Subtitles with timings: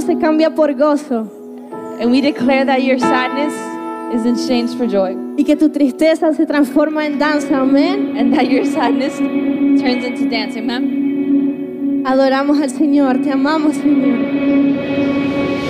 [0.00, 1.26] Se cambia por gozo
[2.00, 3.54] And we declare that your sadness
[4.14, 5.16] is exchanged for joy.
[5.38, 7.60] y que tu tristeza se transforma en danza.
[7.60, 8.16] Amén.
[8.18, 10.58] And that your sadness turns into dance.
[10.58, 12.02] Amen.
[12.06, 14.18] Adoramos al Señor, te amamos, Señor.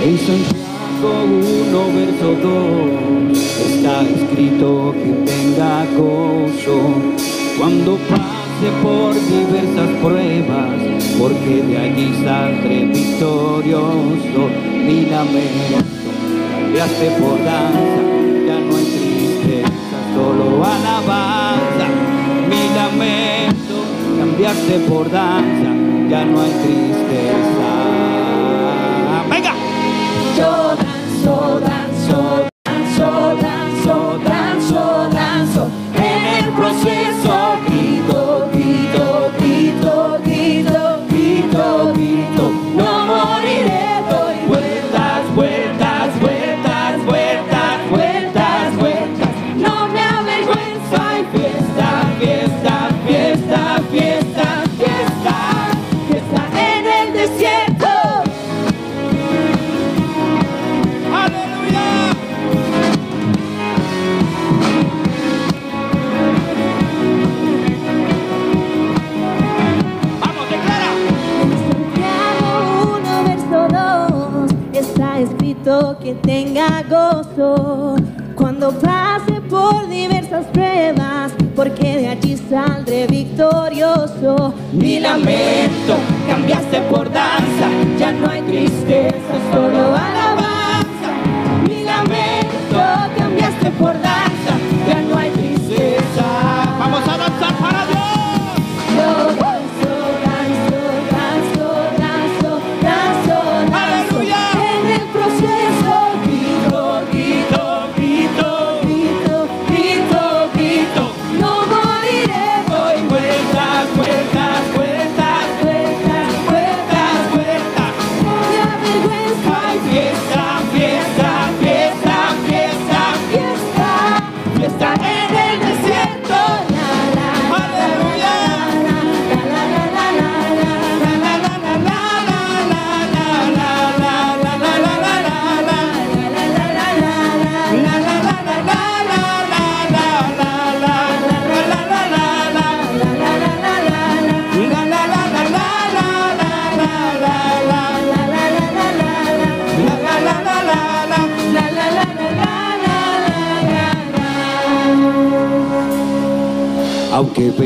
[0.05, 6.79] En Santiago 1, verso 2 está escrito que tenga gozo
[7.59, 7.99] cuando
[8.83, 10.71] por diversas pruebas,
[11.19, 14.51] porque de allí saldré victorioso.
[14.87, 16.11] Mi lamento
[16.51, 18.03] cambiaste por danza,
[18.47, 19.71] ya no hay tristeza,
[20.15, 21.87] solo alabanza.
[22.49, 23.77] Mi lamento
[24.19, 25.71] cambiaste por danza,
[26.09, 27.69] ya no hay tristeza.
[29.31, 29.55] Venga.
[30.39, 30.66] Yo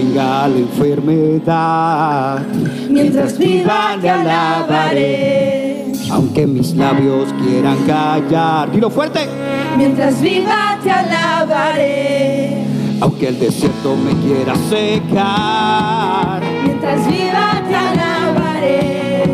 [0.00, 2.38] venga la enfermedad,
[2.88, 5.84] Mientras viva te alabaré.
[6.10, 9.20] aunque mis labios quieran callar, dilo fuerte.
[9.76, 12.64] Mientras viva te alabaré.
[13.02, 19.24] Aunque el desierto me quiera secar, Mientras viva te alabaré.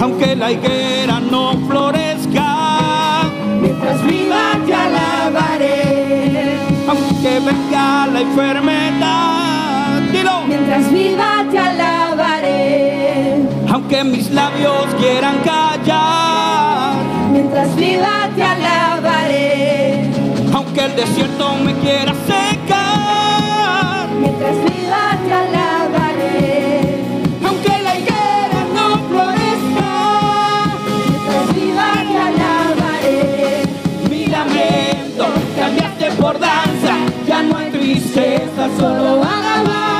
[0.00, 3.22] aunque la higuera no florezca,
[3.60, 6.56] Mientras viva te alabaré.
[6.88, 9.43] aunque venga la enfermedad,
[10.22, 13.42] Mientras viva te alabaré.
[13.68, 16.94] Aunque mis labios quieran callar.
[17.32, 20.10] Mientras viva te alabaré.
[20.54, 24.08] Aunque el desierto me quiera secar.
[24.20, 27.02] Mientras viva te alabaré.
[27.44, 29.90] Aunque la higuera no florezca.
[31.08, 33.62] Mientras viva te alabaré.
[34.08, 35.26] Mi lamento
[35.58, 36.94] cambiaste por danza.
[37.26, 39.93] Ya no hay tristeza, solo alabanza.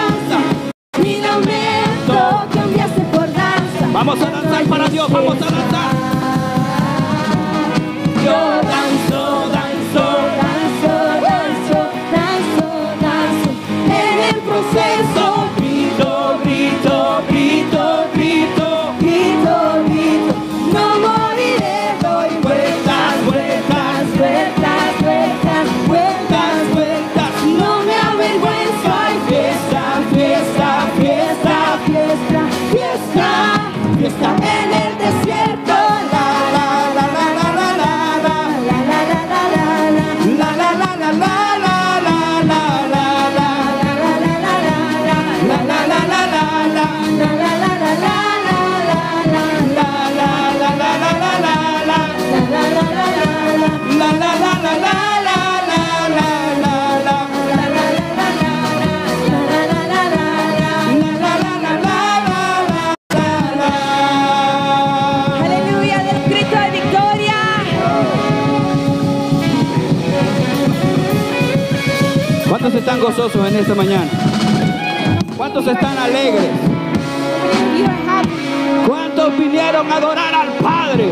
[4.14, 5.90] Vamos a danzar para Dios, vamos a danzar.
[8.22, 8.63] Dios.
[72.84, 74.10] están gozosos en esta mañana?
[75.38, 76.50] ¿Cuántos están alegres?
[78.86, 81.06] ¿Cuántos vinieron a adorar al Padre?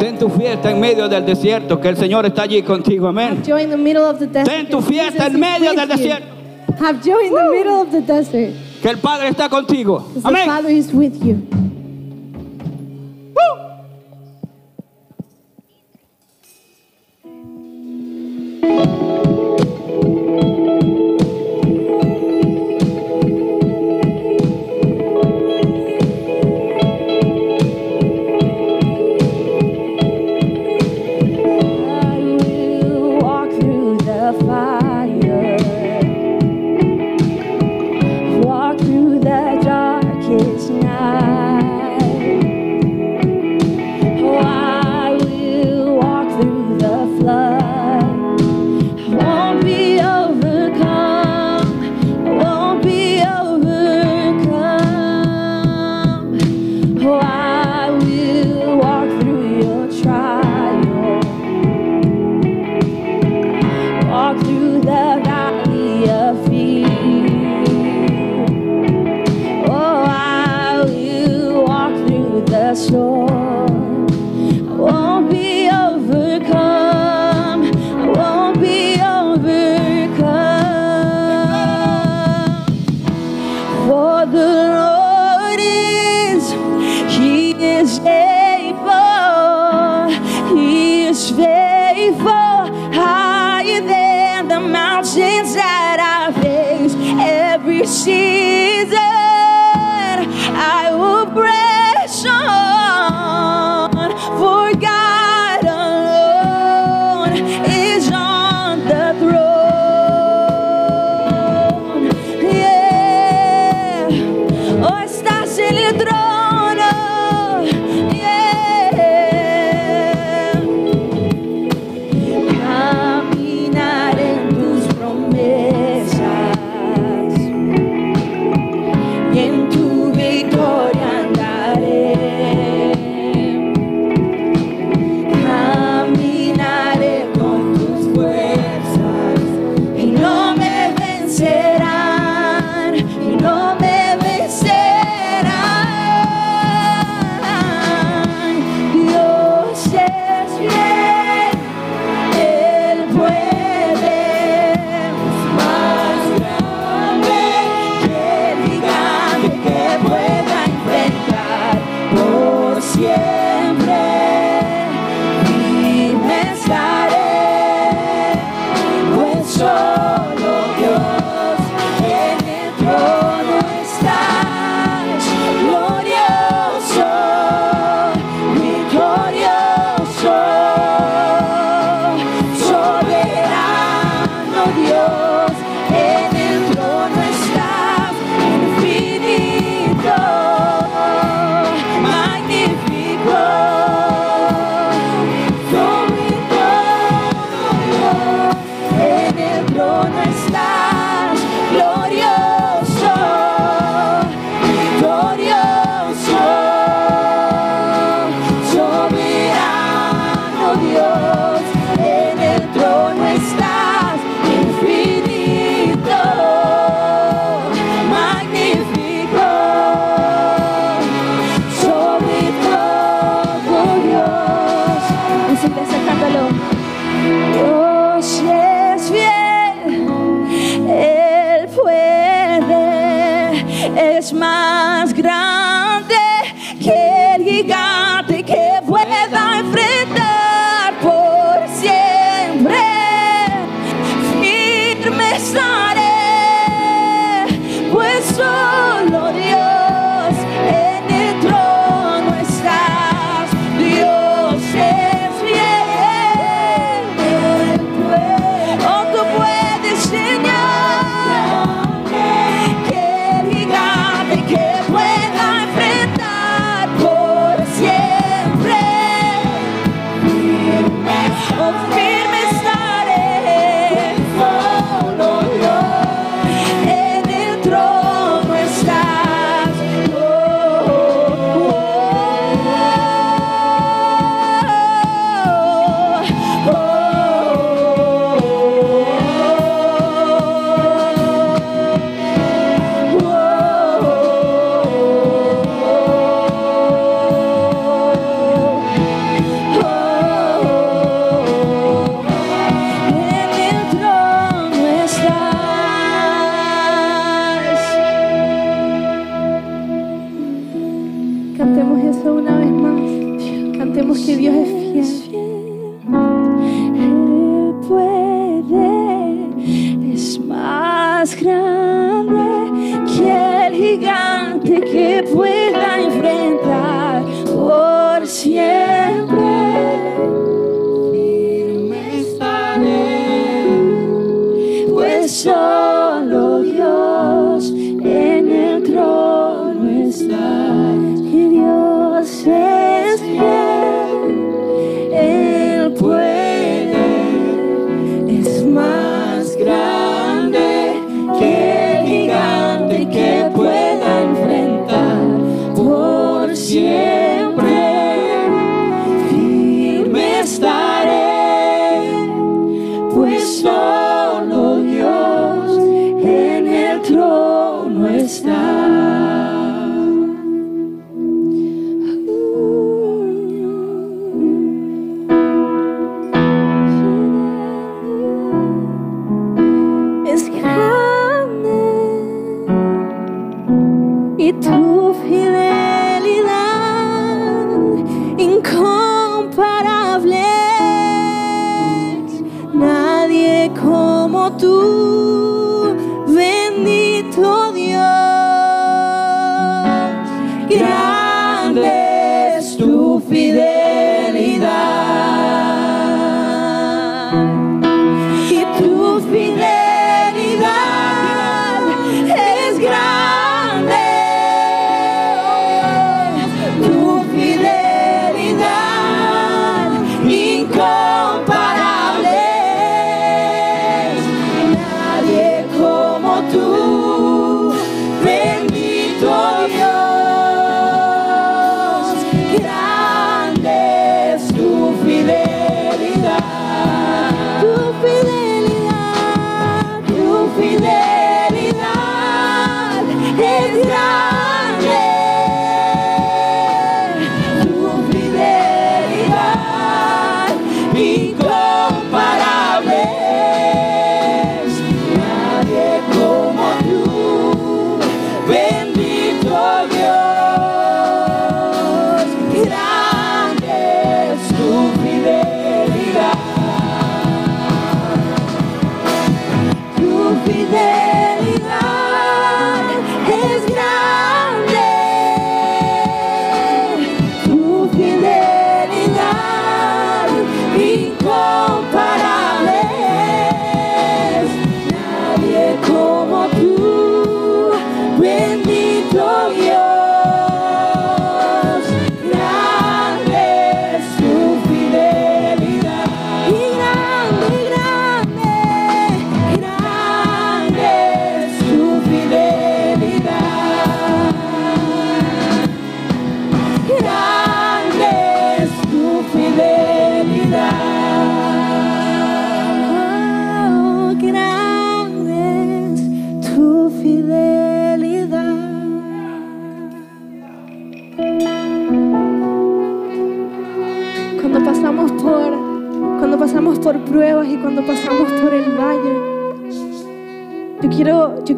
[0.00, 3.42] Ten tu fiesta en medio del desierto, que el Señor está allí contigo, amén.
[4.44, 6.26] Ten tu fiesta en medio del desierto.
[6.80, 8.52] Have joy in the middle of the desert.
[8.82, 10.04] Que el Padre está contigo.
[10.24, 10.50] Amén.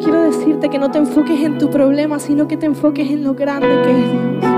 [0.09, 3.35] Quiero, decirte que no te enfoques en tu problema, sino que te enfoques en lo
[3.35, 4.53] grande que es Dios.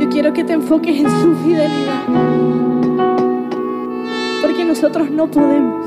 [0.00, 2.02] Yo quiero que te enfoques en su fidelidad.
[4.40, 5.84] Porque nosotros no podemos.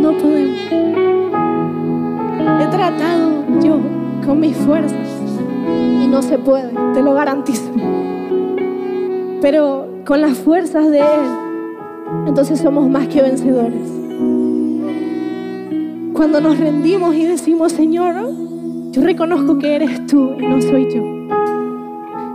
[0.00, 0.58] No podemos.
[2.60, 3.78] He tratado yo
[4.24, 5.08] con mis fuerzas
[6.02, 7.70] y no se puede, te lo garantizo.
[9.40, 11.30] Pero con las fuerzas de Él,
[12.26, 13.89] entonces somos más que vencedores.
[16.20, 18.14] Cuando nos rendimos y decimos, Señor,
[18.90, 21.02] yo reconozco que eres tú y no soy yo.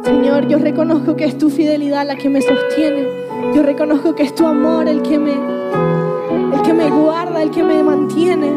[0.03, 3.07] Señor, yo reconozco que es tu fidelidad la que me sostiene.
[3.53, 7.61] Yo reconozco que es tu amor el que me, el que me guarda, el que
[7.61, 8.53] me mantiene.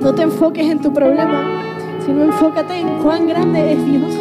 [0.00, 1.44] No te enfoques en tu problema,
[2.04, 4.18] sino enfócate en cuán grande es Dios.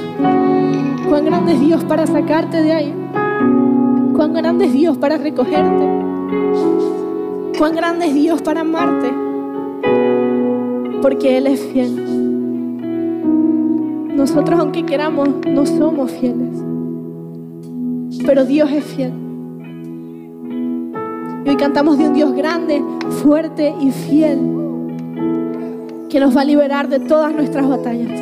[1.10, 2.93] Cuán grande es Dios para sacarte de ahí.
[4.15, 5.89] Cuán grande es Dios para recogerte.
[7.57, 9.25] Cuán grande es Dios para amarte.
[11.05, 11.95] Porque Él es fiel.
[14.15, 16.57] Nosotros, aunque queramos, no somos fieles.
[18.25, 19.13] Pero Dios es fiel.
[21.45, 22.83] Y hoy cantamos de un Dios grande,
[23.21, 24.39] fuerte y fiel,
[26.09, 28.19] que nos va a liberar de todas nuestras batallas.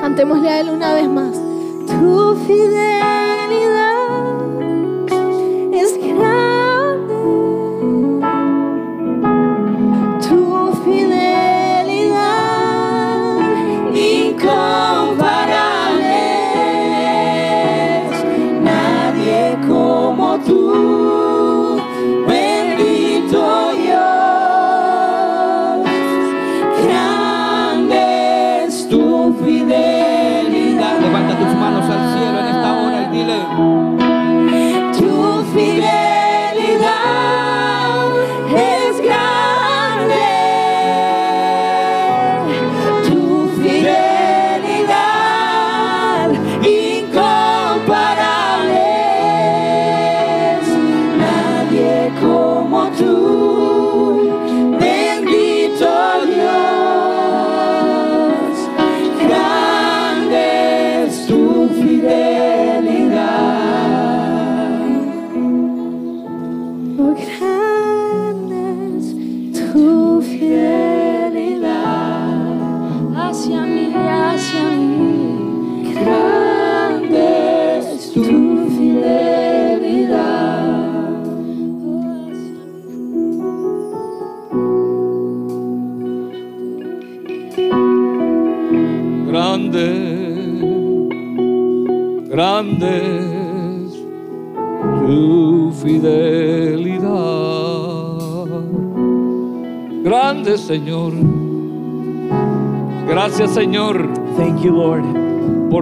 [0.00, 1.40] Cantémosle a Él una vez más.
[1.86, 4.03] Tu fidelidad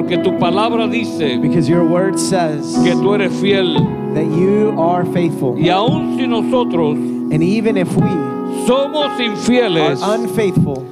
[0.03, 3.75] porque tu palabra dice because your word says que tú eres fiel.
[4.15, 5.57] that you are faithful.
[5.59, 6.97] Y aun si nosotros
[7.33, 8.11] And even if we
[8.67, 10.92] somos are infieles, unfaithful, tú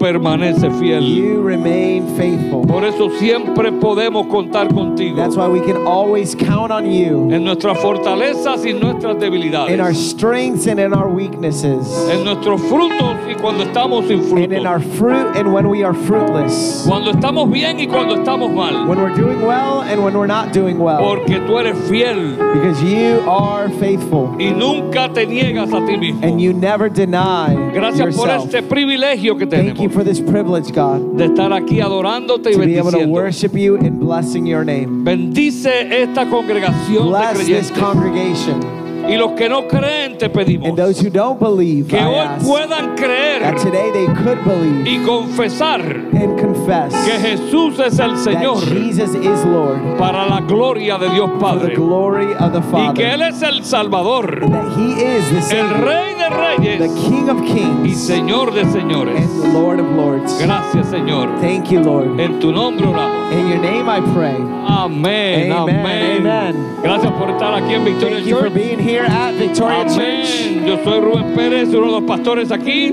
[0.00, 1.02] permaneces fiel.
[1.02, 2.66] you remain faithful.
[2.66, 7.44] Por eso siempre podemos contar contigo That's why we can always count on you en
[7.44, 9.74] nuestras fortalezas y nuestras debilidades.
[9.74, 14.52] in our strengths and in our weaknesses, en nuestros frutos y cuando estamos sin and
[14.54, 18.86] in our fruit and when we are fruitless, Cuando estamos bien y cuando estamos mal.
[18.88, 22.82] when we're doing well and when we're not doing well, Porque tú eres fiel because
[22.82, 26.22] you are faithful y nunca te niegas a ti mismo.
[26.26, 31.26] and you never deny Gracias por este privilegio que tenemos for this privilege, God, de
[31.26, 33.12] estar aquí adorándote y to be able to bendiciendo.
[33.12, 35.04] worship you and blessing your name.
[35.04, 37.78] Bendice esta congregación de Bless this creyentes.
[37.78, 38.80] congregation.
[39.08, 42.14] Y los que no creen te pedimos And those who don't believe, que I hoy
[42.18, 47.98] ask puedan creer that today they could believe y confesar and confess que Jesús es
[47.98, 52.34] el Señor that Jesus is Lord para la gloria de Dios for the Padre glory
[52.34, 53.28] of the y que Él Father.
[53.34, 57.40] es el Salvador, That He is the el Savior, Rey de the Reyes King of
[57.42, 59.20] y Kings, Señor de señores.
[59.20, 60.38] and the Lord of Lords.
[60.42, 61.28] Gracias Señor.
[61.40, 62.18] Thank you, Lord.
[62.20, 63.32] En tu nombre oramos.
[63.32, 64.34] In your name I pray.
[64.66, 66.26] Amén, Amen, amén.
[66.26, 66.76] amen.
[66.82, 68.54] Gracias por estar aquí en Victoria Thank you for Church.
[68.54, 69.96] being here at Victoria Church.
[69.96, 70.66] Amén.
[70.66, 72.92] Yo soy Rubén Pérez, uno de los pastores aquí.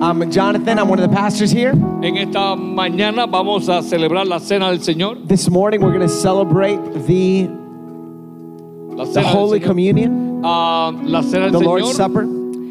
[0.00, 0.78] I'm Jonathan.
[0.78, 1.72] I'm one of the pastors here.
[2.02, 5.18] En esta mañana vamos a celebrar la cena del Señor.
[5.26, 7.48] This morning we're going to celebrate the,
[9.12, 9.60] the Holy.
[9.60, 12.26] Communion, Ah, la cena the del Lord's Señor Supper.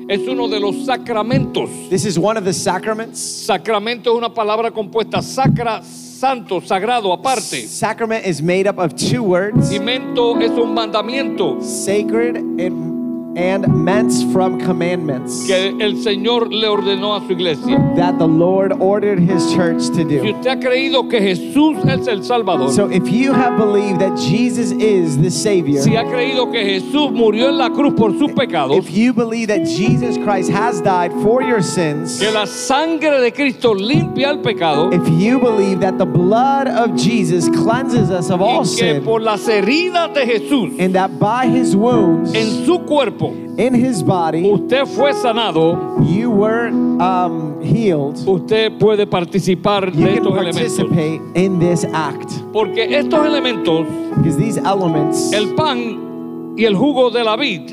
[0.07, 1.69] Es uno de los sacramentos.
[1.89, 3.19] This is one of the sacraments.
[3.19, 7.67] Sacramento es una palabra compuesta sacra, santo, sagrado, aparte.
[7.67, 12.92] Sacrament is made up of two words Y mento es un mandamiento sacred and,
[13.35, 17.77] and ments from commandments que el Señor le ordenó a su iglesia.
[17.95, 20.23] that the Lord ordered his church to Si do.
[20.23, 24.71] usted ha creído que Jesús es el Salvador, So if you have believed that Jesus
[24.71, 28.77] is the Savior, si ha creído que Jesús murió en la cruz por sus pecados,
[28.77, 33.31] if you believe that Jesus Christ has died for your sins, que la sangre de
[33.31, 38.41] Cristo limpia el pecado if you believe that the blood of Jesus cleanses us of
[38.41, 42.65] all y que sin, por las heridas de Jesús and that by his wounds en
[42.65, 43.22] su cuerpo
[43.57, 50.15] in his body usted fue sanado, you were um, healed, usted puede participar you de
[50.15, 51.35] can estos elementos.
[51.35, 52.29] in this act.
[52.51, 53.85] Porque estos elementos,
[54.17, 57.71] Because these elements, el pan y el jugo de la vid,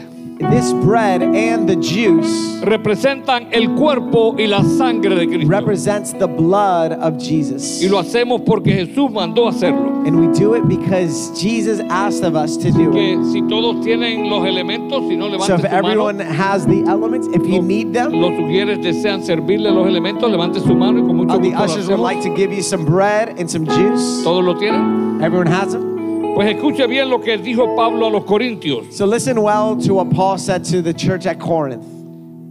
[0.51, 5.49] this bread and the juice, representan el cuerpo y la sangre de Cristo.
[5.49, 7.83] represents the blood of Jesus.
[7.83, 9.91] Y lo hacemos porque Jesús mandó hacerlo.
[10.07, 13.33] And we do it because Jesus asked of us to do Que it.
[13.33, 15.77] si todos tienen los elementos, si no So if su mano.
[15.77, 20.61] everyone has the elements, if you need them, Los sugieres desean servirle los elementos, levante
[20.61, 22.63] su mano y con mucho uh, the gusto lo ushers would like to give you
[22.63, 24.23] some bread and some juice.
[24.25, 25.21] ¿Todos lo tienen?
[25.23, 25.90] Everyone has them?
[26.35, 28.93] Pues escuche bien lo que dijo Pablo a los Corintios.
[28.95, 31.85] So listen well to what Paul said to the church at Corinth.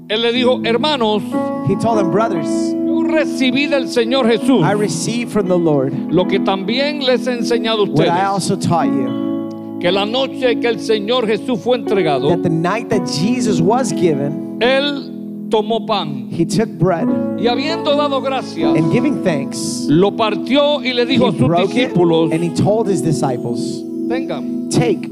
[0.10, 1.22] Él le dijo, hermanos,
[1.68, 6.26] He told them, brothers, yo recibí del Señor Jesús I received from the Lord lo
[6.26, 8.24] que también les he enseñado a what I ustedes.
[8.28, 9.78] also taught you.
[9.82, 13.92] Que la noche que el Señor Jesús fue entregado, That the night that Jesus was
[13.94, 15.19] given, Él
[15.50, 17.08] tomó pan he took bread
[17.40, 22.32] y habiendo dado gracias, and giving thanks, lo partió y le dijo a sus discípulos,
[22.32, 25.10] and he told his disciples, tengan, Take,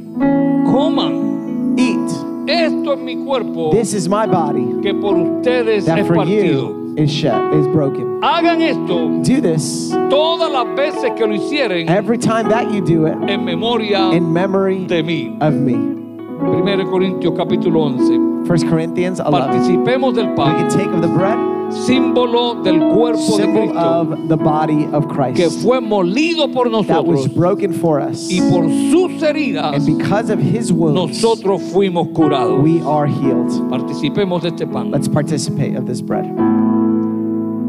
[0.66, 2.10] coman, eat.
[2.50, 6.72] esto es mi cuerpo This is my body que por ustedes that es for partido.
[6.72, 8.20] you is shed, is broken.
[8.24, 13.06] Hagan esto Do this todas las veces que lo hicieren every time that you do
[13.06, 15.38] it en memoria in memory de mí.
[15.42, 15.74] of me.
[15.76, 18.37] 1 Corintios capítulo 11.
[18.48, 19.32] 1 Corinthians 11.
[19.32, 21.38] Participemos del We can take of the bread,
[21.72, 26.70] símbolo del cuerpo de symbol Cristo, of the body of que Christ fue molido por
[26.70, 28.30] that was nosotros broken for us.
[28.32, 32.62] y por sus heridas And because of his wounds, nosotros fuimos curados.
[32.64, 33.50] we are healed.
[33.70, 36.26] Participemos de este pan Let's participate of this bread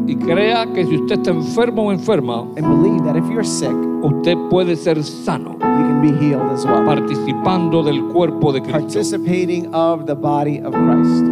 [0.09, 3.75] y crea que si usted está enfermo o enferma, and believe that if you're sick,
[4.01, 6.83] usted puede ser sano you can be healed as well.
[6.83, 8.79] participando del cuerpo de Cristo.
[8.79, 11.25] Participating of the body of Christ.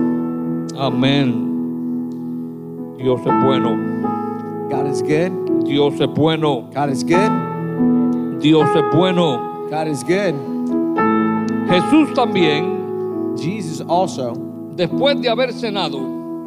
[0.78, 1.48] Amén.
[3.00, 3.76] Dios es bueno.
[4.70, 5.66] God is good.
[5.66, 6.70] Dios es bueno.
[6.72, 8.40] God is good.
[8.40, 9.68] Dios es bueno.
[9.72, 10.36] God is good.
[11.68, 14.34] Jesús también, Jesus also,
[14.76, 16.00] después de haber cenado,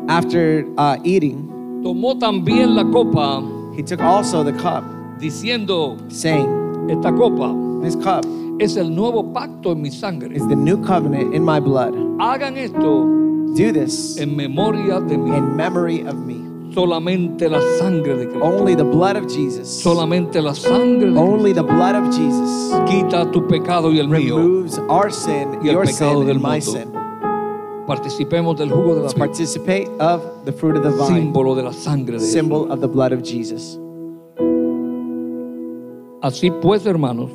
[0.08, 1.49] after uh, eating,
[1.82, 3.42] tomó también la copa
[3.76, 4.84] he took also the cup,
[5.18, 6.48] diciendo, saying,
[6.90, 8.26] esta copa This cup
[8.60, 10.34] es el nuevo pacto en mi sangre.
[10.36, 11.94] is the new covenant in my blood.
[12.20, 13.06] Hagan esto
[13.56, 15.34] Do this en memoria de mí.
[15.36, 16.36] in memory of me.
[16.74, 18.44] Solamente la sangre de Cristo.
[18.44, 19.66] Only the blood of Jesus.
[19.82, 24.06] Solamente la sangre de Only the blood of Jesus Cristo quita tu pecado y el
[24.08, 24.36] mío.
[24.36, 26.72] removes our sin, Y el your pecado sin, del and my mundo.
[26.72, 26.92] sin.
[27.90, 31.72] Participemos del jugo de la participate of the fruit of the vine, Símbolo de la
[31.72, 32.32] sangre de Jesús.
[32.32, 33.76] symbol of the blood of Jesus.
[36.22, 37.30] Así pues, hermanos,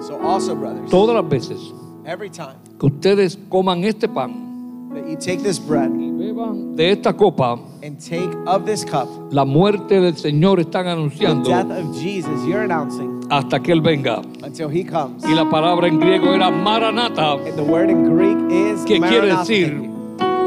[0.00, 1.72] So also, brothers, todas las veces
[2.04, 6.90] every time que ustedes coman este pan that you take this bread y beban de
[6.90, 11.94] esta copa, and take of this cup, la muerte del Señor están the death of
[12.00, 14.22] Jesus, you're announcing hasta que Él venga.
[14.42, 15.24] until he comes.
[15.24, 19.28] Y la palabra en griego era maranata, And the word in Greek is que quiere
[19.28, 19.44] Maranatha.
[19.44, 19.90] decir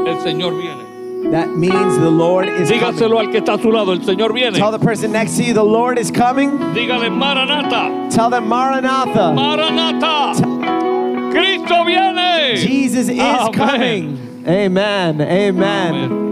[0.06, 0.84] el Señor viene.
[1.30, 3.26] That means the Lord is Dígaselo coming.
[3.28, 4.58] al que está a su lado, el Señor viene.
[4.58, 6.50] Tell the person next to you, the Lord is coming.
[6.74, 9.32] Dígale maranata, Tell them Maranatha.
[9.34, 10.34] maranata.
[11.32, 12.56] Cristo viene.
[12.56, 13.52] Jesus is Amen.
[13.52, 14.18] coming.
[14.46, 15.20] Amen.
[15.22, 15.94] Amen.
[15.94, 16.23] Amén.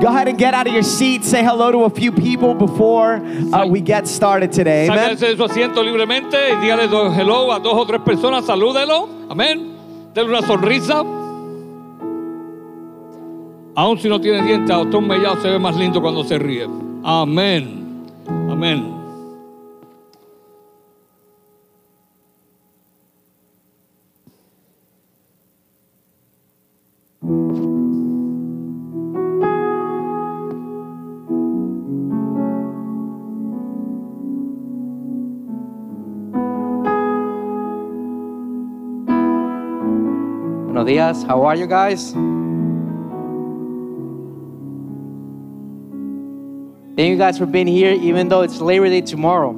[0.00, 1.24] Go ahead and get out of your seat.
[1.24, 3.16] Say hello to a few people before
[3.52, 4.88] uh, we get started today.
[4.88, 5.14] Amen.
[5.16, 6.84] De su asiento libremente y dígale
[7.14, 9.08] hello a dos o tres personas, salúdelo.
[9.28, 9.76] Amén.
[10.14, 11.04] Denle una sonrisa.
[13.76, 16.66] Aún si no tiene dientes, a un mellado se ve más lindo cuando se ríe.
[17.04, 18.06] Amén.
[18.26, 18.99] Amén.
[40.80, 41.26] Buenos días.
[41.28, 42.12] How are you guys?
[46.96, 49.52] Thank you guys for being here, even though it's Labor Day tomorrow.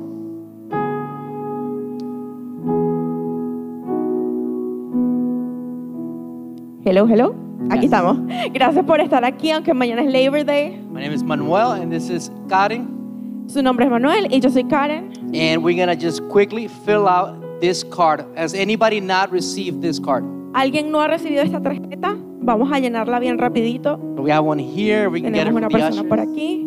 [6.85, 7.37] Hello, hello.
[7.70, 8.18] Aquí estamos.
[8.52, 10.76] Gracias por estar aquí, aunque mañana es Labor Day.
[10.90, 13.46] My name is Manuel, and this is Karen.
[13.46, 15.12] Su nombre es Manuel y yo soy Karen.
[15.32, 18.24] And we're gonna just quickly fill out this card.
[18.35, 20.41] Has anybody not received this card?
[20.54, 22.16] ¿Alguien no ha recibido esta tarjeta?
[22.40, 23.96] Vamos a llenarla bien rapidito.
[24.16, 25.08] We have one here.
[25.08, 26.32] We can get it Tenemos from una the persona por ushers.
[26.32, 26.66] aquí.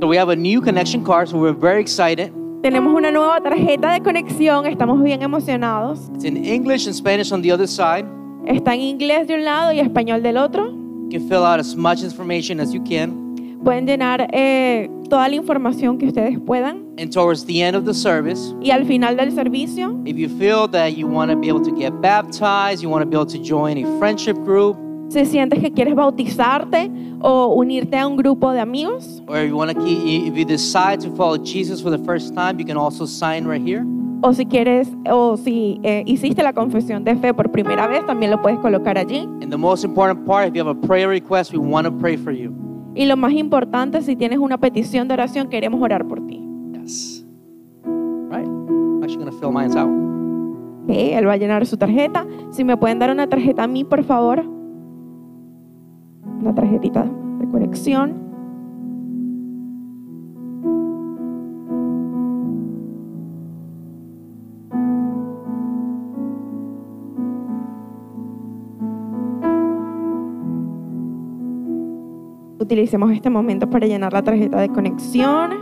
[0.00, 2.30] So we have a new connection card, so we're very excited.
[2.62, 4.66] Tenemos una nueva tarjeta de conexión.
[4.66, 6.08] Estamos bien emocionados.
[6.14, 8.04] It's in English and Spanish on the other side.
[8.46, 10.70] Está en inglés de un lado y español del otro.
[11.10, 13.27] You can fill out as much information as you can.
[13.64, 16.86] Pueden llenar eh, toda la información que ustedes puedan.
[16.98, 20.68] And towards the end of the service, Y al final del servicio, if you feel
[20.70, 23.38] that you want to be able to get baptized, you want to be able to
[23.38, 24.76] join a friendship group,
[25.08, 26.90] si sientes que quieres bautizarte
[27.20, 30.44] o unirte a un grupo de amigos, or if you want to keep, if you
[30.44, 33.84] decide to follow Jesus for the first time, you can also sign right here.
[34.20, 38.30] o si quieres, o si eh, hiciste la confesión de fe por primera vez, también
[38.30, 39.20] lo puedes colocar allí.
[39.42, 42.16] And the most important part, if you have a prayer request, we want to pray
[42.16, 42.67] for you.
[42.98, 46.44] Y lo más importante, si tienes una petición de oración, queremos orar por ti.
[46.72, 47.24] Yes.
[47.84, 48.44] Right?
[48.44, 49.88] I'm actually to fill mine out.
[50.82, 52.26] Ok, él va a llenar su tarjeta.
[52.50, 54.44] Si me pueden dar una tarjeta a mí, por favor.
[56.40, 57.04] Una tarjetita
[57.38, 58.14] de conexión.
[72.72, 75.52] Utilicemos este momento para llenar la tarjeta de conexión.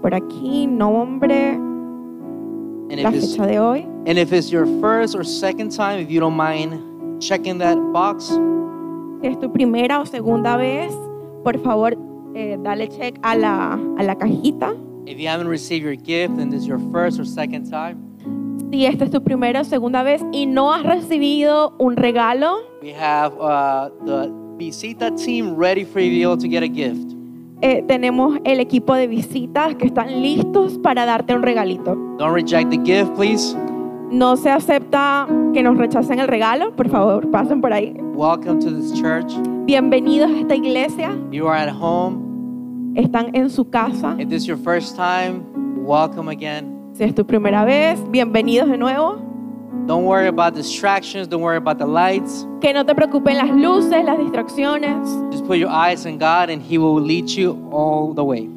[0.00, 3.80] Por aquí, nombre, And la fecha de hoy.
[4.06, 8.26] and if it's your first or second time, if you don't mind checking that box,
[9.20, 10.92] Si es tu primera o segunda vez,
[11.44, 11.96] por favor,
[12.34, 14.72] eh, dale check a la, a la cajita.
[15.06, 17.96] if you haven't received your gift and this is your first or second time,
[18.72, 22.92] Si esta es tu primera o segunda vez y no has recibido un regalo, we
[22.94, 27.14] have uh, the Visita team ready for you to get a gift.
[27.62, 31.94] eh, tenemos el equipo de visitas que están listos para darte un regalito.
[32.18, 33.56] Don't reject the gift, please.
[34.10, 37.94] No se acepta que nos rechacen el regalo, por favor, pasen por ahí.
[38.14, 39.32] Welcome to this church.
[39.64, 42.92] Bienvenidos a esta iglesia, You are at home.
[42.96, 44.14] están en su casa.
[44.18, 45.40] If this is your first time,
[45.86, 46.66] welcome again.
[46.92, 49.29] Si es tu primera vez, bienvenidos de nuevo.
[49.86, 51.26] Don't worry about distractions.
[51.28, 52.46] Don't worry about the lights.
[52.60, 55.06] Que no te preocupen las luces, las distracciones.
[55.32, 58.48] Just put your eyes on God and He will lead you all the way.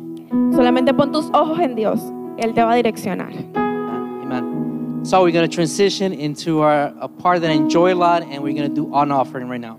[0.51, 1.99] Solamente pon tus ojos en Dios.
[2.37, 3.31] Él te va a direccionar.
[3.55, 5.01] Amen.
[5.05, 8.41] So we're going to transition into our, a part that I enjoy a lot and
[8.43, 9.77] we're going to do an offering right now.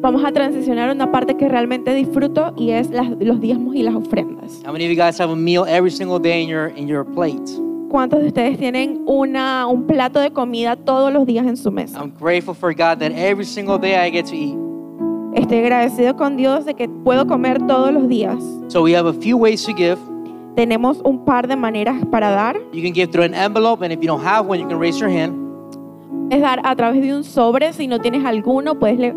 [0.00, 3.82] Vamos a transicionar a una parte que realmente disfruto y es las- los diezmos y
[3.82, 4.62] las ofrendas.
[4.64, 7.04] How many of you guys have a meal every single day in your, in your
[7.04, 7.42] plate?
[7.90, 11.98] ¿Cuántos de ustedes tienen una, un plato de comida todos los días en su mesa?
[12.00, 14.56] I'm grateful for God that every single day I get to eat.
[15.34, 18.36] Estoy agradecido con Dios de que puedo comer todos los días.
[18.68, 19.98] So we have a few ways to give.
[20.54, 22.56] Tenemos un par de maneras para dar.
[22.72, 24.98] You can give through an envelope, and if you don't have one, you can raise
[24.98, 25.34] your hand.
[26.30, 27.72] Es dar a través de un sobre.
[27.72, 29.14] Si no tienes alguno, puedes le-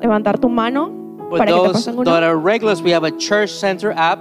[0.00, 0.90] levantar tu mano
[1.30, 2.04] para que te those pasen uno.
[2.10, 4.18] that are regulars, we have a Church Center app.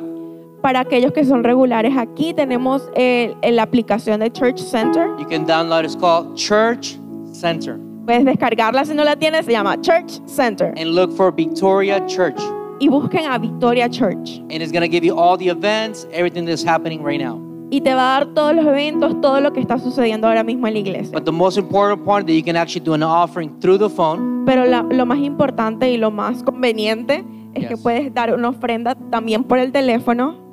[0.61, 5.07] Para aquellos que son regulares aquí, tenemos la aplicación de Church Center.
[5.19, 5.85] You can download.
[5.85, 6.97] It's called Church
[7.31, 9.45] Center, Puedes descargarla si no la tienes.
[9.45, 10.73] Se llama Church Center.
[10.77, 12.39] and look for Victoria Church,
[12.79, 14.39] Y busquen a Victoria Church.
[14.49, 17.39] and it's gonna give you all the events, everything that's happening right now.
[17.69, 20.67] Y te va a dar todos los eventos, todo lo que está sucediendo ahora mismo
[20.67, 21.11] en la iglesia.
[21.13, 24.45] But the most important part that you can actually do an offering through the phone.
[24.45, 27.81] Pero la- lo más importante y lo más conveniente es que Yes.
[27.83, 30.46] puedes dar una ofrenda también por el teléfono.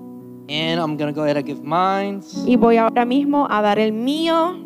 [0.48, 2.20] And I'm gonna go ahead and give mine.
[2.46, 4.56] Y voy ahora mismo a dar el mío.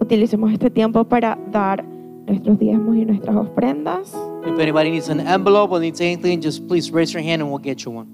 [0.00, 1.84] Utilicemos este tiempo para dar
[2.26, 4.16] nuestros diezmos y nuestras ofrendas.
[4.44, 7.62] If anybody needs an envelope or needs anything, just please raise your hand and we'll
[7.62, 8.08] get you one.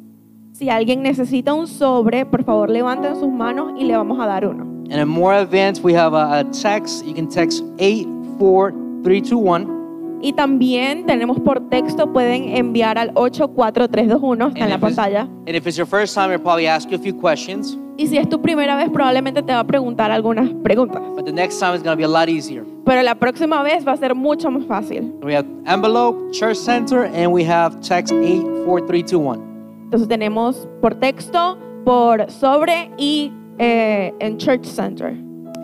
[0.53, 4.47] Si alguien necesita un sobre, por favor levanten sus manos y le vamos a dar
[4.47, 4.64] uno.
[4.90, 7.05] And in more events, we have a, a text.
[7.05, 9.86] You can text 84321.
[10.22, 14.96] Y también tenemos por texto, pueden enviar al 84321, está en And la if, it's,
[14.96, 15.20] pantalla.
[15.46, 17.79] and if it's your first time, it'll probably ask you a few questions.
[17.98, 21.00] Y si es tu primera vez, probablemente te va a preguntar algunas preguntas.
[21.14, 22.64] But the next time it's be a lot easier.
[22.85, 25.14] Pero la próxima vez va a ser mucho más fácil.
[25.22, 29.40] We have envelope, church center, and we have text 84321.
[29.85, 35.16] Entonces tenemos por texto, por sobre y eh, en Church Center.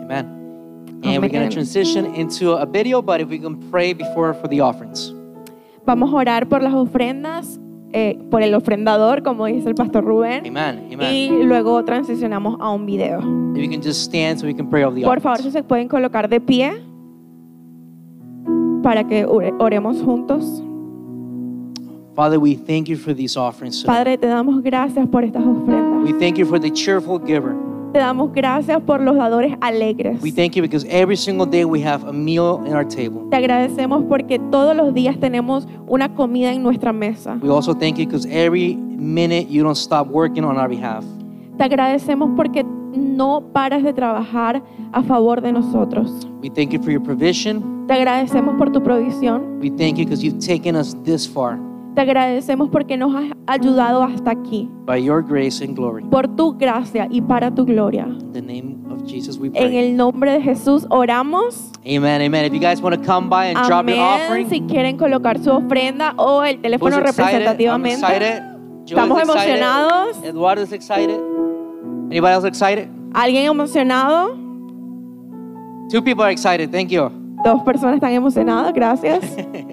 [0.03, 0.42] Amen.
[1.03, 1.49] And we're gonna Amen.
[1.49, 5.13] transition into a video, but if we can pray before for the offerings.
[5.85, 7.59] Vamos a orar por las ofrendas,
[7.91, 10.45] eh, por el ofrendador, como dice el pastor Rubén.
[10.47, 10.87] Amen.
[10.93, 11.13] Amen.
[11.13, 13.19] Y luego transicionamos a un video.
[13.55, 15.87] If can just stand so we can pray over the Por favor, si se pueden
[15.89, 16.71] colocar de pie
[18.81, 20.63] para que ore- oremos juntos.
[22.15, 23.81] Father, we thank you for these offerings.
[23.81, 23.87] today.
[23.93, 26.03] Padre, te damos gracias por estas ofrendas.
[26.03, 27.55] We thank you for the cheerful giver.
[27.93, 30.19] Te damos gracias por los dadores alegres.
[30.19, 33.29] We thank you because every single day we have a meal in our table.
[33.29, 37.37] Te agradecemos porque todos los días tenemos una comida en nuestra mesa.
[37.39, 41.05] We also thank you because every minute you don't stop working on our behalf.
[41.55, 46.27] Te agradecemos porque no paras de trabajar a favor de nosotros.
[46.41, 47.85] We thank you for your provision.
[47.85, 49.59] Te agradecemos por tu provisión.
[49.61, 51.59] We thank you because you've taken us this far
[51.95, 54.69] Te agradecemos porque nos has ayudado hasta aquí.
[54.85, 56.03] by your grace and glory.
[56.05, 58.05] Por tu gracia y para tu gloria.
[58.05, 59.77] In the name of Jesus we En pray.
[59.77, 61.71] el nombre de Jesús oramos.
[61.85, 62.45] Amen, amen.
[62.45, 63.99] If you guys want to come by and drop your Amén.
[63.99, 68.01] offering, Si quieren colocar su ofrenda o el teléfono representativamente.
[68.85, 70.17] Estamos emocionados.
[70.73, 71.19] Excited.
[72.09, 72.87] Anybody else excited?
[73.13, 74.35] ¿Alguien emocionado?
[75.89, 76.71] Two people are excited.
[76.71, 77.09] Thank you.
[77.43, 79.19] Dos personas están emocionadas, gracias.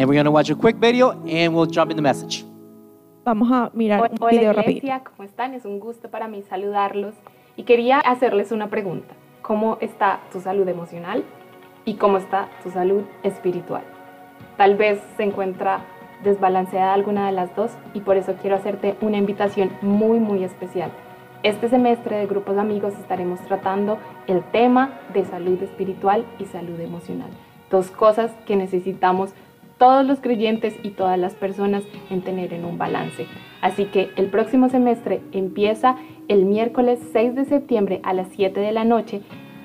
[0.00, 2.42] And we're going to watch a quick video and we'll jump in the message.
[3.22, 4.78] Vamos a mirar un Hola video rápido.
[4.78, 5.52] iglesia, ¿cómo están?
[5.52, 7.14] Es un gusto para mí saludarlos
[7.54, 9.14] y quería hacerles una pregunta.
[9.42, 11.22] ¿Cómo está tu salud emocional
[11.84, 13.82] y cómo está tu salud espiritual?
[14.56, 15.84] Tal vez se encuentra
[16.24, 20.90] desbalanceada alguna de las dos y por eso quiero hacerte una invitación muy muy especial.
[21.42, 26.80] Este semestre de grupos de amigos estaremos tratando el tema de salud espiritual y salud
[26.80, 27.28] emocional.
[27.70, 29.34] Dos cosas que necesitamos
[29.80, 33.26] todos los creyentes y todas las personas en tener en un balance.
[33.62, 35.96] Así que el próximo semestre empieza
[36.28, 39.22] el miércoles 6 de septiembre a las 7 de la noche.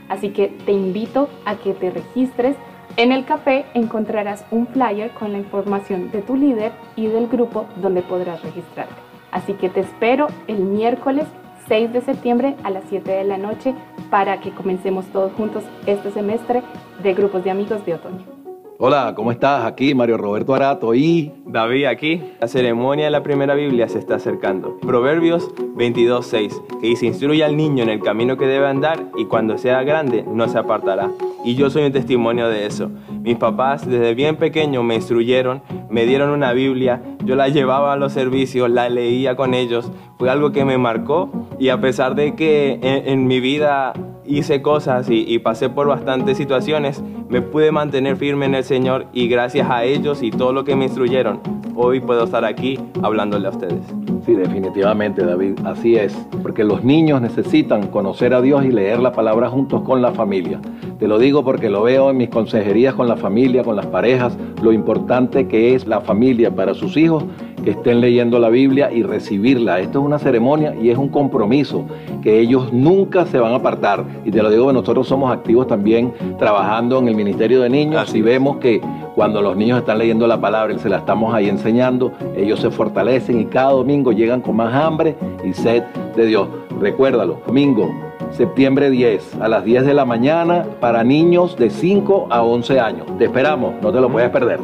[0.07, 2.55] Así que te invito a que te registres.
[2.95, 7.65] En el café encontrarás un flyer con la información de tu líder y del grupo
[7.81, 8.95] donde podrás registrarte.
[9.31, 11.25] Así que te espero el miércoles
[11.67, 13.73] 6 de septiembre a las 7 de la noche
[14.09, 16.61] para que comencemos todos juntos este semestre
[17.03, 18.34] de grupos de amigos de otoño.
[18.77, 19.63] Hola, ¿cómo estás?
[19.63, 22.21] Aquí Mario Roberto Arato y David aquí.
[22.41, 24.77] La ceremonia de la primera Biblia se está acercando.
[24.81, 29.57] Proverbios 22.6, que dice, instruye al niño en el camino que debe andar y cuando
[29.57, 31.09] sea grande no se apartará.
[31.45, 32.91] Y yo soy un testimonio de eso.
[33.21, 37.95] Mis papás desde bien pequeño me instruyeron, me dieron una Biblia, yo la llevaba a
[37.95, 39.89] los servicios, la leía con ellos.
[40.19, 43.93] Fue algo que me marcó y a pesar de que en, en mi vida
[44.27, 49.27] hice cosas y, pasé por bastantes situaciones, me pude mantener firme en el Señor y
[49.27, 51.41] gracias a ellos y todo lo que me instruyeron,
[51.75, 54.14] hoy puedo estar aquí hablándole a ustedes.
[54.25, 59.11] Sí, definitivamente, David, así es, porque los niños necesitan conocer a Dios y leer la
[59.11, 60.59] palabra juntos con la familia.
[60.97, 64.35] Te lo digo porque lo veo en mis consejerías con la familia, con las parejas,
[64.63, 67.23] lo importante que es la familia para sus hijos
[67.65, 69.79] que estén leyendo la Biblia y recibirla.
[69.79, 71.85] Esto es una ceremonia y es un compromiso
[72.21, 74.05] que ellos nunca se van a apartar.
[74.23, 78.19] Y te lo digo, nosotros somos activos también trabajando en el Ministerio de Niños Así
[78.19, 78.81] y vemos que
[79.15, 82.69] cuando los niños están leyendo la palabra y se la estamos ahí enseñando, ellos se
[82.69, 85.83] fortalecen y cada domingo llegan con más hambre y sed
[86.15, 86.47] de Dios.
[86.79, 87.93] Recuérdalo, domingo,
[88.31, 93.07] septiembre 10, a las 10 de la mañana, para niños de 5 a 11 años.
[93.17, 94.59] Te esperamos, no te lo puedes perder.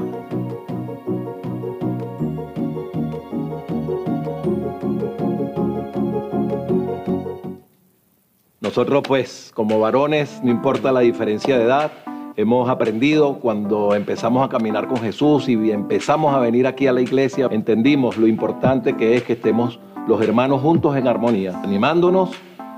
[8.59, 11.91] Nosotros pues como varones, no importa la diferencia de edad,
[12.36, 17.01] hemos aprendido cuando empezamos a caminar con Jesús y empezamos a venir aquí a la
[17.01, 22.32] iglesia, entendimos lo importante que es que estemos los hermanos juntos en armonía, animándonos,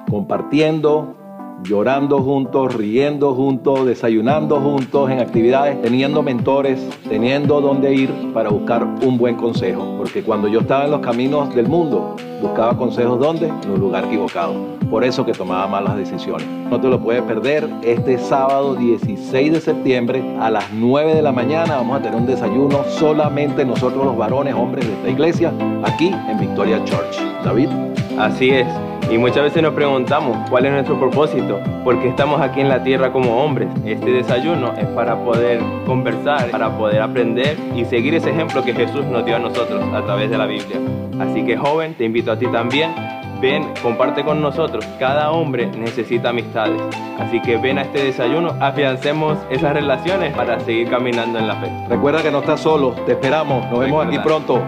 [0.10, 1.16] compartiendo,
[1.64, 8.84] llorando juntos, riendo juntos, desayunando juntos en actividades, teniendo mentores, teniendo dónde ir para buscar
[8.84, 9.96] un buen consejo.
[9.98, 13.48] Porque cuando yo estaba en los caminos del mundo, buscaba consejos dónde?
[13.48, 14.54] En un lugar equivocado.
[14.90, 16.46] Por eso que tomaba malas decisiones.
[16.70, 17.68] No te lo puedes perder.
[17.84, 22.28] Este sábado 16 de septiembre a las 9 de la mañana vamos a tener un
[22.28, 27.20] desayuno solamente nosotros los varones, hombres de esta iglesia, aquí en Victoria Church.
[27.44, 27.70] David.
[28.18, 28.93] Así es.
[29.14, 32.84] Y muchas veces nos preguntamos cuál es nuestro propósito, por qué estamos aquí en la
[32.84, 33.70] tierra como hombres.
[33.86, 39.06] Este desayuno es para poder conversar, para poder aprender y seguir ese ejemplo que Jesús
[39.06, 40.80] nos dio a nosotros a través de la Biblia.
[41.20, 42.96] Así que joven, te invito a ti también.
[43.40, 44.84] Ven, comparte con nosotros.
[44.98, 46.82] Cada hombre necesita amistades.
[47.20, 51.72] Así que ven a este desayuno, afiancemos esas relaciones para seguir caminando en la fe.
[51.88, 53.70] Recuerda que no estás solo, te esperamos.
[53.70, 54.60] Nos vemos aquí pronto.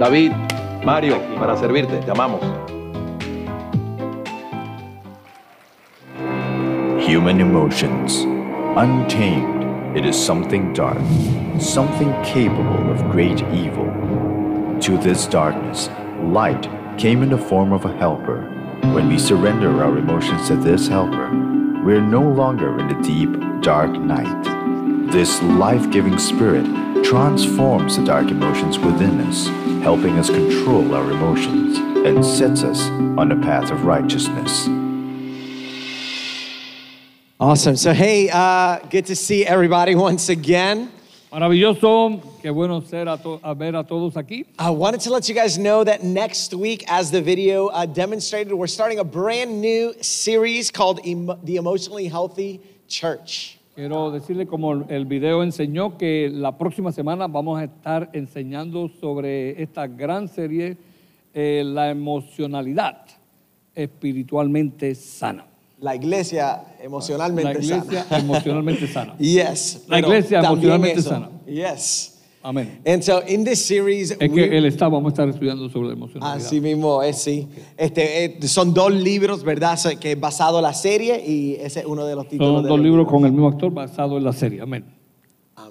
[0.00, 0.32] David,
[0.82, 2.40] Mario, para servirte, te amamos.
[7.14, 8.22] Human emotions.
[8.76, 10.98] Untamed, it is something dark,
[11.60, 13.86] something capable of great evil.
[14.80, 15.88] To this darkness,
[16.22, 18.40] light came in the form of a helper.
[18.94, 21.30] When we surrender our emotions to this helper,
[21.84, 25.12] we are no longer in the deep, dark night.
[25.12, 26.66] This life giving spirit
[27.04, 29.46] transforms the dark emotions within us,
[29.84, 34.68] helping us control our emotions and sets us on the path of righteousness.
[37.44, 37.76] Awesome.
[37.76, 40.90] So, hey, uh, good to see everybody once again.
[41.30, 44.46] Maravilloso, qué bueno ser a, ver a todos aquí.
[44.58, 48.54] I wanted to let you guys know that next week, as the video uh, demonstrated,
[48.54, 53.58] we're starting a brand new series called Emo- The Emotionally Healthy Church.
[53.74, 59.62] Quiero decirle como el video enseñó que la próxima semana vamos a estar enseñando sobre
[59.62, 60.78] esta gran serie,
[61.34, 63.04] eh, la emocionalidad
[63.74, 65.44] espiritualmente sana.
[65.84, 68.18] La iglesia emocionalmente La iglesia sana.
[68.18, 69.14] emocionalmente sana.
[69.18, 69.84] yes.
[69.86, 71.10] La iglesia emocionalmente eso.
[71.10, 71.28] sana.
[71.46, 72.22] Yes.
[72.42, 72.80] Amén.
[72.86, 75.92] And so in this series, Es que él está, vamos a estar estudiando sobre la
[75.92, 76.46] emocionalidad.
[76.46, 77.46] Así mismo es, sí.
[77.76, 79.78] Este, eh, son dos libros, ¿verdad?
[80.00, 82.62] Que es basado en la serie y ese es uno de los títulos.
[82.62, 84.62] Son dos libros con el mismo actor basado en la serie.
[84.62, 84.86] Amén.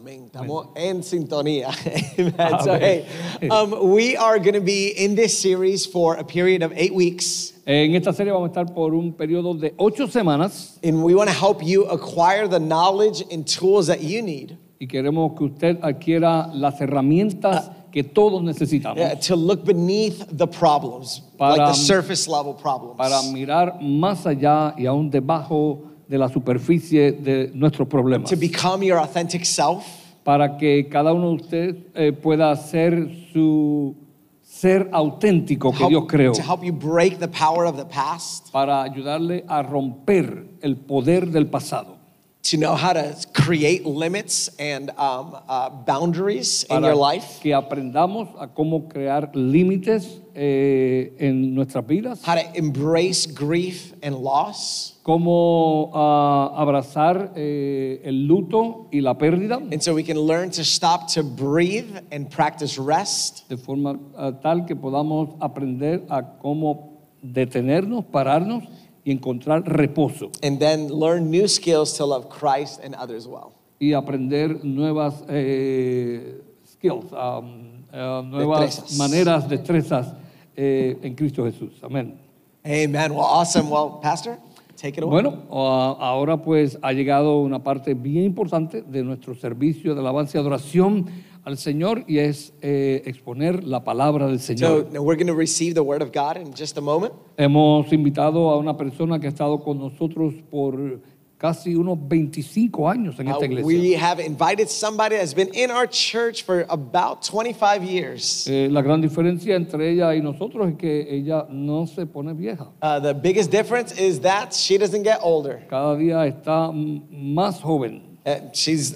[0.03, 0.25] Amén.
[0.25, 1.69] Estamos en sintonía.
[2.63, 3.05] So, hey,
[3.49, 7.53] um, we are going to be in this series for a period of eight weeks.
[7.65, 11.29] En esta serie vamos a estar por un periodo de ocho semanas And we want
[11.29, 15.79] to help you acquire the knowledge and tools that you need y queremos que usted
[15.81, 21.73] adquiera las herramientas que todos necesitamos Yeah, to look beneath the problems, Para- like the
[21.79, 22.97] surface level problems.
[22.97, 28.29] para mirar más allá y aún debajo de la superficie de nuestros problemas.
[28.29, 29.83] to become your authentic self,
[30.23, 33.95] Para que cada uno de ustedes eh, pueda ser su
[34.41, 36.31] ser auténtico que help- Dios creó.
[36.33, 41.27] to help you break the power of the past, Para ayudarle a romper el poder
[41.29, 41.97] del pasado.
[42.43, 48.29] To know how to create limits and um, uh, boundaries in your life, que aprendamos
[48.37, 54.99] a cómo crear límites eh, en nuestras vidas, how to embrace grief and loss.
[55.03, 60.65] cómo ah, abrazar eh, el luto y la pérdida, And so we can learn to
[60.65, 63.47] stop to breathe and practice rest.
[63.47, 68.65] de forma ah, tal que podamos aprender a cómo detenernos, pararnos
[69.05, 73.51] y encontrar reposo And then learn new skills to love Christ and others well.
[73.79, 78.97] y aprender nuevas eh, skills, um, eh, nuevas Destrezas.
[78.97, 80.13] maneras, destrezas
[80.55, 81.73] eh, en Cristo Jesús.
[81.83, 82.17] Amén.
[82.65, 83.11] Amen.
[83.11, 83.69] Well, awesome.
[83.69, 84.37] Well, Pastor,
[84.77, 85.21] take it away.
[85.21, 90.37] Bueno, ah, ahora pues ha llegado una parte bien importante de nuestro servicio de alabanza
[90.37, 91.07] y adoración
[91.45, 94.87] al Señor y es eh, exponer la palabra del Señor.
[94.93, 97.13] we're going to receive the word of God in just a moment.
[97.37, 101.01] Hemos invitado a una persona que ha estado con nosotros por
[101.37, 103.65] casi unos 25 años en esta iglesia.
[103.65, 108.47] we have invited somebody that's been in our church for about 25 years.
[108.47, 112.69] Eh, la gran diferencia entre ella y nosotros es que ella no se pone vieja.
[112.81, 115.65] Uh, the biggest difference is that she doesn't get older.
[115.69, 118.95] Cada día está más joven, Uh, she's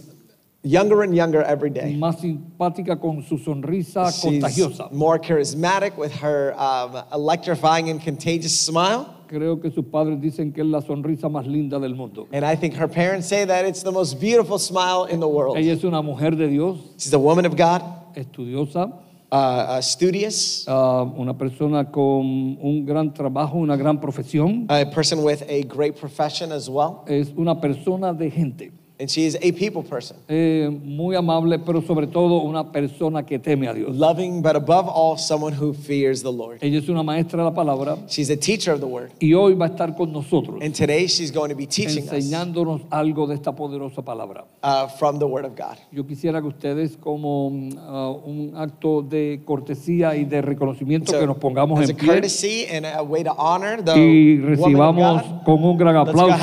[0.64, 1.96] younger and younger every day.
[1.98, 4.92] más simpática con su sonrisa She's contagiosa.
[4.92, 9.14] more charismatic with her um, electrifying and contagious smile.
[9.28, 12.28] Creo que sus padres dicen que es la sonrisa más linda del mundo.
[12.32, 15.58] And I think her parents say that it's the most beautiful smile in the world.
[15.58, 17.82] Ella es una mujer de Dios, She's a woman of God,
[18.16, 18.90] estudiosa,
[19.30, 24.66] uh, uh, studious, ah, una persona con un gran trabajo, una gran profesión.
[24.70, 27.04] a person with a great profession as well.
[27.08, 31.84] Es una persona de gente, And she is a people person, eh, muy amable, pero
[31.84, 33.96] sobre todo una persona que teme a Dios.
[33.96, 36.58] loving, but above all, someone who fears the Lord.
[36.64, 39.12] Ella es una maestra de la palabra She's a teacher of the word.
[39.20, 42.12] y hoy va a estar con nosotros And today she's going to be teaching us
[42.12, 44.46] enseñándonos algo de esta poderosa palabra.
[44.64, 45.78] uh, from the word of God.
[45.92, 51.28] Yo quisiera que ustedes, como ah, un acto de cortesía y de reconocimiento, So, que
[51.28, 55.64] nos pongamos en pie courtesy and a way to honor the y recibamos God, con
[55.64, 56.36] un gran aplauso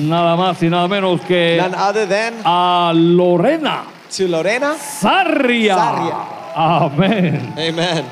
[0.00, 4.76] nada más y nada menos que none other than a Lorena to Lorena.
[4.78, 5.76] Sarria.
[5.76, 6.36] Sarria.
[6.54, 7.54] Amén.
[7.58, 8.04] Amen.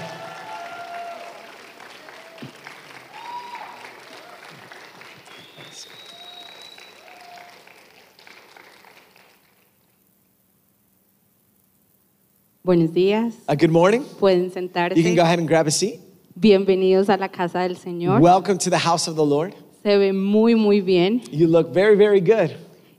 [12.65, 13.35] Buenos días.
[13.47, 14.03] Uh, good morning.
[14.19, 14.51] Pueden
[14.97, 16.01] You can go ahead and grab a seat.
[16.35, 18.21] Bienvenidos a la casa del Señor.
[18.21, 19.55] Welcome to the house of the Lord.
[19.83, 22.57] Se ve muy, muy bien You look very, very good.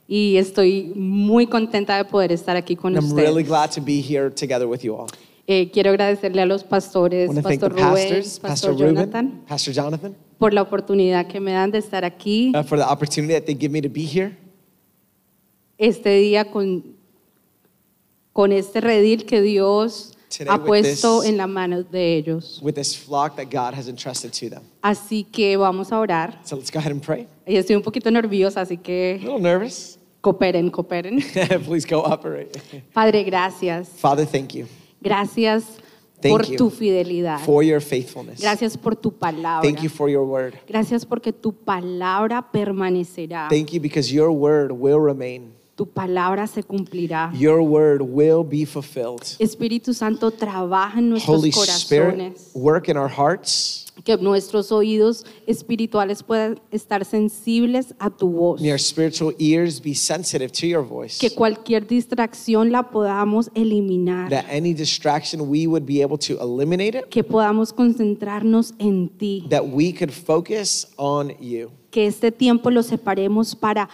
[0.08, 3.24] Y estoy muy contenta de poder estar aquí con I'm ustedes.
[3.28, 5.08] really glad to be here together with you all.
[5.48, 9.74] Eh, quiero agradecerle a los pastores, the Pastor Rubén, pastors, Pastor Pastor Jonathan, Ruben, Pastor
[9.74, 13.46] Jonathan, por la oportunidad que me dan de estar aquí uh, for the opportunity that
[13.46, 14.36] they give me to be here
[15.78, 16.96] este día con,
[18.34, 20.15] con este redil que Dios
[20.48, 22.60] ha with puesto this- en la mano de ellos.
[22.62, 24.64] with this flock that God has entrusted to them.
[24.82, 26.40] Así que vamos a orar.
[26.44, 27.28] So let's go ahead and pray.
[27.48, 29.98] Y estoy un poquito nerviosa, así A que little nervous.
[30.22, 31.22] cooperen, cooperen.
[31.66, 32.60] Please cooperate.
[32.94, 33.90] Padre, gracias.
[33.90, 34.66] Father, thank you
[35.02, 35.64] Gracias
[36.22, 37.40] por tu fidelidad.
[37.42, 38.40] for your faithfulness.
[38.42, 39.62] Gracias por tu palabra.
[39.62, 40.56] Thank you for your word.
[40.68, 43.48] Gracias porque tu palabra permanecerá.
[43.50, 45.54] Thank you because your word will remain.
[45.76, 47.34] Tu palabra se cumplirá.
[47.38, 49.24] Your word will be fulfilled.
[49.40, 52.52] Espíritu Santo trabaja en nuestros Holy Spirit, corazones.
[52.54, 53.82] work in our hearts.
[54.06, 58.62] Que nuestros oídos espirituales puedan estar sensibles a tu voz.
[58.62, 61.18] May our spiritual ears be sensitive to your voice.
[61.20, 64.30] Que cualquier distracción la podamos eliminar.
[64.30, 67.10] That any distraction we would be able to eliminate it.
[67.10, 69.46] Que podamos concentrarnos en ti.
[69.50, 71.72] That we could focus on you.
[71.92, 73.90] Que este tiempo lo separemos para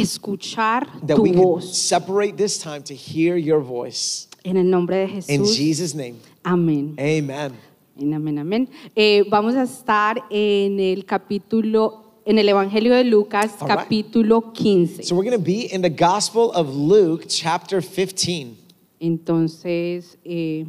[0.00, 1.76] escuchar That tu we could voz.
[1.76, 4.28] separate this time to hear your voice.
[4.44, 5.56] En el nombre de In Jesús.
[5.56, 6.16] Jesus' name.
[6.44, 6.94] Amén.
[6.98, 7.52] Amen.
[7.96, 8.68] Amén, amén, amén.
[8.96, 13.78] Eh, vamos a estar en el capítulo, en el Evangelio de Lucas, All right.
[13.78, 15.02] capítulo 15.
[15.04, 18.56] So we're going to be in the Gospel of Luke, chapter 15.
[18.98, 20.64] Entonces, eh,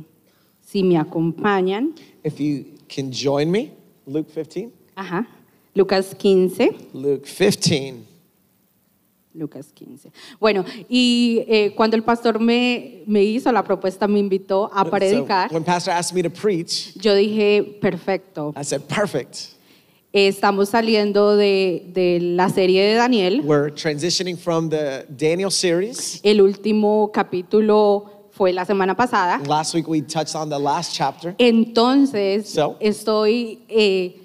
[0.62, 1.94] si me acompañan,
[2.24, 3.72] If you can join me,
[4.06, 4.72] Luke 15.
[4.96, 5.26] ajá,
[5.74, 8.04] Lucas 15, Luke 15.
[9.34, 10.12] Lucas 15.
[10.40, 15.50] Bueno, y eh, cuando el pastor me, me hizo la propuesta, me invitó a predicar,
[15.50, 18.54] So when Pastor asked me to preach, yo dije, perfecto.
[18.56, 19.54] I said, perfect.
[20.12, 23.42] Estamos saliendo de, de la serie de Daniel.
[23.44, 26.20] We're transitioning from the Daniel series.
[26.24, 29.40] El último capítulo fue la semana pasada.
[29.48, 31.34] Last week we touched on the last chapter.
[31.40, 32.78] Entonces, So?
[32.80, 34.20] estoy eh,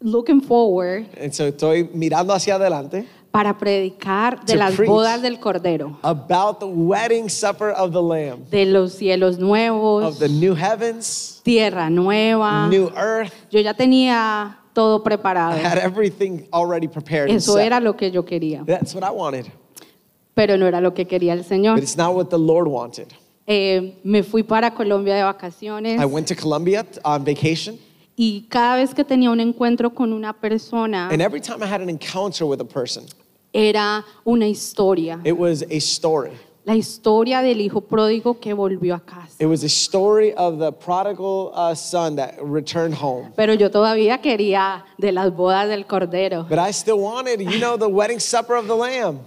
[0.00, 5.98] looking forward And so estoy mirando hacia adelante para predicar de las bodas del Cordero,
[6.02, 11.40] about the wedding supper of the Lamb, de los cielos nuevos, of the new heavens,
[11.42, 12.68] tierra nueva.
[12.68, 13.32] new earth.
[13.50, 15.56] Yo ya tenía todo preparado.
[15.56, 17.28] I had everything already prepared.
[17.28, 19.46] Eso era lo que yo quería, That's what I wanted.
[20.32, 21.74] pero no era lo que quería el Señor.
[21.74, 23.08] But it's not what the Lord wanted.
[23.48, 27.80] Eh, me fui para Colombia de vacaciones I went to Colombia on vacation,
[28.14, 31.80] y cada vez que tenía un encuentro con una persona and every time I had
[31.80, 33.02] an encounter with a person,
[33.54, 35.20] era una historia.
[35.24, 36.32] it was a story.
[36.66, 39.36] La historia del hijo pródigo que volvió a casa.
[39.38, 43.32] It was a story of the prodigal uh, son that returned home.
[43.36, 46.46] Pero yo todavía quería de las bodas del Cordero.
[46.48, 49.20] But I still wanted, you know, the wedding supper of the Lamb.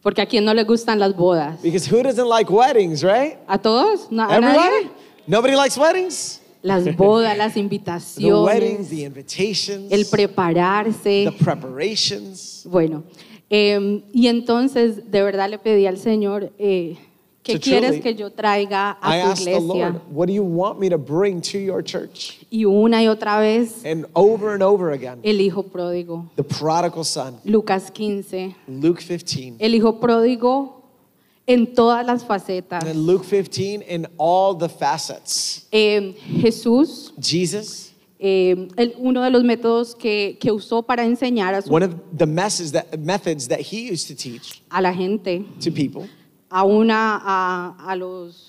[0.00, 1.60] Porque a quién no le gustan las bodas.
[1.60, 3.38] Because who doesn't like weddings, right?
[3.48, 4.08] ¿A todos?
[4.08, 4.58] ¿No- ¿A Everybody?
[4.84, 4.90] nadie?
[5.26, 6.40] Nobody likes weddings?
[6.66, 11.24] Las bodas, las The invitaciones, weddings, the invitations, el prepararse.
[11.30, 12.66] the preparations.
[12.68, 13.04] Bueno,
[13.50, 16.96] eh, y entonces de verdad le pedí al Señor, eh,
[17.44, 19.90] ¿qué quieres truly- que yo traiga I a tu asked the iglesia?
[19.90, 22.44] Lord, what do you want me to bring to your church?
[22.50, 26.28] Y una y otra vez, And over and over again, el hijo pródigo.
[26.34, 29.54] the prodigal son, Lucas 15, Luke 15.
[29.60, 30.75] el hijo pródigo
[31.46, 32.82] en todas las facetas.
[32.82, 35.66] And then Luke 15 in all the facets.
[35.72, 41.62] Eh, Jesús, Jesus, eh, el- uno de los métodos que, que usó para enseñar a,
[41.62, 45.44] su- one of the messes that, methods that he used to teach a la gente,
[45.62, 46.08] to people,
[46.50, 48.45] a, una, a, a los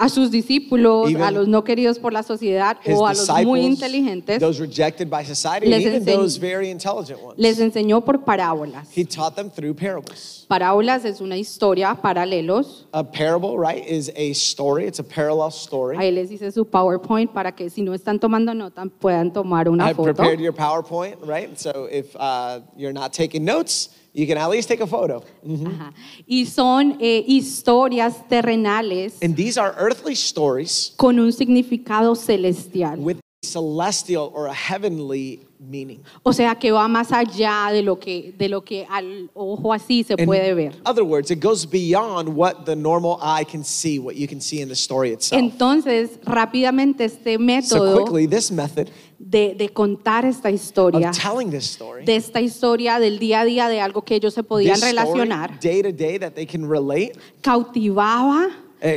[0.00, 3.60] a sus discípulos, Even a los no queridos por la sociedad o a los muy
[3.60, 7.38] inteligentes, those rejected by society, Les even enseñ- those very intelligent ones.
[7.38, 8.88] les enseñó por parábolas.
[8.96, 10.46] He taught them through parables.
[10.48, 12.86] Parábolas es una historia, paralelos.
[12.92, 14.86] A parable, right, is a story.
[14.86, 15.96] It's a parallel story.
[15.98, 19.90] Ahí les hice su PowerPoint para que si no están tomando nota puedan tomar una
[19.90, 20.14] I foto.
[20.14, 21.58] prepared your PowerPoint, right?
[21.58, 25.22] So if uh, you're not taking notes, you can at least take a photo.
[25.44, 25.92] Ajá.
[26.26, 32.98] Y son eh, historias terrenales And these are earthly stories con un significado celestial.
[32.98, 36.02] with a celestial or a heavenly meaning.
[36.22, 40.02] O sea, que va más allá de lo que, de lo que al ojo así
[40.04, 40.74] se In puede ver.
[40.86, 44.60] other words, it goes beyond what the normal eye can see, what you can see
[44.60, 45.38] in the story itself.
[45.40, 48.90] Entonces, rápidamente este so quickly, this method
[49.20, 54.02] de, de contar esta historia, story, de esta historia del día a día, de algo
[54.02, 57.12] que ellos se podían story, relacionar, day to day that they can relate,
[57.42, 58.48] cautivaba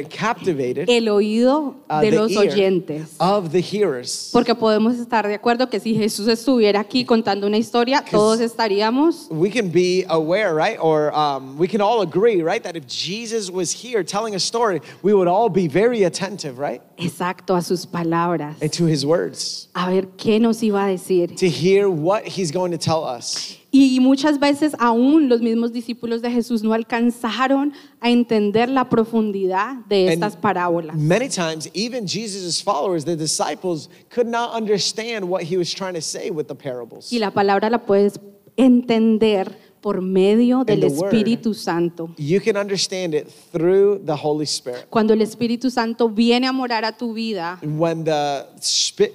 [0.09, 3.15] captivated el oído uh, de the los oyentes.
[3.19, 4.29] of the hearers.
[4.31, 9.27] Porque podemos estar de acuerdo que si Jesús estuviera aquí contando una historia, todos estaríamos
[9.29, 10.77] we can be aware, right?
[10.79, 12.63] Or um, we can all agree, right?
[12.63, 16.81] That if Jesus was here telling a story, we would all be very attentive, right?
[16.97, 21.35] exacto a sus palabras, And to his words, a ver qué nos iba a decir.
[21.37, 23.57] to hear what he's going to tell us.
[23.75, 29.77] Y muchas veces aún los mismos discípulos de Jesús no alcanzaron a entender la profundidad
[29.87, 30.95] de estas parábolas.
[30.95, 36.01] Many times, even Jesus' followers, the disciples, could not understand what he was trying to
[36.01, 37.11] say with the parables.
[37.11, 38.19] Y la palabra la puedes
[38.57, 40.83] entender por medio del.
[40.85, 42.09] Espíritu Santo.
[42.17, 44.85] You can understand it through the Holy Spirit.
[44.89, 48.45] Cuando el Espíritu Santo viene a morar a tu vida When the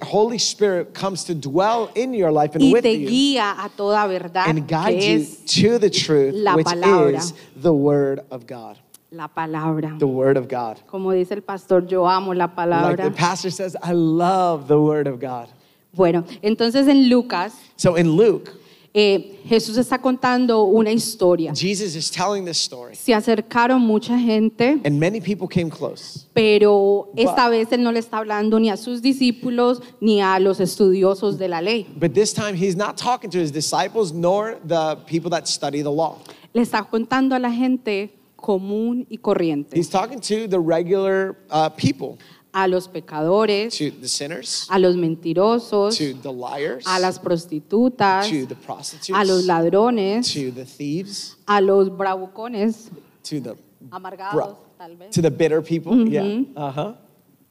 [0.03, 3.69] Holy Spirit comes to dwell in your life and y with te you guía a
[3.75, 7.17] toda verdad, and guide que you es to the truth, la which palabra.
[7.17, 8.77] is the Word of God.
[9.11, 9.97] la palabra.
[9.97, 10.77] The Word of God.
[10.85, 13.03] Como dice el pastor, yo amo la Like palabra.
[13.05, 15.47] the pastor says, I love the Word of God.
[15.91, 18.51] Bueno, entonces en Lucas, So in Luke,
[18.93, 21.53] eh, Jesús está contando una historia.
[21.53, 26.25] Jesus is telling this story, Se acercaron mucha gente, and many people came close.
[26.33, 30.39] pero esta But- vez él no le está hablando ni a sus discípulos ni a
[30.39, 31.85] los estudiosos de la ley.
[31.99, 35.91] But this time, he's not talking to his disciples nor the people that study the
[35.91, 36.17] law.
[36.53, 41.69] Le está contando a la gente común y corriente, He's talking to the regular uh,
[41.69, 42.17] people,
[42.63, 48.29] a los pecadores, to the sinners, a los mentirosos, to the liars, a las prostitutas,
[48.29, 52.89] to the prostitutes, a los ladrones, to the thieves, a los bravucones,
[53.23, 53.55] to the
[53.91, 55.11] amargados, tal vez.
[55.11, 56.07] to the bitter people.
[56.07, 56.43] Yeah.
[56.55, 56.93] Uh huh.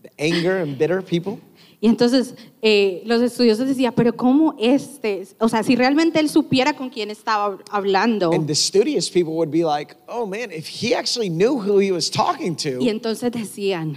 [0.03, 1.41] the anger and bitter people.
[1.81, 5.29] Y entonces eh, los estudiosos decían, pero ¿cómo este?
[5.39, 8.33] O sea, si realmente él supiera con quién estaba hablando.
[8.33, 11.93] And the studious people would be like, oh man, if he actually knew who he
[11.93, 12.81] was talking to.
[12.81, 13.97] Y entonces decían,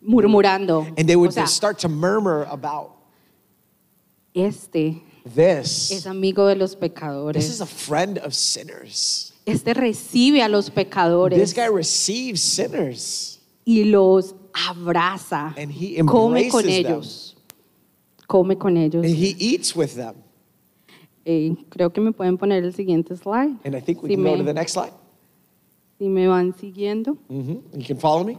[0.00, 0.86] murmurando.
[0.96, 2.96] And they would o sea, start to murmur about
[4.34, 5.02] este
[5.34, 5.90] this.
[5.90, 7.48] es amigo de los This pecadores.
[7.48, 9.32] is a friend of sinners.
[9.46, 15.54] Este recibe a los This pecadores guy receives sinners y los abraza.
[15.56, 16.92] and he Come con embraces them.
[16.92, 17.36] ellos.
[18.28, 19.04] Come con ellos.
[19.04, 20.14] And he eats with them.
[21.24, 23.58] Eh, creo que me pueden poner el siguiente slide.
[23.64, 24.92] And I think we Si can go me- to the next slide.
[25.98, 27.18] Si me van siguiendo.
[27.28, 27.62] Mhm.
[27.74, 28.38] You can follow me?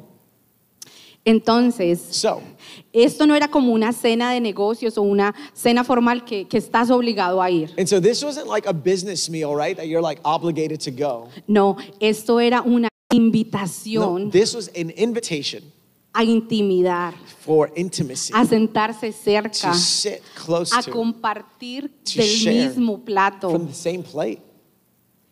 [1.24, 2.42] Entonces, So,
[2.94, 6.90] esto no era como una cena de negocios o una cena formal que, que estás
[6.90, 7.72] obligado a ir.
[7.78, 9.78] and so this wasn't like a business meal, right?
[9.78, 11.28] That you're like obligated to go.
[11.48, 15.62] No, esto era una No, invitación this was an invitation
[16.14, 22.28] a intimidar, for intimacy, a sentarse cerca, to sit close a to, compartir to del
[22.28, 24.42] share mismo plato from the same plate.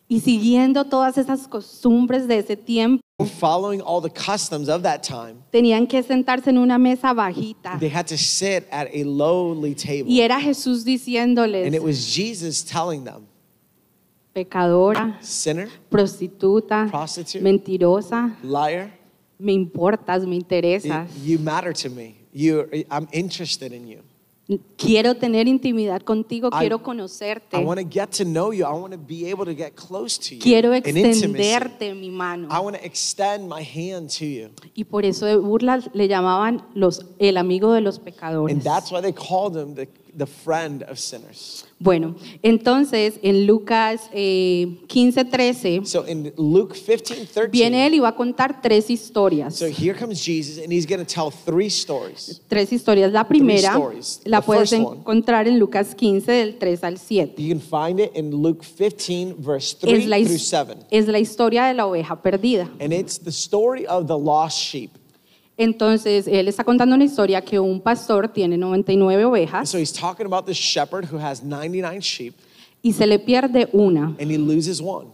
[0.08, 3.00] y siguiendo todas esas costumbres de ese tiempo.
[3.26, 7.88] Following all the customs of that time, Tenían que sentarse en una mesa bajita they
[7.88, 10.10] had to sit at a lowly table.
[10.10, 13.26] y era Jesús And it was Jesus telling them,
[14.34, 17.42] pecadora, sinner, prostituta, Prostitute.
[17.42, 18.90] mentirosa, liar,
[19.38, 21.08] me importas, me interesas.
[21.22, 22.16] you matter to me.
[22.32, 24.02] You, I'm interested in you.
[24.76, 28.64] Quiero tener intimidad contigo, I- quiero conocerte, I want to get to know you.
[28.66, 30.40] I want to be able to get close to you.
[30.40, 32.48] quiero extenderte mi mano.
[32.50, 34.50] I want to extend my hand to you.
[34.74, 38.54] Y por eso de burla le llamaban los, el amigo de los pecadores.
[38.54, 41.64] And that's why they called him the, the friend of sinners.
[41.82, 48.00] Bueno, entonces en Lucas eh, 15, 13, So in Luke 15, 13, viene él y
[48.00, 49.54] va a contar tres historias.
[49.56, 52.42] so here comes Jesus and he's going to tell three stories.
[52.48, 53.10] Tres historias.
[53.10, 53.78] La primera
[54.24, 57.42] la The puedes encontrar en Lucas 15 del 3 al 7.
[57.42, 60.74] You can find it in Luke 15, verse 3 Es la, through his- 7.
[60.90, 62.70] es la historia de la oveja perdida.
[62.78, 64.90] And it's the story of the lost sheep.
[65.62, 69.92] Entonces, él está contando una historia que un pastor tiene 99 And ovejas so he's
[69.92, 72.34] talking about this shepherd who has 99 sheep
[72.82, 75.08] y se le pierde una, and he loses one,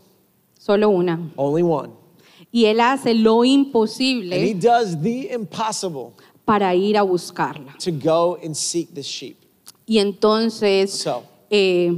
[0.56, 1.18] solo una.
[1.36, 1.90] only one.
[2.52, 6.12] Y él hace lo And he imposible does the impossible
[6.44, 7.74] para ir a buscarla.
[7.78, 9.36] to go and seek this sheep.
[9.84, 11.92] Y entonces So, eh,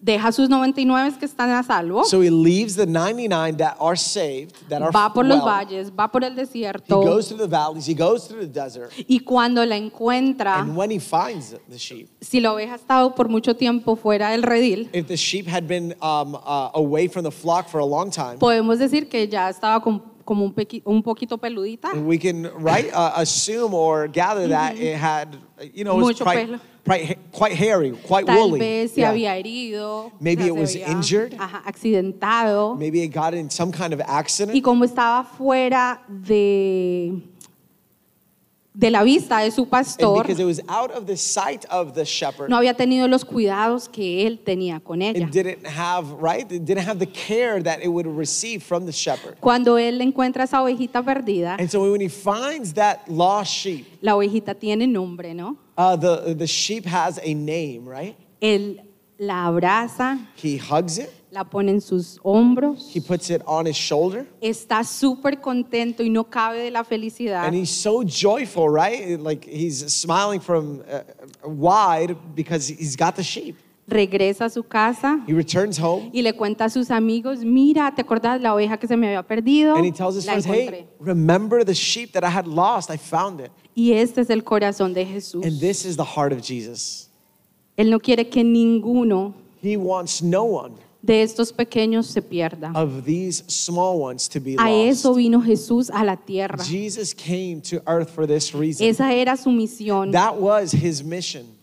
[0.00, 4.52] deja sus 99 que están a salvo, so he leaves the 99 that are saved,
[4.68, 5.46] that are va por los well.
[5.46, 8.92] valles, va por el He desierto goes through the valleys, he goes through the desert,
[9.08, 13.14] y cuando la encuentra, and when he finds the sheep, si la oveja ha estado
[13.14, 17.24] por mucho tiempo fuera del redil, if the sheep had been um, uh, away from
[17.24, 20.82] the flock for a long time, podemos decir que ya estaba com- como un, pequi-
[20.84, 21.94] un poquito peludita.
[22.04, 25.38] we can right uh, assume or gather that it had,
[25.72, 26.60] you know, it was Mucho quite, pelo.
[26.84, 28.58] quite, quite hairy, quite Tal woolly.
[28.60, 29.08] vez se Yeah.
[29.10, 31.34] había herido, Maybe o sea, it was había, injured.
[31.38, 32.76] ajá, accidentado.
[32.76, 34.54] Maybe it got in some kind of accident.
[34.54, 37.22] Y como estaba fuera de,
[38.78, 42.04] de la vista de su pastor, because it was out of the sight of the
[42.04, 45.26] shepherd, no había tenido los cuidados que él tenía con ella.
[45.26, 46.50] it didn't have, right?
[46.52, 49.36] It didn't have the care that it would receive from the shepherd.
[49.40, 54.14] Cuando él encuentra esa ovejita perdida, And so when he finds that lost sheep, la
[54.14, 55.56] ovejita tiene nombre, ¿no?
[55.76, 58.16] uh, the, the sheep has a name, right?
[58.40, 58.80] Él
[59.18, 63.76] la abraza, He hugs it, la pone en sus hombros, he puts it on his
[63.76, 67.44] shoulder, está súper contento y no cabe de la felicidad.
[67.44, 69.18] and he's so joyful, right?
[69.20, 71.00] Like he's smiling from uh,
[71.46, 73.56] wide because he's got the sheep.
[73.90, 78.02] Regresa a su casa He returns home y le cuenta a sus amigos, mira, ¿te
[78.02, 79.76] acuerdas la oveja que se me había perdido?
[79.76, 80.78] and he tells his La friends, encontré.
[80.80, 82.90] hey, remember the sheep that I had lost?
[82.90, 83.50] I found it.
[83.74, 85.42] Y este es el corazón de Jesús.
[85.42, 87.08] And this is the heart of Jesus.
[87.78, 92.72] Él no quiere que ninguno He wants no one de estos pequeños se pierda.
[92.74, 96.62] of these small ones to be A eso vino Jesús a la tierra.
[96.64, 98.86] Jesus came to earth for this reason.
[98.86, 100.12] Esa era su misión.
[100.12, 101.57] That was his mission.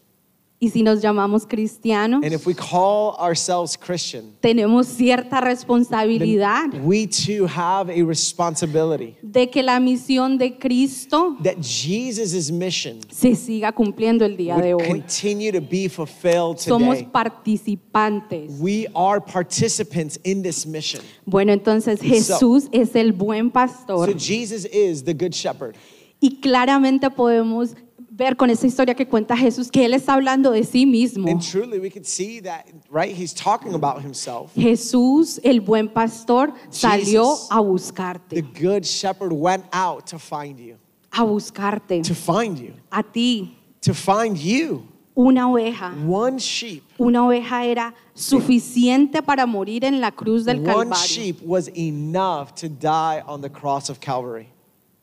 [0.58, 7.06] Y si nos llamamos cristianos, And if we call ourselves Christian, tenemos cierta responsabilidad we
[7.06, 13.74] too have a responsibility de que la misión de Cristo that Jesus' mission se siga
[13.74, 14.88] cumpliendo el día de hoy.
[14.88, 17.10] continue to be fulfilled Somos today.
[17.12, 18.58] participantes.
[18.60, 21.02] We are participants in this mission.
[21.26, 25.76] Bueno, entonces Jesús es el buen So pastor Jesus is the good shepherd.
[26.22, 27.76] y claramente podemos
[28.16, 31.30] ver con esa historia que cuenta Jesús que Él está hablando de sí mismo.
[31.30, 33.14] And truly we could see that, right?
[33.14, 34.54] He's talking about himself.
[34.56, 40.58] Jesús, el buen pastor, salió Jesus, a The buscarte, good shepherd went out to find
[40.60, 40.78] you,
[41.12, 44.88] a buscarte, to find you, a ti, to find you.
[45.18, 45.94] una oveja.
[46.08, 46.84] One sheep.
[46.98, 50.96] Una oveja era suficiente para morir en la cruz del One Calvario.
[50.96, 54.48] sheep was enough to die on the cross of Calvary.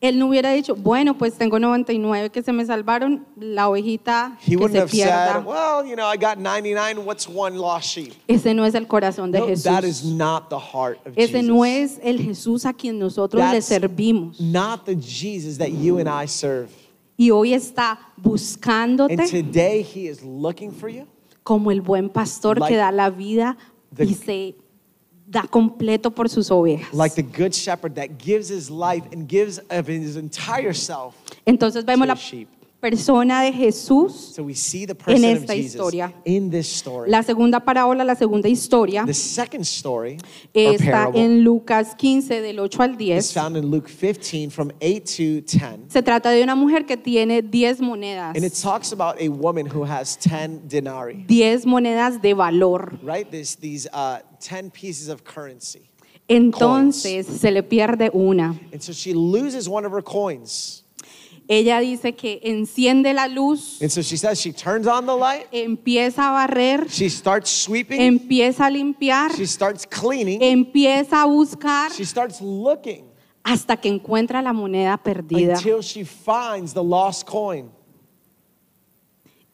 [0.03, 4.57] Él no hubiera dicho, bueno, pues tengo 99 que se me salvaron, la ovejita He
[4.57, 5.35] que se pierda.
[5.35, 7.05] said, Well, you know, I got 99.
[7.07, 8.13] What's one lost sheep?
[8.27, 9.63] Ese no es el corazón de No, Jesús.
[9.63, 11.45] that is not the heart of Ese Jesus.
[11.49, 14.41] no es el Jesús a quien nosotros le That's servimos.
[14.41, 16.69] not the Jesus that you and I serve.
[17.17, 21.07] Y hoy está And buscándote today he is looking for you.
[21.45, 23.57] como el buen pastor Like que da la vida
[23.99, 24.57] y se
[25.33, 26.93] da completo por sus ovejas.
[26.93, 31.15] Like the good shepherd that gives his life and gives of his entire self.
[31.47, 32.49] Entonces vemos to la sheep.
[32.83, 36.13] Persona de Jesús So we see the person of esta historia.
[36.25, 37.09] in this story.
[37.09, 40.19] La segunda parábola, la segunda historia, the second story,
[40.53, 43.33] or está en Lucas 15 del 8 al is 10.
[43.33, 45.91] found in Luke 15 from 8 to 10.
[45.91, 49.67] Se trata de una mujer que tiene 10 monedas, And it talks about a woman
[49.67, 52.99] who has 10 denarii, 10 monedas de valor.
[53.05, 53.31] right?
[53.31, 55.89] This, these uh, 10 pieces of currency.
[56.27, 58.59] Entonces se le pierde una.
[58.73, 60.82] And so she loses one of her coins.
[61.49, 65.47] Ella dice que enciende la luz, And so she says she turns on the light,
[65.53, 71.91] empieza a barrer, she starts sweeping, empieza a limpiar, she starts cleaning, empieza a buscar
[71.93, 73.13] she starts looking
[73.45, 75.55] hasta que encuentra la moneda perdida.
[75.57, 77.71] until she finds the lost coin.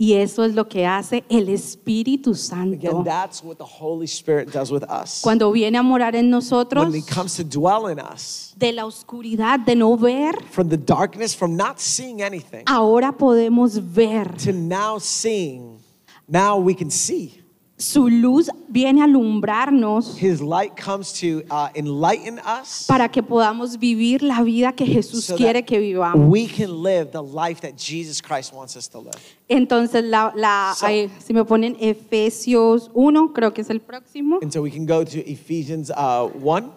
[0.01, 2.77] Y eso es lo que hace el Espíritu Santo.
[2.77, 5.21] Again, that's what the Holy Spirit does with us.
[5.23, 8.87] Cuando viene a morar en nosotros, When it comes to dwell in us, de la
[8.87, 14.37] oscuridad, de no ver, from the darkness, from not seeing anything, ahora podemos ver.
[14.37, 15.81] to now seeing,
[16.29, 17.43] now we can see.
[17.81, 23.79] Su luz viene a alumbrarnos His light comes to uh, enlighten us para que podamos
[23.79, 26.29] vivir la vida que Jesús so quiere that que vivamos.
[26.29, 29.17] we can live the life that Jesus Christ wants us to live.
[29.49, 34.41] Entonces, la, la- So- ahí, si me ponen Efesios 1, creo que es el próximo,
[34.43, 36.73] And so we can go to Ephesians uh, 1.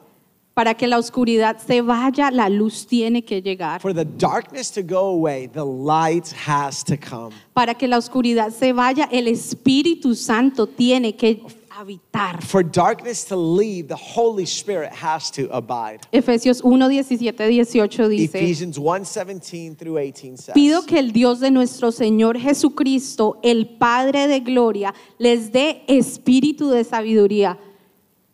[0.54, 3.82] Para que la oscuridad se vaya, la luz tiene que llegar.
[3.82, 7.34] For the darkness to go away, the light has to come.
[7.54, 12.42] Para que la oscuridad se vaya, el Espíritu Santo tiene que habitar.
[12.44, 16.02] For darkness to leave, the Holy Spirit has to abide.
[16.12, 21.40] Efesios 1, 17, 18 dice, Ephesians 1 17 through 18 says, pido que el Dios
[21.40, 27.58] de nuestro Señor Jesucristo, el Padre de Gloria, les dé espíritu de sabiduría,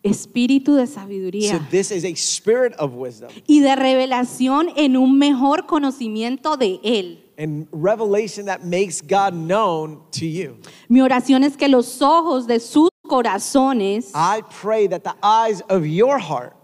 [0.02, 5.18] espíritu de So sabiduría this is a spirit of wisdom y de revelación en un
[5.18, 7.18] mejor conocimiento de Él.
[7.36, 10.56] and revelation that makes God known to you.
[10.88, 15.84] Mi oración es que los ojos de sus corazones I pray that the eyes of
[15.86, 16.54] your heart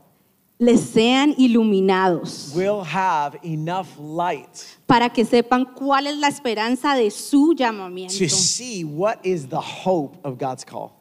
[0.61, 7.11] les sean iluminados will have enough light para que sepan cuál es la esperanza de
[7.11, 8.17] su llamamiento.
[8.17, 10.93] to see what is the hope of God's call.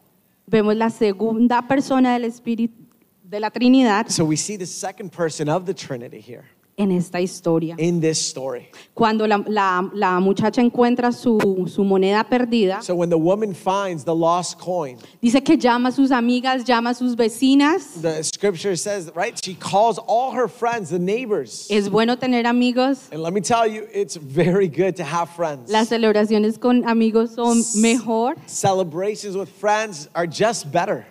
[0.46, 2.76] Vemos la segunda persona del Espíritu
[3.24, 4.08] de la Trinidad.
[4.10, 6.46] So we see the second person of the Trinity here
[6.78, 7.76] en esta historia.
[7.78, 8.70] in this story.
[8.96, 14.04] Cuando la, la- la muchacha encuentra su, su moneda perdida, So when the woman finds
[14.04, 18.02] the lost coin, dice que llama a sus amigas, llama a sus vecinas.
[18.02, 19.40] the scripture says, right?
[19.44, 21.68] She calls all her friends, the neighbors.
[21.70, 23.10] Es bueno tener amigos.
[23.12, 25.72] And let me tell you, it's very good to have friends.
[25.72, 28.36] Las celebraciones con amigos son mejor.
[28.48, 31.06] Celebrations with friends are just better.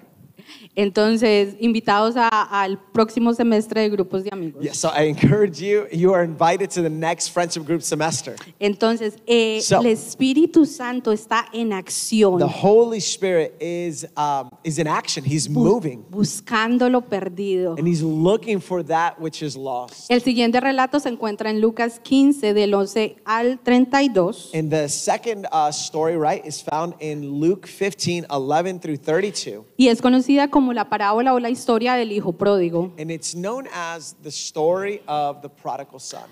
[0.74, 4.62] Entonces, invitados a- al próximo semestre de grupos de amigos.
[4.62, 8.36] Yeah, so I encourage you, you are invited to the next friendship group semester.
[8.58, 14.78] Entonces, eh, So- el Espíritu Santo está en acción, The Holy Spirit is, um, is
[14.78, 15.24] in action.
[15.26, 17.74] He's moving buscando lo perdido.
[17.76, 20.10] and he's looking for that which is lost.
[20.10, 24.50] El siguiente relato se encuentra en Lucas 15, del 11 al 32.
[24.54, 29.64] And the second uh, story, right, is found in Luke 15, 11 through 32.
[29.76, 33.66] Y es conocida como la parábola o la historia del hijo pródigo, And it's known
[33.74, 36.24] as the story of the prodigal son.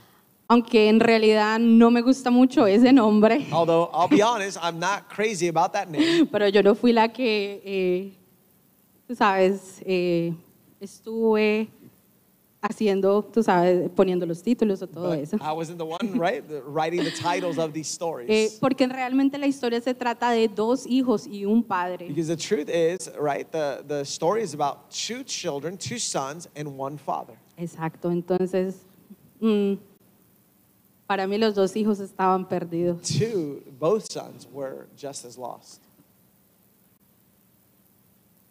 [0.48, 5.08] aunque en realidad no me gusta mucho ese nombre, Although I'll be honest, I'm not
[5.08, 6.26] crazy about that name.
[6.30, 8.12] pero yo no fui la que, eh,
[9.08, 10.32] tú sabes, eh,
[10.80, 11.68] estuve
[12.62, 15.36] haciendo, tú sabes, poniendo los títulos o todo eso.
[15.36, 18.28] I wasn't the one, right, the- writing the titles of these stories.
[18.30, 22.08] Eh, porque realmente la historia se trata de dos hijos y un padre.
[22.08, 26.68] Because the truth is, right, the, the story is about two children, two sons, and
[26.78, 27.34] one father.
[27.56, 28.76] Exacto, entonces,
[29.40, 29.74] mm,
[31.06, 33.00] para mí los dos hijos estaban perdidos.
[33.02, 35.82] Two, both sons were just as lost.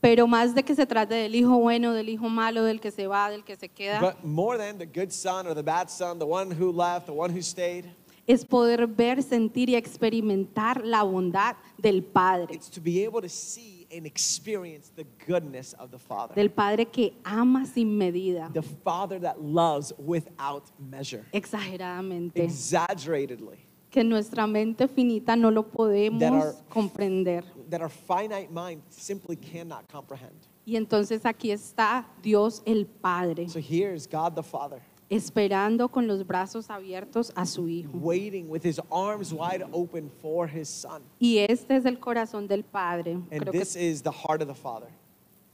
[0.02, 3.08] Pero más de que se trate del hijo bueno, del hijo malo, del que se
[3.08, 6.20] va, del que se queda, But more than the good son or the bad son,
[6.20, 7.86] the one who left, the one who stayed,
[8.26, 12.54] es poder ver, sentir y experimentar la bondad del Padre.
[12.54, 16.36] it's to be able to see and experience the goodness of the Father.
[16.36, 23.58] Del Padre que ama sin medida, The Father that loves without measure, exageradamente, exaggeratedly,
[23.90, 27.44] que nuestra mente finita no lo podemos That are- comprender.
[27.70, 30.36] that our finite mind simply cannot comprehend.
[30.66, 34.82] Y entonces aquí está Dios el Padre, So here's God the Father
[35.12, 37.90] esperando con los brazos abiertos a su Hijo.
[37.98, 41.02] waiting with his arms wide open for his Son.
[41.20, 43.14] Y este es el corazón del Padre.
[43.14, 44.90] And Creo que this is the heart of the Father.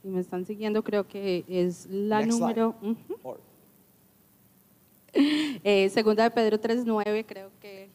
[0.02, 2.74] si me están siguiendo, creo que es la Next número...
[2.82, 2.96] ujú.
[3.22, 3.40] Or-
[5.64, 7.88] Eh, segunda de Pedro 3.9, creo que...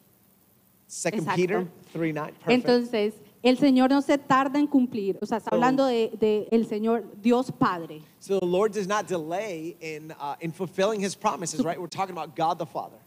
[1.18, 1.34] Exacto.
[1.36, 2.32] Peter 3 9.
[2.32, 2.50] Perfect.
[2.50, 5.18] Entonces, el Señor no se tarda en cumplir.
[5.20, 8.02] O sea, está So- hablando de, de el Señor, Dios Padre.
[8.20, 11.78] so the Lord does not delay in, uh, in fulfilling his promises, right?
[11.78, 12.98] We're talking about God the Father.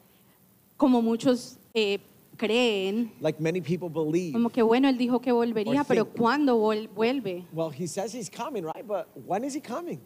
[0.77, 1.99] Como muchos eh,
[2.38, 4.33] creen, Like many people believe.
[4.33, 6.17] como que bueno, Él dijo que volvería, pero think.
[6.17, 7.45] ¿cuándo vuelve?
[7.53, 8.86] Well, he says he's coming, right?
[8.86, 10.01] But when is he coming?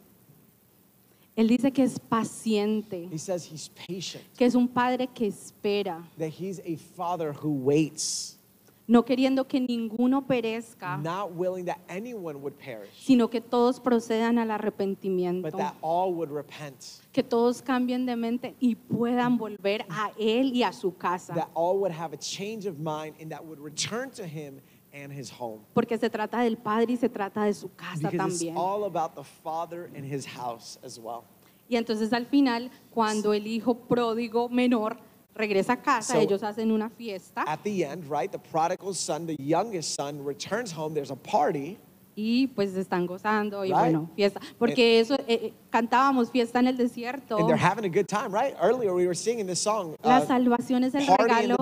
[1.40, 6.06] Él dice que es paciente, He says he's patient, que es un Padre que espera,
[6.18, 8.38] that he's a father who waits,
[8.86, 14.38] no queriendo que ninguno perezca, not willing that anyone would perish, sino que todos procedan
[14.38, 19.86] al but arrepentimiento, that all would repent, que todos cambien de mente y puedan volver
[19.88, 21.34] a Él y a su casa.
[21.36, 24.60] that all would have a change of mind and that would return to him
[24.94, 25.60] and his home.
[25.74, 28.58] Porque se trata del Padre y se trata de su casa Because it's también.
[28.58, 31.24] all about the father and his house as well.
[31.70, 34.98] Y entonces al final, cuando el hijo pródigo menor
[35.36, 39.28] regresa a casa, So- ellos hacen una fiesta At the end, right, the prodigal son,
[39.28, 40.94] the youngest son, returns home.
[40.96, 41.78] There's a party.
[42.20, 43.80] Y pues están gozando y Right.
[43.80, 44.42] bueno, fiesta.
[44.58, 47.38] Porque eso, eh, eh, cantábamos fiesta en el desierto.
[47.38, 48.56] And they're having a good time, right?
[48.62, 49.96] Earlier we were singing this song.
[50.04, 51.58] La uh, salvación es el regalo,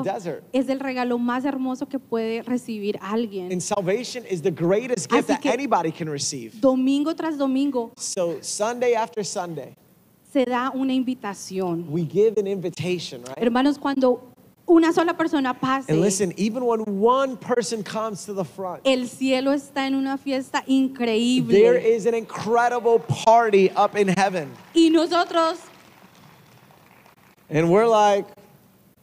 [0.51, 3.51] es el regalo más hermoso que puede recibir alguien.
[3.51, 6.59] and salvation is the greatest gift that anybody can receive.
[6.59, 9.75] Domingo tras domingo So Sunday after Sunday,
[10.33, 11.85] se da una invitación.
[11.89, 13.37] we give an invitation, right?
[13.37, 14.33] Hermanos, cuando
[14.69, 19.07] una sola persona pase, And listen, even when one person comes to the front, el
[19.07, 21.81] cielo está en una fiesta there increíble.
[21.83, 24.49] is an incredible party up in heaven.
[24.75, 25.59] Y nosotros
[27.49, 28.25] And we're like,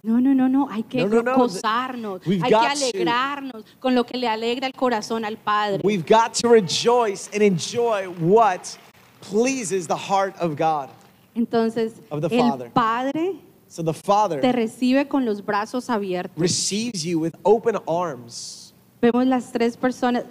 [0.03, 1.37] No, no, no, no, hay que No, no, no.
[1.37, 2.85] gozarnos, We've hay que got to.
[2.85, 5.81] alegrarnos con lo que le alegra el corazón al Padre.
[5.83, 8.77] we've got to rejoice and enjoy what
[9.23, 10.91] pleases the heart of God.
[11.35, 12.71] Entonces, Of the el Father.
[12.75, 13.37] Padre
[13.75, 16.39] So the Father te recibe con los brazos abiertos.
[16.41, 18.72] receives you with open arms.
[19.03, 20.22] Vemos las tres personas,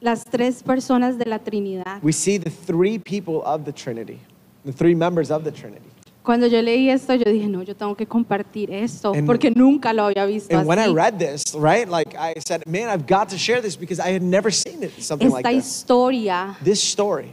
[0.00, 1.98] las tres personas de la Trinidad.
[2.00, 4.20] We see the three people of the Trinity,
[4.64, 5.82] the three members of the Trinity.
[6.22, 9.92] Cuando yo leí esto, yo dije, no, yo tengo que compartir esto, And- porque nunca
[9.92, 10.94] lo había visto And when I así.
[10.94, 14.22] read this, right, like I said, man, I've got to share this because I had
[14.22, 15.64] never seen it, something like Esta this.
[15.66, 17.32] historia This story,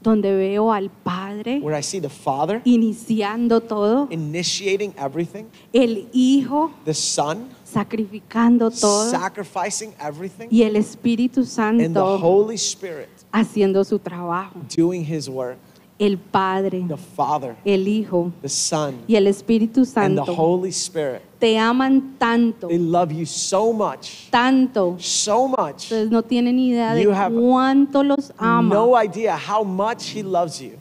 [0.00, 6.72] donde veo al Padre where I see the Father iniciando todo, initiating everything, el Hijo
[6.84, 13.84] the Son sacrificando todo sacrificing everything, y el Espíritu and the Santo Holy Spirit haciendo
[13.84, 14.60] su trabajo.
[14.74, 15.58] doing His work.
[15.98, 20.68] El Padre, The Father, el Hijo the Son, y el Espíritu and the Santo Holy
[20.70, 21.22] Spirit.
[21.40, 24.96] te aman tanto, They love you so much, tanto.
[25.00, 25.84] so much.
[25.84, 30.22] Ustedes no tienen idea de You have cuánto los ama No idea how much He
[30.22, 30.72] loves you.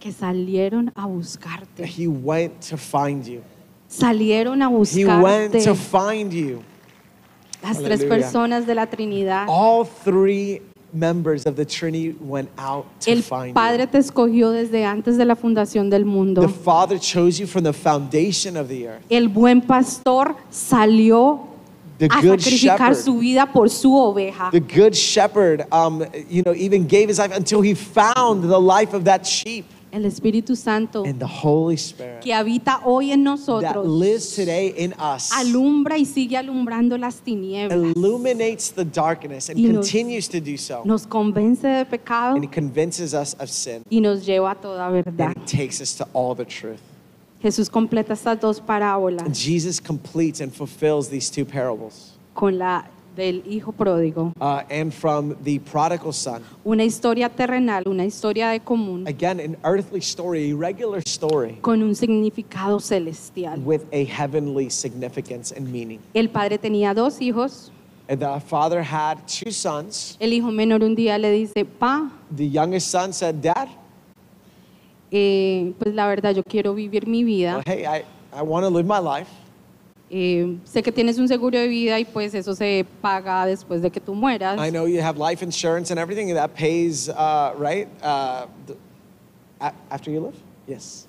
[0.00, 1.84] que salieron a buscarte.
[1.86, 3.42] He went to find you.
[3.88, 6.62] Salieron a He went buscarte to find you.
[7.62, 8.08] las tres Aleluya.
[8.08, 9.46] personas de la Trinidad.
[9.48, 10.62] All three
[10.96, 13.86] members of the Trinity went out to El find Padre you.
[13.88, 16.40] te escogió desde antes de la fundación del mundo.
[16.40, 19.02] The Father chose you from the foundation of the earth.
[19.10, 21.48] El buen pastor salió
[21.98, 22.96] The a good sacrificar shepherd.
[22.96, 24.50] su vida por su oveja.
[24.50, 28.94] The good shepherd, um, you know, even gave his life until he found the life
[28.94, 29.64] of that sheep.
[29.96, 34.74] El Espíritu Santo And the Holy Spirit que habita hoy en that nosotros lives today
[34.76, 37.78] in us alumbra y sigue alumbrando las tinieblas.
[37.96, 40.82] illuminates the darkness and Y nos- continues to do so.
[40.84, 43.82] Nos convence de pecado And he convinces us of sin.
[43.88, 45.28] y nos lleva a toda verdad.
[45.28, 46.80] And it takes us to all the truth.
[47.42, 52.12] Jesús completa estas dos parábolas Jesus completes and fulfills these two parables.
[52.34, 52.84] con la
[53.16, 54.32] del hijo pródigo.
[54.40, 59.56] Uh, and from the prodigal son, Una historia terrenal, una historia de común again, an
[59.64, 63.58] earthly story, a regular story con un significado celestial.
[63.64, 65.98] with a heavenly significance and meaning.
[66.14, 67.72] El padre tenía dos hijos
[68.08, 70.16] And the father had two sons.
[70.20, 73.66] El hijo menor un día le dice, pa, The youngest son said, Dad,
[75.10, 77.54] eh, pues la verdad yo quiero vivir mi vida.
[77.56, 79.28] well, hey, I, I want to live my life.
[80.08, 83.90] Eh, sé que tienes un seguro de vida y pues eso se paga después de
[83.90, 84.56] que tú mueras.
[84.58, 87.88] I know you have life insurance and everything that pays, uh, right?
[88.02, 88.46] Uh,
[89.90, 90.36] after you live?
[90.68, 91.08] Yes.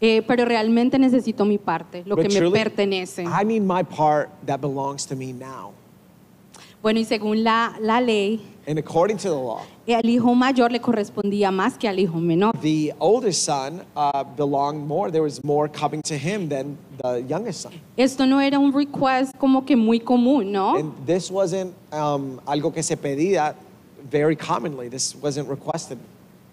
[0.00, 3.24] Eh, pero realmente necesito mi parte, lo But que me truly, pertenece.
[3.24, 5.72] I need my part that belongs to me now.
[6.82, 10.80] Bueno, y según la, la ley, And according to the law, al hijo mayor le
[10.80, 12.58] correspondía más que al hijo menor.
[12.62, 15.10] the oldest son uh, belonged more.
[15.10, 17.72] There was more coming to him than the youngest son.
[17.96, 20.76] Esto no era un request como que muy común, ¿no?
[20.76, 23.54] And this wasn't um, algo que se pedía
[24.10, 24.88] very commonly.
[24.88, 25.98] This wasn't requested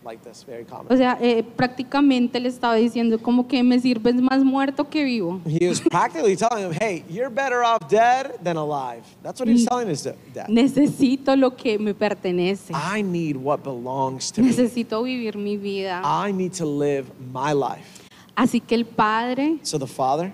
[0.03, 0.97] like this very O commonly.
[0.97, 5.39] sea, eh, prácticamente le estaba diciendo como que me sirves más muerto que vivo.
[5.45, 9.03] He was practically telling him, hey, you're better off dead than alive.
[9.21, 10.47] That's what he was telling his dad.
[10.49, 12.73] Necesito lo que me pertenece.
[12.73, 14.47] I need what belongs to me.
[14.49, 16.01] Necesito vivir mi vida.
[16.03, 18.01] I need to live my life.
[18.35, 20.33] Así que el padre, So the father,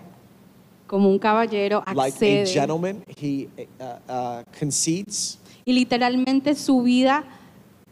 [0.86, 3.49] como un caballero, like a accede gentleman, he
[3.82, 5.39] uh, uh, concedes.
[5.65, 7.26] y literalmente su vida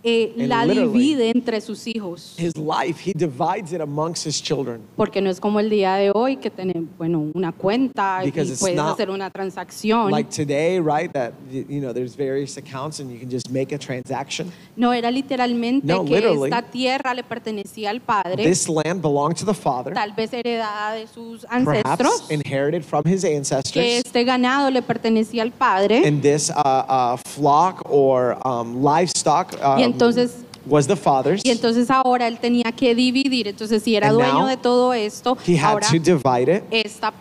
[0.05, 2.35] eh, And la literally- divide entre sus hijos.
[2.37, 4.81] His life, he divides it amongst his children.
[4.95, 8.51] Porque no es como el día de hoy que tenemos, bueno, una cuenta y Because
[8.51, 10.11] it's puedes not hacer una transacción.
[10.11, 11.11] Like today, right?
[11.11, 14.51] That y- you know, there's various accounts and you can just make a transaction.
[14.75, 16.49] no, era literalmente No, que literally.
[16.51, 20.93] esta tierra le pertenecía al padre, This land belonged to the father, tal vez heredada
[20.93, 23.83] de sus perhaps ancestros, inherited from his que ancestors.
[23.85, 26.03] este ganado le pertenecía al padre.
[26.05, 30.31] And this uh, uh, flock or um, livestock Y entonces-
[30.67, 31.41] was the father's.
[31.45, 33.47] Y entonces ahora él tenía que dividir.
[33.47, 36.63] Entonces, si era And dueño now de todo esto, He had ahora to divide it.
[36.71, 37.13] esta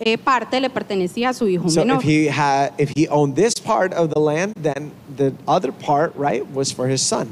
[0.00, 1.98] eh, parte le pertenecía a su hijo So menor.
[2.02, 6.12] if he had, if he owned this part of the land, then the other part,
[6.18, 7.28] right, was for his son.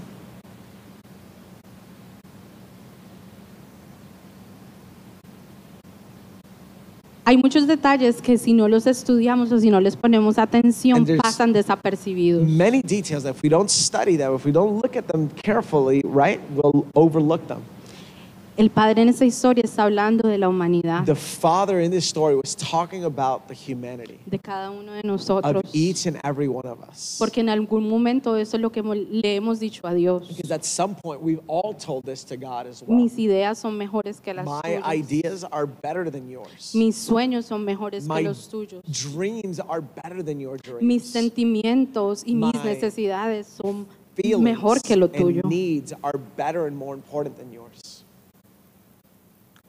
[7.26, 11.54] Hay muchos detalles que si no los estudiamos o si no les ponemos atención pasan
[11.54, 12.46] desapercibidos.
[12.46, 16.02] Many details that if we don't study them, if we don't look at them carefully,
[16.04, 17.62] right, we'll overlook them.
[18.56, 22.36] El padre en esta historia está hablando de la humanidad, The father in this story
[22.36, 25.62] was talking about the humanity de cada uno de of nosotros.
[25.72, 27.16] each and every one of us.
[27.18, 30.28] Porque en algún momento eso es lo que le hemos dicho a Dios.
[30.28, 32.96] Because at some point we've all told this to God as well.
[32.96, 34.84] Mis ideas son mejores que las My tuyas.
[34.94, 36.72] ideas are better than yours.
[36.76, 38.82] Mis sueños son mejores My que los tuyos.
[39.12, 41.10] dreams are better than your Mis dreams.
[41.10, 43.88] sentimientos y mis My necesidades son
[44.40, 45.40] mejor que lo tuyo.
[45.42, 47.93] and needs are better and more important than yours.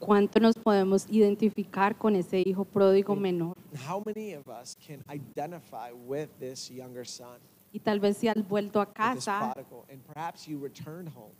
[0.06, 3.56] ¿Cuánto nos podemos identificar con ese hijo pródigo menor?
[3.88, 7.40] How many of us can identify with this younger son,
[7.72, 9.52] Y tal vez si has vuelto a casa,
[9.90, 11.34] and perhaps you returned home?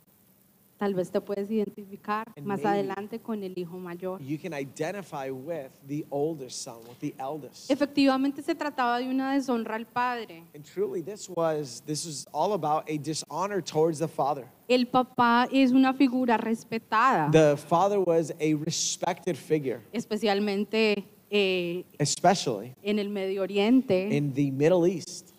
[0.77, 4.21] Tal vez te puedes identificar And más maybe- adelante con el hijo mayor.
[4.21, 7.69] You can identify with the older son, with the eldest.
[7.71, 10.43] Efectivamente se trataba de una deshonra al padre.
[10.53, 14.45] And truly, this was this was all about a dishonor towards the father.
[14.67, 22.73] El papá es una figura respetada, The father was a respected figure, especialmente eh, especially
[22.83, 24.09] en el Medio Oriente.
[24.15, 25.31] in the Middle East.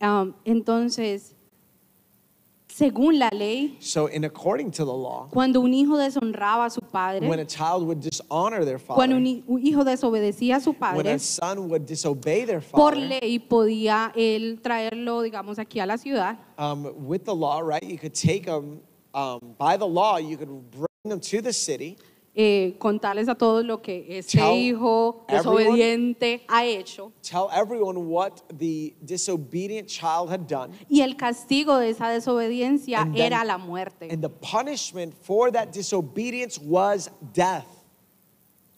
[0.00, 1.34] Um, entonces,
[2.74, 6.80] según la ley, So, in according to the law, cuando un hijo deshonraba a su
[6.80, 10.60] padre, when a child would dishonor their cuando father, un, hi- un hijo desobedecía a
[10.60, 15.58] su when padre, a son would disobey their por father, ley podía él traerlo, digamos,
[15.58, 17.82] aquí a la ciudad um, with the law, right?
[17.82, 18.80] You could take them
[19.14, 20.16] um, by the law.
[20.18, 21.98] You could bring them to the city,
[22.34, 27.98] eh, contarles a todos lo que este Tell hijo everyone- desobediente ha hecho tell everyone
[27.98, 33.44] what the disobedient child had done, y el castigo de esa desobediencia And then- era
[33.44, 34.08] la muerte.
[34.10, 37.66] and the punishment for that disobedience was death.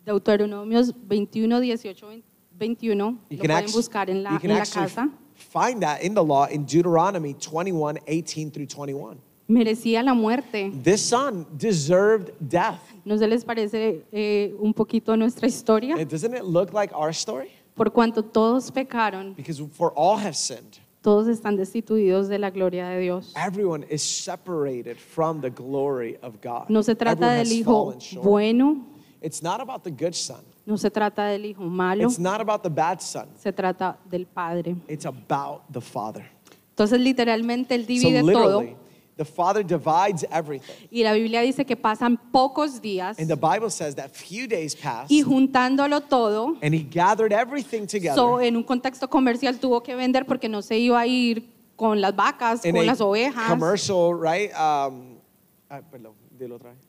[0.04, 2.22] Deuteronomios 21, 18,
[2.58, 5.08] 21, You lo can, pueden buscar en la, you can en la casa.
[5.34, 9.16] find that in the law in Deuteronomy 21, 18 through 21.
[9.48, 10.70] Merecía la muerte.
[10.82, 12.80] This son deserved death.
[13.04, 15.94] ¿No se les parece eh, un poquito nuestra historia?
[15.96, 17.50] And doesn't it look like our story?
[17.74, 20.78] Por cuanto todos pecaron, Because for all have sinned.
[21.02, 23.34] todos están destituidos de la gloria de Dios.
[23.36, 26.68] Everyone is separated from the glory of God.
[26.70, 28.24] No se trata Everyone del has hijo fallen short.
[28.24, 28.86] bueno,
[29.20, 30.42] It's not about the good son.
[30.66, 33.28] no se trata del hijo malo, It's not about the bad son.
[33.36, 34.76] se trata del Padre.
[34.88, 36.24] It's about the Father.
[36.70, 38.76] Entonces literalmente él divide todo literally,
[39.16, 40.88] The Father divides everything.
[40.90, 44.74] Y la Biblia dice que pasan pocos días And the Bible says that few days
[44.74, 48.16] passed, y juntándolo todo, and He gathered everything together.
[48.16, 52.00] so, en un contexto comercial tuvo que vender porque no se iba a ir con
[52.00, 53.48] las vacas, in con las ovejas.
[53.48, 54.50] commercial, right?
[54.52, 55.18] Um,
[55.70, 56.83] ah, perdón, dilo otra vez.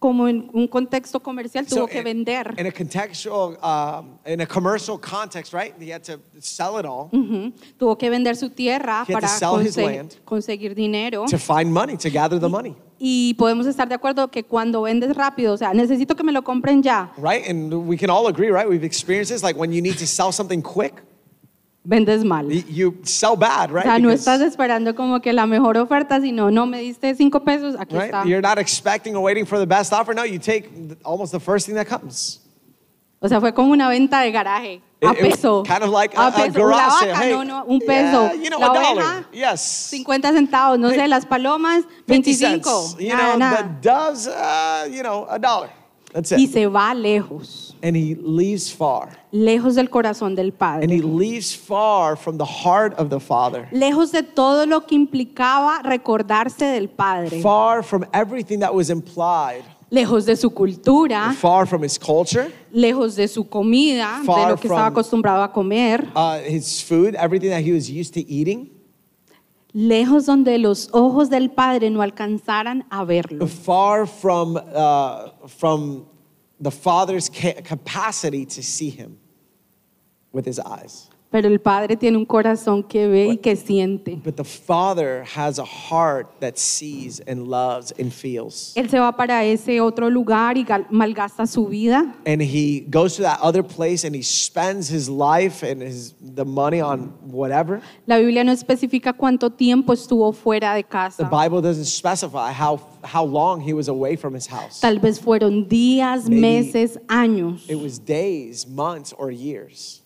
[0.00, 2.54] Como en un contexto comercial So tuvo que in- vender.
[2.58, 5.74] In a contextual, um, in a commercial context, right?
[5.78, 7.52] He had to sell it all Ujú.
[7.78, 11.26] Tuvo que vender su tierra He para conse- conseguir dinero.
[11.28, 15.14] to find money, to gather the money, Y podemos estar de acuerdo que cuando vendes
[15.14, 17.46] rápido, o sea, necesito que me lo compren ya, right?
[17.48, 18.66] And we can all agree, right?
[18.68, 21.02] We've experienced this, like when you need to sell something quick,
[21.82, 22.46] vendes mal.
[22.52, 23.84] y- you sell bad, O right?
[23.84, 27.42] sea, no Because- estás esperando como que la mejor oferta, sino no me diste cinco
[27.42, 28.06] pesos, aquí right?
[28.12, 28.24] está.
[28.24, 30.14] You're not expecting or waiting for the best offer.
[30.14, 30.68] No, you take
[31.04, 32.40] almost the first thing that comes.
[33.22, 35.62] O sea, fue como una venta de garaje, a It- it was peso.
[35.64, 36.52] kind of like a, a a peso.
[36.66, 37.12] garage La sale.
[37.12, 38.30] vaca, Hey, no, no, un peso.
[38.32, 39.26] yeah, you know, la a oveja, dollar.
[39.32, 39.60] Yes.
[39.60, 42.88] 50 centavos, no sé, las palomas, 50 25.
[42.88, 42.96] cents.
[42.98, 43.56] You nada, know, nada.
[43.82, 45.68] the doves, uh, you know, a dollar.
[46.14, 46.52] That's Y it.
[46.52, 49.08] se va lejos, And he leaves far.
[49.32, 50.86] lejos del corazón del And Padre.
[50.96, 53.68] he leaves far from the heart of the Father.
[53.72, 57.40] Lejos de todo lo que implicaba recordarse del Padre.
[57.40, 59.62] Far from everything that was implied.
[59.92, 64.56] Lejos de su cultura, Far from his culture, lejos de su comida, de Far lo
[64.56, 66.06] que estaba from- acostumbrado a comer.
[66.14, 68.70] uh, his food, everything that he was used to eating.
[69.72, 73.46] Lejos donde los ojos del Padre no alcanzaran a verlo.
[73.46, 76.04] Far from, uh, from
[76.60, 79.18] the Father's ca- capacity to see him
[80.32, 81.09] with his eyes.
[81.30, 84.20] Pero el Padre tiene un corazón que ve y que siente.
[84.24, 88.72] But the Father has a heart that sees and loves and feels.
[88.74, 92.16] Él se va para ese otro lugar y gal- malgasta su vida.
[92.26, 96.44] And he goes to that other place and he spends his life and his, the
[96.44, 97.80] money on whatever.
[98.06, 101.24] La Biblia no especifica cuánto tiempo estuvo fuera de The casa.
[101.30, 104.80] Bible doesn't specify how, how long he was away from his house.
[104.80, 109.99] Tal vez fueron días, meses, años It was days, months, or years.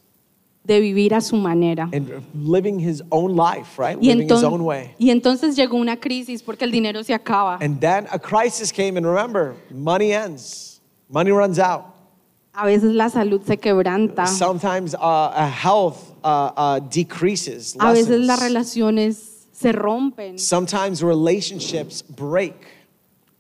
[0.65, 1.89] De vivir a su manera.
[1.93, 3.97] And living his own life, right?
[4.01, 4.95] Y, living his own way.
[4.99, 7.59] y entonces llegó una crisis porque el dinero se acaba.
[7.61, 11.85] And then a crisis came, and remember, money ends, money runs out.
[12.55, 14.27] A veces la salud se quebranta.
[14.27, 17.77] Sometimes uh, a health uh, uh, decreases.
[17.78, 20.39] A veces las relaciones se rompen.
[20.39, 22.55] Sometimes relationships break,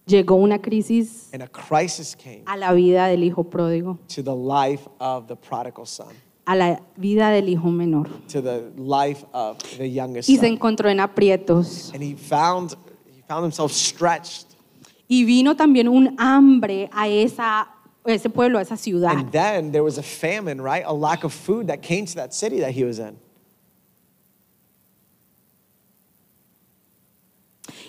[0.06, 4.34] Llegó una crisis and a crisis came a la vida del hijo pródigo, to the
[4.34, 6.14] life of the prodigal son,
[6.46, 8.08] a la vida del hijo menor.
[8.28, 10.52] to the life of the youngest Y se son.
[10.52, 11.92] encontró en aprietos.
[11.94, 12.74] And he found,
[13.14, 14.46] he found himself stretched.
[15.08, 17.68] Y vino también un hambre a, esa,
[18.04, 19.12] a ese pueblo, a esa ciudad.
[19.16, 20.82] And then there was a famine, right?
[20.86, 23.16] A lack of food that came to that city that he was in.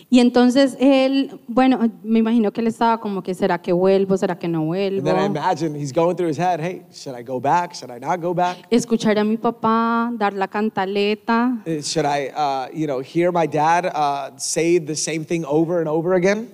[0.10, 4.16] Y entonces él, bueno, me imagino que él estaba como que, ¿será que vuelvo?
[4.18, 5.26] ¿Será que no And then I vuelvo?
[5.26, 7.74] imagine he's going through his head, hey, should I go back?
[7.74, 8.58] Should I not go back?
[8.70, 11.58] Escuchar a mi papá dar la cantaleta.
[11.66, 15.80] Uh, Should I, uh, you know, hear my dad uh, say the same thing over
[15.80, 16.50] and over again?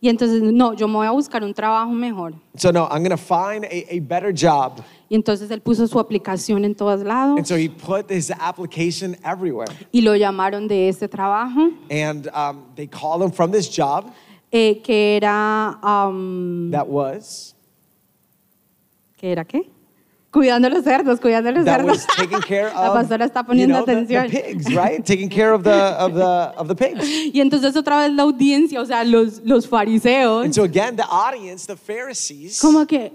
[0.00, 2.32] Y entonces, no, yo me voy a buscar un trabajo mejor.
[2.56, 4.80] So no, I'm to find a, a better job.
[5.10, 9.16] Y entonces él puso su aplicación en todos lados And so he put his application
[9.24, 9.72] everywhere.
[9.90, 14.12] y lo llamaron de ese trabajo, And um, they called him from this job
[14.52, 17.54] eh, que era, um, that was,
[19.16, 19.68] ¿qué era qué?
[20.30, 21.96] Cuidando los cerdos, cuidando los that cerdos.
[21.96, 24.30] was taking care La of, pastora está you poniendo know, the, the atención.
[24.30, 25.04] pigs, right?
[25.04, 27.02] taking care of the, of the, of the pigs.
[27.32, 31.06] Y entonces otra vez la audiencia, o sea, los, los fariseos, And so again, the
[31.08, 33.10] audience, the Pharisees, como que,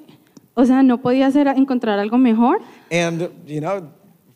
[0.56, 2.60] o sea, no podía hacer, encontrar algo mejor.
[2.92, 3.90] and, you know,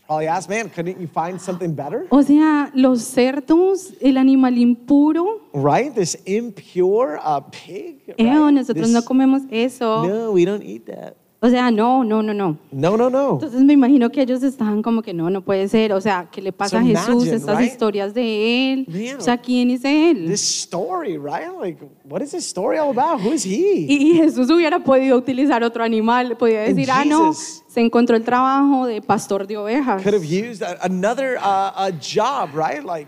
[0.07, 2.05] probably asked, man, couldn't you find something better?
[2.09, 5.93] O sea, los cerdos, el animal impuro, Right?
[5.93, 8.01] This impure uh, pig.
[8.07, 8.53] eh, right?
[8.53, 10.07] nosotros This- no comemos eso.
[10.07, 11.15] No, we don't eat that.
[11.47, 12.57] O sea, no, no, no, no.
[12.73, 13.35] No, no, no.
[13.35, 15.93] Entonces me imagino que ellos estaban como que no, no puede ser.
[15.93, 17.23] O sea, ¿qué le pasa So a Jesús?
[17.23, 17.71] imagine, Estas right?
[17.71, 18.85] historias de él.
[18.89, 20.27] Man, O sea, ¿quién es él?
[20.27, 21.47] This story, right?
[21.57, 23.21] Like, what is this story all about?
[23.25, 23.85] Who is he?
[23.87, 26.35] Y, Jesús hubiera podido utilizar otro animal.
[26.35, 30.03] Podía decir, ah, no, se encontró el trabajo de pastor de ovejas.
[30.03, 32.83] Could have used another uh, a job, right?
[32.83, 33.07] Like,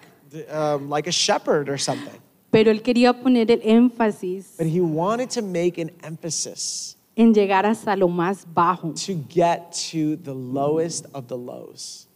[0.49, 2.21] um, like a shepherd or something.
[2.51, 7.65] Pero él quería poner el énfasis But he wanted to make an emphasis en llegar
[7.65, 8.93] hasta lo más bajo.
[8.93, 12.07] to get to the lowest of the lows.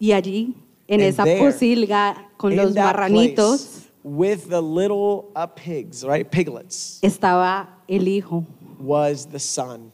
[0.00, 0.54] Y allí,
[0.88, 5.46] en And esa there, posilga con In los that marranitos, place, with the little uh,
[5.46, 6.28] pigs, right?
[6.28, 8.44] Piglets, estaba el hijo.
[8.80, 9.92] was the son.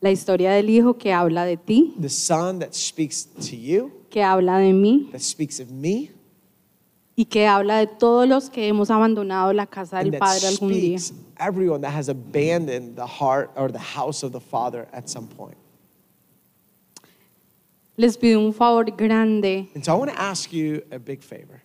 [0.00, 4.22] La historia del hijo que habla de ti, The son that speaks to you, que
[4.22, 6.10] habla de mí, that speaks of me,
[7.16, 10.98] y que habla de todos los que hemos abandonado la casa del Padre algún día.
[11.38, 15.56] everyone that has abandoned the heart or the house of the Father at some point.
[17.96, 19.68] Les pido un favor grande.
[19.74, 21.62] And so I want to ask you a big favor.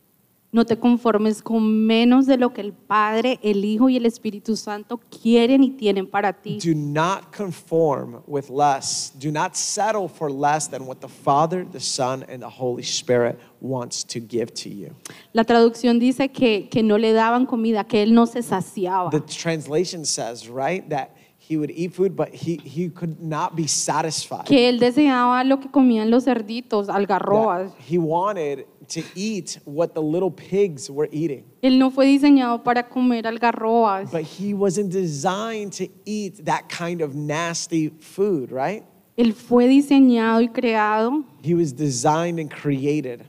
[0.51, 4.55] No te conformes con menos de lo que el Padre, el Hijo y el Espíritu
[4.55, 6.57] Santo quieren y tienen para ti.
[6.57, 9.13] Do not conform with less.
[9.19, 13.37] Do not settle for less than what the Father, the Son, and the Holy Spirit
[13.61, 14.95] wants to give to you.
[15.33, 19.11] La traducción dice que, que no le daban comida, que él no se saciaba.
[19.11, 23.67] The translation says, right, that he would eat food, but he, he could not be
[23.67, 24.45] satisfied.
[24.45, 27.71] Que él deseaba lo que comían los cerditos, algarrobas.
[27.71, 31.43] That he wanted to eat what the little pigs were eating.
[31.61, 34.11] Él no fue diseñado para comer algarrobas.
[34.11, 38.83] But he wasn't designed to eat that kind of nasty food, right?
[39.17, 43.25] Él fue diseñado y creado He was designed and created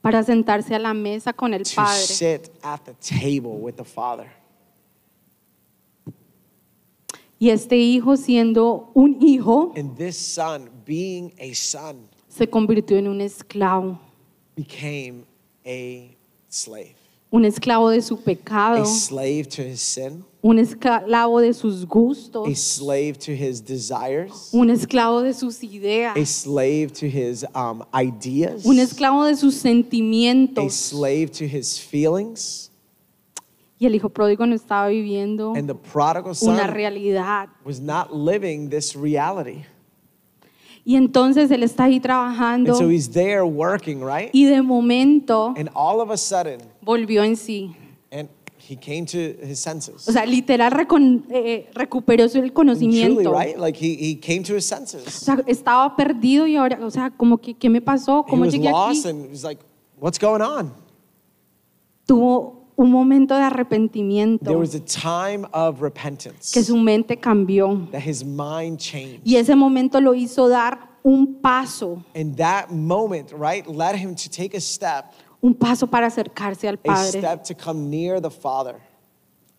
[0.00, 1.98] para sentarse a la mesa con el to Padre.
[1.98, 4.28] sit at the table with the Father.
[7.38, 13.08] Y este hijo, siendo un hijo, And this son, being a son, se convirtió en
[13.08, 13.98] un esclavo.
[14.56, 15.24] Became
[15.64, 16.16] a
[16.48, 16.94] slave.
[17.30, 21.86] Un esclavo de su pecado, A slave to his sin, un esclavo de sus a
[21.86, 27.82] gustos, slave to his desires, un esclavo de sus a ideas, slave to his um,
[27.92, 30.72] ideas, un esclavo de sus a sentimientos.
[30.72, 32.70] slave to his feelings.
[33.78, 37.48] Y el hijo pródigo no estaba viviendo And the prodigal una son realidad.
[37.64, 39.66] was not living this reality.
[40.88, 44.30] Y entonces él está ahí trabajando And so he's there working, right?
[44.32, 47.74] y de momento And all of a sudden, volvió en sí.
[48.12, 50.08] and he came to his senses.
[50.08, 53.32] O sea, literal recon- eh, recuperó su el truly, conocimiento.
[53.32, 53.56] right?
[53.58, 55.12] Like he, he came to his O senses.
[55.12, 58.24] sea, estaba perdido y ahora, o sea, como que, ¿qué me pasó?
[58.26, 59.02] He ¿Cómo was llegué aquí?
[59.42, 59.60] like,
[60.00, 60.72] what's going on?
[62.06, 67.88] Tuvo un momento de There arrepentimiento was a time of repentance que su mente cambió.
[67.90, 69.22] that his mind changed.
[69.24, 74.28] Y ese momento lo hizo dar un paso, And that moment, right, led him to
[74.28, 78.30] take a step, un paso para acercarse al a Padre, step to come near the
[78.30, 78.76] Father,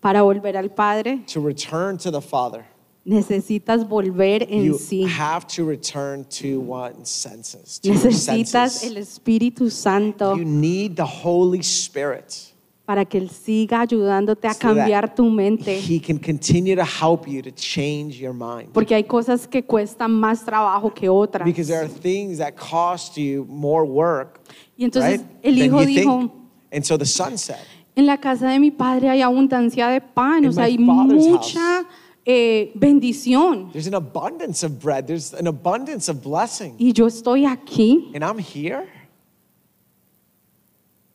[0.02, 1.24] para volver al Padre.
[1.26, 2.66] to return to the Father.
[3.06, 5.06] Necesitas volver en You sí.
[5.08, 7.80] have to return to one's senses.
[7.80, 12.47] To Necesitas el Espíritu Santo You need the Holy Spirit
[12.88, 15.78] para que Él siga ayudándote a so cambiar tu mente.
[15.78, 18.72] He can continue to help you to change your mind.
[18.72, 21.46] Porque hay cosas que cuestan más trabajo que otras.
[21.46, 24.40] Because there are things that cost you more work,
[24.78, 25.30] Y entonces right?
[25.44, 26.32] el hijo dijo, think.
[26.72, 27.60] And so the son said,
[27.94, 31.86] en la casa de mi padre hay abundancia de pan, o sea, hay mucha
[32.24, 33.70] eh, bendición.
[33.74, 36.76] There's an abundance of bread, there's an abundance of blessing.
[36.80, 38.14] Y yo estoy aquí.
[38.16, 38.88] And I'm here.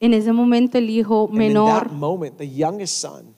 [0.02, 2.36] En ese momento el hijo menor moment,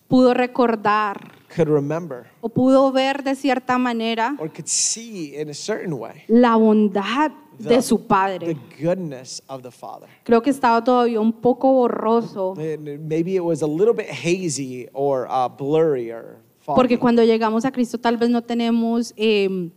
[0.09, 5.55] pudo recordar could remember o pudo ver de cierta manera or could see in a
[5.55, 8.47] certain way la bondad the, de su padre.
[8.47, 10.09] the goodness of the Father.
[10.25, 15.27] Creo que estaba todavía un poco borroso, maybe it was a little bit hazy or
[15.29, 16.77] uh, blurry or foggy.
[16.77, 19.71] porque cuando llegamos a Cristo tal vez no tenemos eh,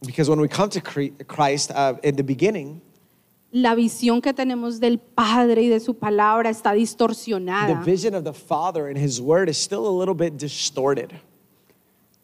[0.00, 2.80] Because when we come to Christ uh, in the beginning,
[3.56, 7.80] la visión que tenemos del Padre y de su palabra está the distorsionada.
[7.84, 11.12] vision of the Father and His Word is still a little bit distorted.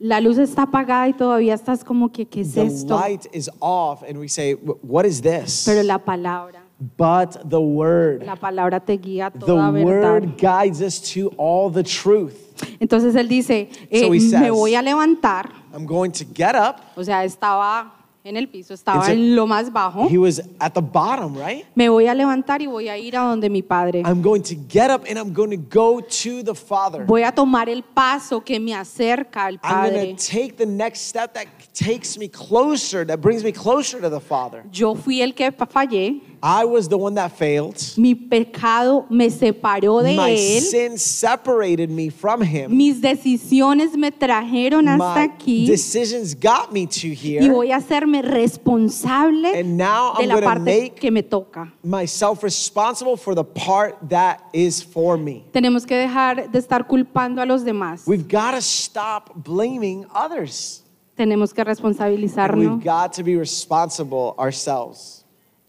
[0.00, 2.98] La luz está apagada y todavía estás como que, ¿qué es The esto?
[2.98, 5.62] light is off, and we say, "Wh- What is this?
[5.66, 6.64] Pero la palabra,
[6.96, 8.24] But the Word.
[8.24, 9.84] la palabra te guía a The toda verdad.
[9.86, 12.34] Word guides us to all the truth.
[12.80, 16.56] Entonces él dice, eh, So he me says- voy a levantar, I'm going to get
[16.56, 16.80] up.
[16.96, 20.06] o sea, estaba en el piso, estaba so- en lo más bajo.
[20.10, 21.64] He was at the bottom, right?
[21.74, 24.00] Me voy a levantar y voy a ir a donde mi padre.
[24.04, 27.04] I'm going to get up and I'm going to go to the Father.
[27.06, 29.90] Voy a tomar el paso que me acerca al I'm Padre.
[30.04, 31.46] going to take the next step that
[31.80, 34.62] takes me closer, that brings me closer to the Father.
[34.72, 36.20] Yo fui el que fallé.
[36.42, 37.76] I was the one that failed.
[37.98, 40.60] Mi pecado me separó de My él.
[40.62, 42.74] sin separated me from Him.
[42.76, 45.66] Mis decisiones me trajeron hasta My aquí.
[45.66, 47.50] decisions got me to Y here.
[47.52, 51.22] voy a hacerme responsable And now de I'm la going to parte make que me
[51.22, 51.70] toca.
[51.82, 55.44] myself responsible for the part that is for me.
[55.52, 58.06] Tenemos que dejar de estar culpando a los demás.
[58.06, 60.82] We've got to stop blaming others.
[61.20, 62.64] Tenemos que And responsabilizarnos.
[62.64, 65.26] we've got to be responsible ourselves.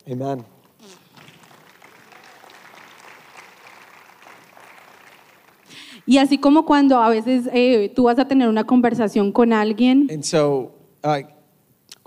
[0.10, 0.46] Amen.
[6.06, 10.08] Y así como cuando a veces eh, tú vas a tener una conversación con alguien,
[10.10, 10.72] And so,
[11.04, 11.20] uh,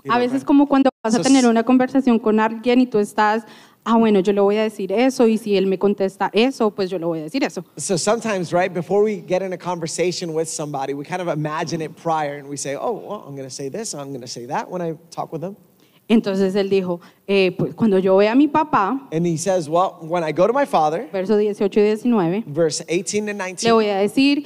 [0.09, 3.45] a veces como cuando vas a tener una conversación con alguien y tú estás
[3.85, 6.89] ah, bueno, yo le voy a decir eso y si él me contesta eso, pues
[6.89, 7.63] yo le voy a decir eso.
[7.77, 11.81] So sometimes, right, before we get in a conversation with somebody, we kind of imagine
[11.81, 14.27] it prior and we say, oh, well, I'm going to say this, I'm going to
[14.27, 15.55] say that when I talk with them.
[16.07, 19.97] Entonces él dijo, eh, pues cuando yo vea a mi papá, And he says, well,
[20.01, 23.73] when I go to my father, verso 18 y 19, verse 18 and le 19,
[23.73, 24.45] voy a decir,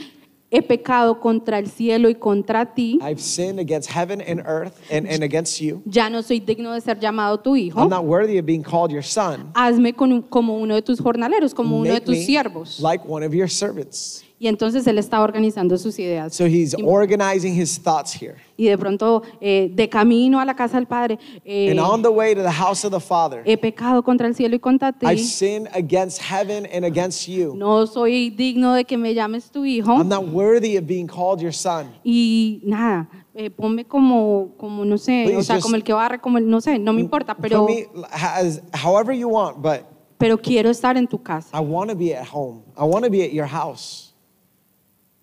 [0.51, 5.07] he pecado contra el cielo y contra ti, I've sinned against heaven and earth and,
[5.07, 5.81] and against you.
[5.85, 8.91] ya no soy digno de ser llamado tu hijo, I'm not worthy of being called
[8.91, 9.51] your son.
[9.53, 12.79] hazme con como uno de tus jornaleros, como uno de tus siervos.
[12.79, 14.23] like one of your servants.
[14.41, 16.33] Y entonces él estaba organizando sus ideas.
[16.33, 18.35] So he's organizing his thoughts here.
[18.55, 22.09] Y de pronto, eh, de camino a la casa del Padre, eh, And on the
[22.09, 25.05] way to the house of the Father, he pecado contra el cielo y contra ti.
[25.05, 27.53] I've sinned against heaven and against you.
[27.53, 29.93] No soy digno de que me llames tu hijo.
[29.97, 31.87] I'm not worthy of being called your son.
[32.05, 35.91] Y nada, eh, ponme como, como, no sé, o Please sea, just- como el que
[35.91, 39.81] barre, como el, no sé, no me importa, pero, me as, however you want, but
[40.17, 41.49] pero quiero estar en tu casa.
[41.57, 42.63] I want to be at home.
[42.77, 44.08] I want to be at your house.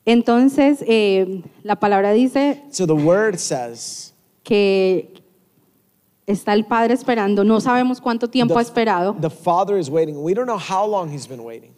[0.07, 4.15] Entonces, eh, la palabra dice So the word says
[4.45, 5.13] que
[6.27, 10.17] está el Padre esperando, no sabemos cuánto tiempo ha esperado, the Father is waiting.
[10.17, 11.73] We don't know how long he's been waiting.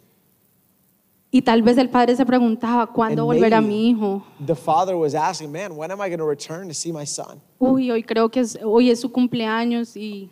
[1.31, 4.23] y tal vez el Padre se preguntaba, ¿cuándo And volverá maybe- mi hijo?
[4.45, 7.41] The Father was asking, man, when am I going to return to see my son?
[7.59, 10.29] Uy, hoy creo que es, hoy es su cumpleaños y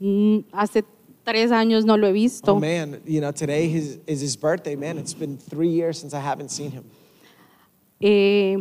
[0.00, 0.84] mm, hace
[1.24, 2.52] tres años no lo he visto.
[2.52, 4.98] Oh man, you know, today his, is his birthday, man.
[4.98, 6.84] It's been three years since I haven't seen him.
[8.00, 8.56] Eh,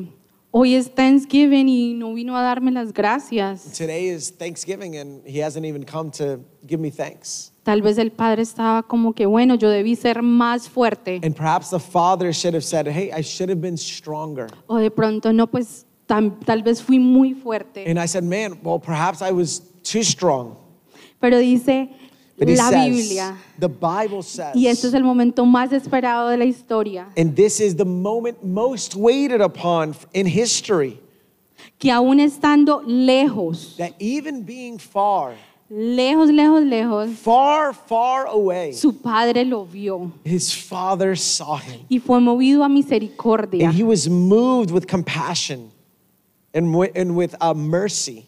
[0.51, 3.71] hoy es Thanksgiving y no vino a darme las gracias.
[3.77, 7.51] Today is Thanksgiving and he hasn't even come to give me thanks.
[7.63, 11.19] Tal vez el padre estaba como que, bueno, yo debí ser más fuerte.
[11.23, 14.47] And perhaps the Father should have said, hey, I should have been stronger.
[14.67, 17.85] O de pronto, no, pues tam- tal vez fui muy fuerte.
[17.85, 20.55] And I said, man, well, perhaps I was too strong.
[21.19, 21.89] Pero dice
[22.39, 26.37] But la says, Biblia, the Bible says, y este es el momento más esperado de
[26.37, 30.99] la historia, and this is the moment most waited upon in history,
[31.79, 35.33] que aún estando lejos, that even being far,
[35.71, 41.81] lejos, lejos, lejos, far, far away, su padre lo vio his Father saw him.
[41.89, 43.65] y fue movido a misericordia.
[43.65, 45.71] And he was moved with compassion
[46.53, 48.26] and, wi- and with uh, mercy.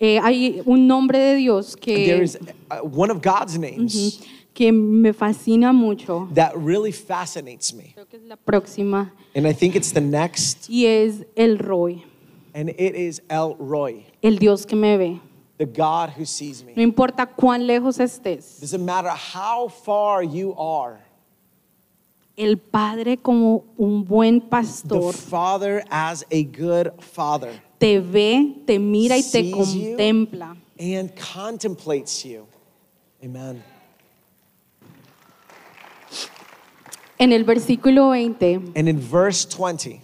[0.00, 2.38] Eh, hay un nombre de Dios There que, is
[2.70, 4.20] uh, one of God's names
[4.54, 6.28] que me fascina mucho.
[6.34, 7.92] that really fascinates me.
[7.94, 9.12] Creo que es la próxima.
[9.34, 12.04] And I think it's the next, Y es el Roy,
[12.54, 15.20] and it is El Roy, el Dios que me ve.
[15.58, 16.72] the God who sees me.
[16.76, 21.00] No importa cuán lejos estés, Doesn't matter how far you are,
[22.36, 28.78] el Padre como un buen the pastor Father, as a good Father, te ve, te
[28.78, 30.56] mira y te contempla.
[30.80, 32.46] and contemplates you.
[33.22, 33.62] Amen.
[37.18, 40.00] En el versículo 20 And in verse 20,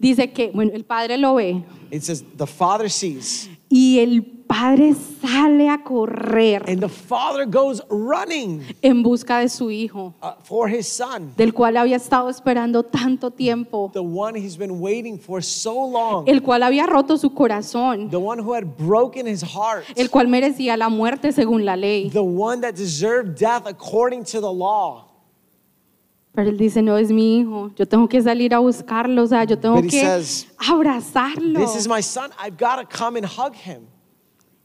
[0.00, 4.94] dice que, bueno, el Padre lo ve it says, The Father sees, y el Padre
[4.94, 10.68] sale a correr and the Father goes running en busca de su Hijo, uh, for
[10.68, 15.42] his Son, del cual había estado esperando tanto tiempo, the one he's been waiting for
[15.42, 19.84] so long, el cual había roto su corazón, the one who had broken his heart,
[19.96, 22.08] el cual merecía la muerte según la ley.
[22.10, 25.04] the one that deserved death according to the law.
[26.34, 29.44] Pero él dice, no es mi hijo, yo tengo que salir a buscarlo, o sea,
[29.44, 31.58] yo tengo que says, abrazarlo.
[31.58, 32.30] This is my son.
[32.38, 33.86] I've got to come and hug him.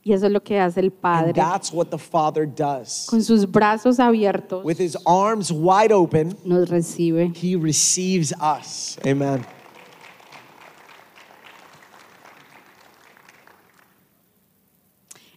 [0.03, 3.05] Y eso es lo que hace el And Padre, that's what the Father does.
[3.07, 7.31] con sus brazos abiertos, With his arms wide open, nos recibe.
[7.35, 8.97] he receives us.
[9.05, 9.45] Amen.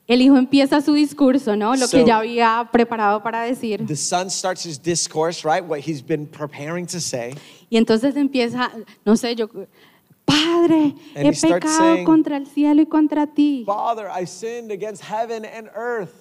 [0.07, 1.75] El hijo empieza su discurso, ¿no?
[1.77, 3.87] Lo que So- ya había preparado para decir.
[3.87, 5.65] The son starts his discourse, right?
[5.67, 7.35] What he's been preparing to say.
[7.71, 8.71] Y entonces empieza,
[9.07, 9.49] no sé, yo,
[10.25, 13.65] Padre, he pecado saying, contra el cielo y contra ti.
[13.67, 16.15] Father, I sinned against heaven and earth.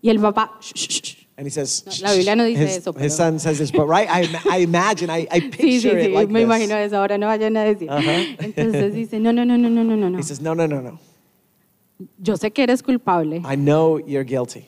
[0.00, 1.24] Y el papá, shh, shh, shh.
[1.36, 2.92] And he says, la Biblia no dice his, eso.
[2.92, 3.04] Pero...
[3.04, 6.04] His son says this, but right, I, I imagine, I, I picture sí, sí, sí,
[6.04, 6.46] it like me this.
[6.46, 7.90] imagino eso, ahora no vayan a decir.
[7.90, 8.36] Uh -huh.
[8.38, 10.18] Entonces dice, no, no, no, no, no, no, no.
[10.18, 11.00] He says, no, no, no, no.
[12.18, 13.38] Yo sé que eres culpable.
[13.38, 14.64] I know you're guilty.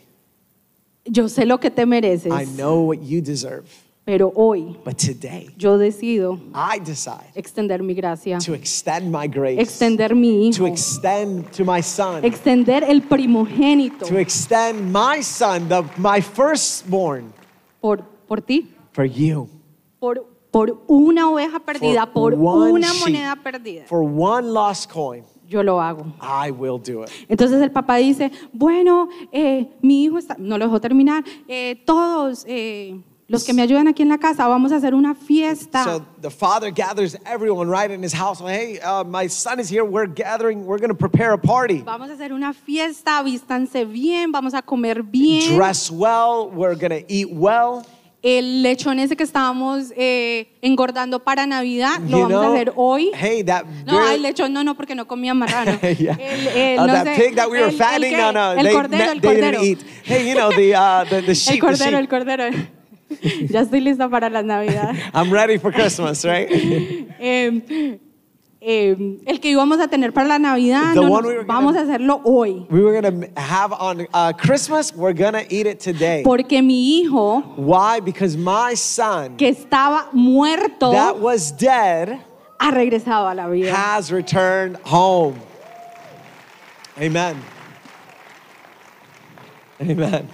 [1.04, 2.32] Yo sé lo que te mereces.
[2.32, 3.68] I know what you deserve.
[4.06, 9.60] Pero hoy But today, yo decido I decide extender mi gracia, to extend my grace,
[9.60, 15.82] extender mi to extend to my son, extender el primogénito to extend my son, the,
[15.96, 17.32] my firstborn,
[17.80, 19.48] por, por ti, for you,
[19.98, 23.86] por, por una oveja perdida, por una sheep, moneda perdida.
[23.86, 25.24] for one lost coin.
[25.48, 26.06] yo lo hago.
[26.20, 27.10] I will do it.
[27.28, 32.44] Entonces el papá dice, bueno, eh, mi hijo está, no lo dejó terminar, eh, todos
[32.46, 35.82] eh, los que me ayudan aquí en la casa, vamos a hacer una fiesta.
[35.82, 38.40] So the father gathers everyone right in his house.
[38.40, 39.82] Hey, uh, my son is here.
[39.84, 40.64] We're gathering.
[40.64, 41.82] We're going to prepare a party.
[41.84, 45.56] Vamos a hacer una fiesta, vístanse bien, vamos a comer bien.
[45.56, 46.48] Dress well.
[46.54, 47.84] We're going to eat well.
[48.22, 53.10] El lechón ese que estábamos eh, engordando para Navidad, lo You vamos a hacer hoy.
[53.14, 55.78] Hey, that No, el lechón no, no, porque no comía marrano.
[55.98, 56.14] yeah.
[56.18, 58.16] El, el, Uh, no that sé, pig that we were el- el fattening, qué?
[58.16, 59.60] no, no, El they, cordero, ne- el they cordero.
[59.60, 59.86] didn't eat.
[60.04, 61.60] Hey, you know the uh, the, the El sheep.
[61.60, 62.50] the cordero, el cordero.
[63.48, 64.98] ya estoy lista para las Navidades.
[65.14, 66.48] I'm ready for Christmas, right?
[66.50, 67.98] Eh,
[68.60, 72.66] eh, el que íbamos a tener para la Navidad, no, we vamos a hacerlo hoy.
[72.70, 74.94] we were gonna have on uh, Christmas.
[74.94, 76.22] We're gonna eat it today.
[76.24, 78.00] Porque mi hijo, Why?
[78.00, 82.18] Because my son que estaba muerto, that was dead
[82.58, 83.72] ha regresado a la vida.
[83.72, 85.38] has returned home.
[86.98, 87.36] Amen.
[89.80, 90.28] Amen.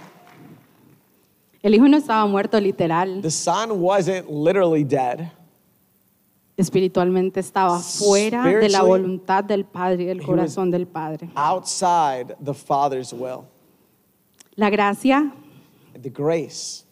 [1.63, 5.31] El hijo no estaba muerto literal, The son wasn't literally dead.
[6.57, 11.29] espiritualmente estaba fuera de la voluntad del Padre y del corazón del Padre.
[11.35, 13.45] outside the Father's will.
[14.55, 15.33] La gracia
[15.99, 16.83] The grace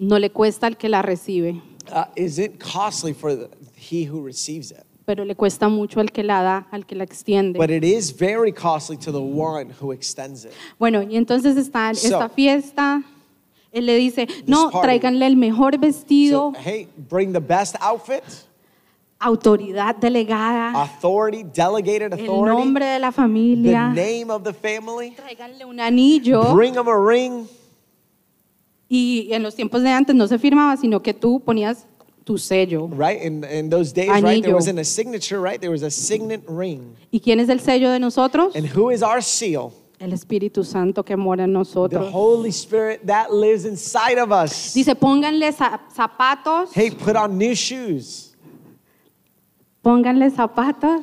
[0.00, 1.60] no le cuesta al que la recibe,
[1.92, 6.22] uh, isn't costly for the, he who receives it, pero le cuesta mucho al que
[6.24, 7.58] la da, al que la extiende.
[7.58, 10.52] but it is very costly to the one who extends it.
[10.78, 13.02] Bueno, y entonces está So- esta fiesta.
[13.78, 14.86] Él le dice, no, party.
[14.86, 18.22] tráiganle el mejor vestido, So, hey, bring the best outfit,
[19.20, 25.10] autoridad delegada, authority, delegated el authority, nombre de la the familia, name of the family.
[25.16, 26.54] tráiganle un anillo.
[26.54, 27.46] Bring them a ring.
[28.88, 31.84] Y en los tiempos de antes no se firmaba, sino que tú ponías
[32.24, 32.88] tu sello.
[32.88, 33.20] Right?
[33.22, 34.54] In, in those days, right, there Anillo.
[34.54, 35.60] wasn't a signature, right?
[35.60, 36.94] There was a signet ring.
[37.10, 38.54] ¿Y quién es el sello de nosotros?
[38.56, 39.72] And who is our seal?
[39.98, 42.10] El Espíritu Santo que mora en The nosotros.
[42.12, 44.72] Holy Spirit that lives inside of us.
[44.74, 48.36] Dice, pónganle za- zapatos, Hey, put on new shoes.
[49.82, 51.02] pónganle zapatos,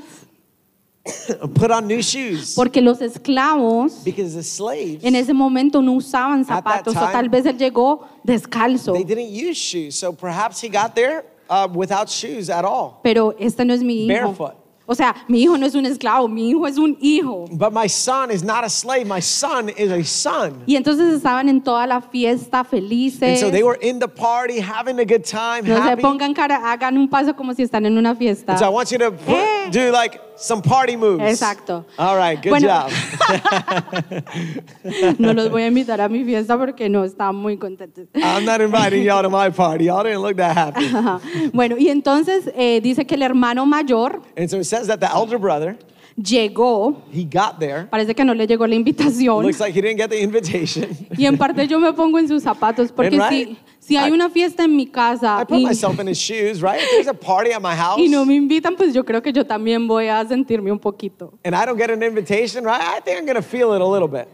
[1.53, 2.55] Put on new shoes.
[2.55, 7.29] porque los esclavos Because the slaves, en ese momento no usaban zapatos, o time, tal
[7.29, 8.93] vez él llegó descalzo.
[8.93, 9.95] they didn't use shoes.
[9.95, 13.01] So perhaps he got there uh, without shoes at all.
[13.03, 14.13] Pero este no es mi hijo.
[14.13, 14.55] Barefoot.
[14.87, 17.45] O sea, mi hijo no es un esclavo, mi hijo es un hijo.
[17.51, 19.05] But my son is not a slave.
[19.05, 20.61] My son is a son.
[20.67, 23.39] Y entonces estaban en toda la fiesta And felices.
[23.39, 26.01] so they were in the party, having a good time, No se happy.
[26.03, 28.51] pongan cara, hagan un paso como si están en una fiesta.
[28.51, 31.23] And so I want you to put- do like some party moves.
[31.23, 31.85] Exacto.
[31.97, 32.67] All right, good Bueno.
[32.67, 32.91] job.
[35.19, 38.07] No los voy a invitar a mi fiesta porque no están muy contentos.
[38.15, 39.85] I'm not inviting y'all to my party.
[39.85, 40.89] Y'all didn't look that happy.
[41.53, 45.09] Bueno, y entonces eh, dice que el hermano mayor And so it says that the
[45.09, 45.77] elder brother,
[46.17, 47.87] llegó, he got there.
[47.89, 49.43] parece que no le llegó la invitación.
[49.43, 50.95] Looks like he didn't get the invitation.
[51.17, 54.11] Y en parte yo me pongo en sus zapatos porque And right, si, si hay
[54.11, 56.79] una fiesta en mi casa I put y, myself in his shoes, right?
[56.81, 59.31] If there's a party at my house y no me invitan, pues yo creo que
[59.33, 61.33] yo también voy a sentirme un poquito.
[61.43, 62.81] and I don't get an invitation, right?
[62.81, 64.27] I think I'm going to feel it a little bit.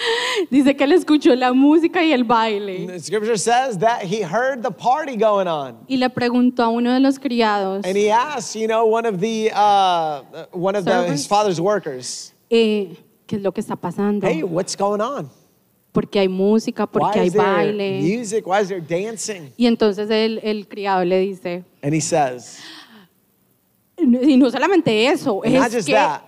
[0.50, 2.86] Dice que él escuchó la música y el baile.
[2.86, 5.78] The scripture says that he heard the party going on.
[5.88, 9.20] Y le preguntó a uno de los criados, And he asked, you know, one of
[9.20, 10.22] the uh,
[10.52, 12.96] one of the, his father's workers, eh,
[13.26, 14.26] ¿qué es lo que está pasando?
[14.26, 15.30] "Hey, what's going on?
[15.92, 18.00] Porque hay música, porque Why hay baile.
[18.00, 18.46] music?
[18.46, 22.58] Why is there dancing?" Y entonces el, el criado le dice, And he says,
[23.98, 26.22] y no solamente eso, and not es just que that,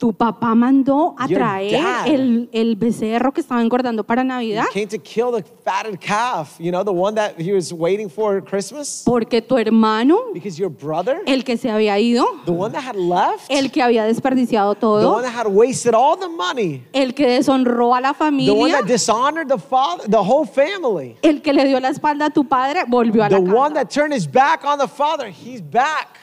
[0.00, 2.06] tu papá mandó a Your traer dad.
[2.08, 6.58] el, el becerro que estaba engordando para Navidad he came to kill the fatted calf,
[6.58, 10.58] you know, the one that he was waiting for at Christmas, porque tu hermano, because
[10.58, 14.06] your brother, el que se había ido, the one that had left, el que había
[14.06, 18.24] desperdiciado the one that had wasted all the money, el que deshonró a la the
[18.24, 22.26] one familia, that dishonored the father, the whole family, el que le dio la espalda
[22.26, 23.84] a tu padre, volvió a the la one casa.
[23.84, 26.16] that turned his back on the father, he's back.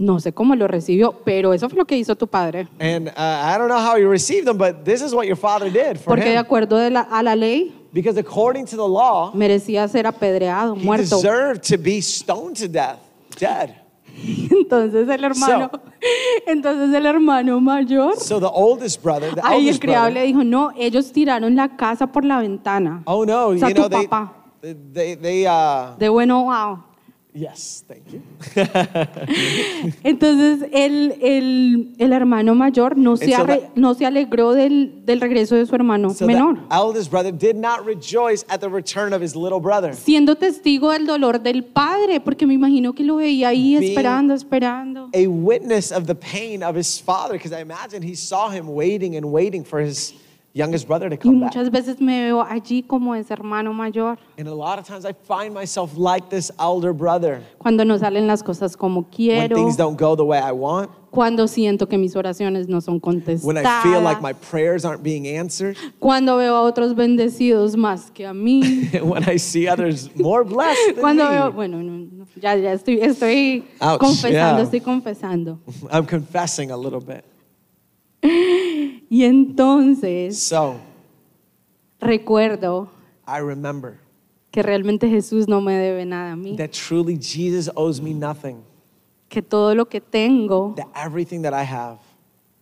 [0.00, 2.66] No sé cómo lo recibió, pero eso fue lo que hizo tu padre.
[2.80, 5.70] And uh, I don't know how he received them, but this is what your father
[5.70, 6.38] did for Porque de him.
[6.38, 10.82] acuerdo de la- a la ley, Because according to the law, merecía ser apedreado, he
[10.84, 11.16] muerto.
[11.16, 12.98] deserved to be stoned to death,
[13.38, 13.76] dead.
[14.50, 15.70] Entonces el hermano,
[16.46, 20.26] entonces el hermano mayor, So the oldest brother, the ahí el eldest criado brother, le
[20.26, 23.02] dijo, no, ellos tiraron la casa por la ventana.
[23.06, 24.32] oh no, O sea, you tu know, they, papá.
[24.62, 26.78] they, they, uh, De bueno, wow.
[27.32, 28.20] Yes, thank you.
[30.02, 35.20] Entonces el, el, el hermano mayor no se, so arre- no se alegró del, del
[35.20, 39.12] regreso de su hermano So menor, the eldest brother did not rejoice at the return
[39.12, 39.94] of his little brother.
[39.94, 44.34] siendo testigo del dolor del padre, porque me imagino que lo veía ahí Being- esperando,
[44.34, 45.08] esperando.
[45.14, 49.16] A witness of the pain of his father, because I imagine he saw him waiting
[49.16, 50.14] and waiting for his
[50.52, 51.54] youngest brother to Y come back.
[51.54, 55.12] muchas veces me veo allí como ese hermano mayor, And a lot of times I
[55.12, 57.40] find myself like this elder brother.
[57.58, 60.90] cuando no salen las cosas como When quiero, things don't go the way I want,
[61.12, 65.02] cuando siento que mis oraciones no son when I feel like contestadas, my prayers aren't
[65.04, 68.88] being answered, cuando veo a otros bendecidos más que a mí.
[69.02, 71.30] when I see others more blessed than Cuando me.
[71.30, 74.62] veo, bueno, no, no, ya, ya estoy, estoy Ouch, confesando, yeah.
[74.62, 75.58] estoy confesando.
[75.92, 77.24] I'm confessing a little bit.
[79.10, 80.76] Y entonces So
[82.00, 82.88] recuerdo
[83.26, 83.98] I remember
[84.50, 88.62] que realmente Jesús no me debe nada a mí, that truly Jesus owes me nothing,
[89.28, 91.98] que todo lo que tengo, that everything that I have,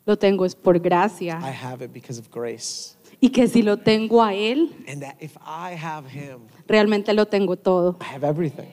[0.07, 2.97] lo tengo es por gracia, I have it because of grace.
[3.21, 7.27] y que si lo tengo a Él, And that if I have Him, realmente lo
[7.27, 8.69] tengo todo, I have everything.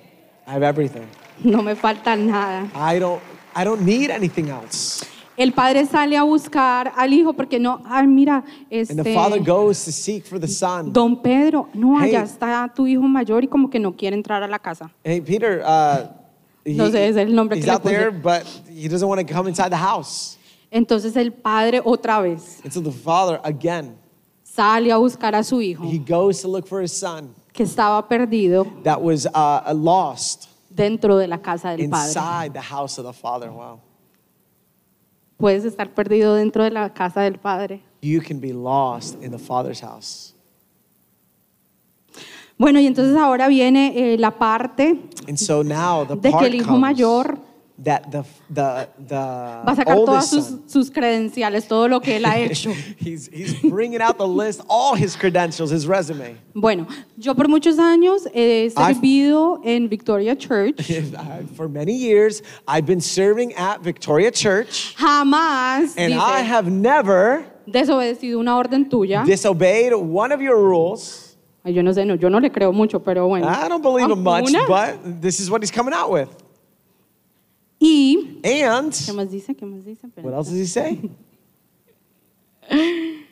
[0.47, 1.07] I have everything.
[1.43, 2.69] no me falta nada.
[2.76, 3.22] I don't,
[3.56, 5.06] I don't need anything else.
[5.37, 9.39] El padre sale a buscar al hijo porque no, ay mira, And the este, Father
[9.43, 10.93] goes to seek for the Son.
[10.93, 12.15] don Pedro, no, Hey.
[12.15, 14.89] allá está tu hijo mayor y como que no quiere entrar a la casa.
[15.03, 16.07] Hey, Peter, uh,
[16.65, 18.21] No sé, es el nombre he's que le out there, puse.
[18.23, 18.43] but
[18.73, 20.37] he doesn't want to come inside the house.
[20.71, 23.97] Entonces el padre otra vez And so the Father, again,
[24.43, 28.07] sale a buscar a su hijo he goes to look for his son que estaba
[28.07, 32.07] perdido that was uh, lost dentro de la casa del padre.
[32.07, 33.51] inside the house of the Father.
[33.51, 33.79] Wow.
[35.37, 37.81] Puedes estar perdido dentro de la casa del padre.
[38.01, 40.35] You can be lost in the Father's house.
[42.57, 46.55] Bueno, y entonces ahora viene eh, la parte And so now the de que el
[46.55, 47.37] hijo comes mayor
[47.77, 52.26] that the, the, the va a sacar todas sus, sus credenciales, todo lo que él
[52.26, 52.72] ha hecho.
[52.97, 56.38] he's, he's bringing out the list, all his credentials, his resume.
[56.53, 56.88] Bueno,
[57.18, 60.91] yo por muchos años he servido en Victoria Church.
[61.56, 67.45] For many years, I've been serving at Victoria Church, Jamás and dice, I have never
[67.68, 69.26] desobedecido una orden tuya.
[69.26, 71.35] disobeyed one of your rules.
[71.65, 73.47] Ay, Yo no sé, no, yo no le creo mucho, pero bueno.
[73.47, 76.30] I don't believe him much, but this is what he's coming out with.
[77.80, 79.53] Y, And ¿qué más dice?
[79.56, 80.07] ¿Qué más dice?
[80.18, 81.02] What else does he say?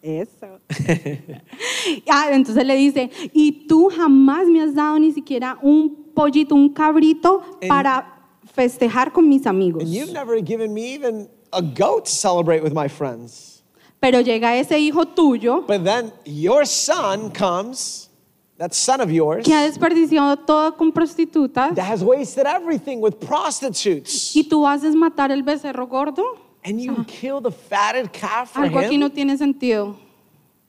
[0.00, 0.60] Eso.
[2.08, 6.72] ah, entonces le dice, y tú jamás me has dado ni siquiera un pollito, un
[6.72, 8.14] cabrito And- para
[8.54, 9.82] festejar con mis amigos.
[9.82, 13.62] And you've never given me even a goat to celebrate with my friends.
[14.00, 18.07] Pero llega ese hijo tuyo But then your son comes,
[18.58, 23.14] that son of yours, que ha desperdiciado todo con prostitutas that has wasted everything with
[23.18, 24.34] prostitutes.
[24.36, 26.22] y tú haces matar el becerro gordo.
[26.64, 29.00] And you kill the fatted calf for Algo aquí him?
[29.00, 29.96] no tiene sentido.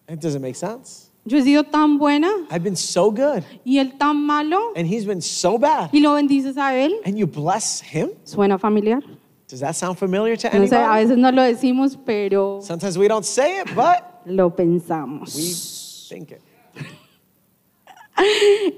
[0.07, 1.07] It doesn't make sense.
[1.25, 5.05] Yo he sido tan buena I've been so good, y él tan malo and he's
[5.05, 5.89] been so bad.
[5.91, 6.93] y lo bendices a él.
[7.05, 8.11] And you bless him?
[8.23, 9.01] ¿Suena familiar?
[9.47, 11.03] Does that sound familiar to No sé, a anybody?
[11.05, 15.35] veces no lo decimos, pero Sometimes we don't say it, but lo pensamos.
[15.35, 16.41] we think it.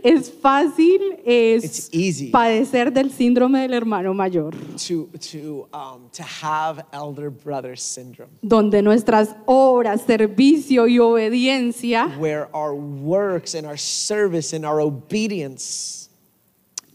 [0.03, 1.89] Es fácil es
[2.31, 8.81] padecer del síndrome del hermano mayor, To, to, um, to have elder brother syndrome, donde
[8.81, 16.09] nuestras obras, servicio y obediencia where our works and our service and our obedience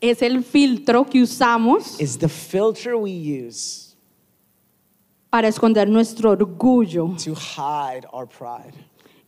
[0.00, 3.96] es el filtro que usamos is the filter we use
[5.30, 8.74] para esconder nuestro orgullo to hide our pride.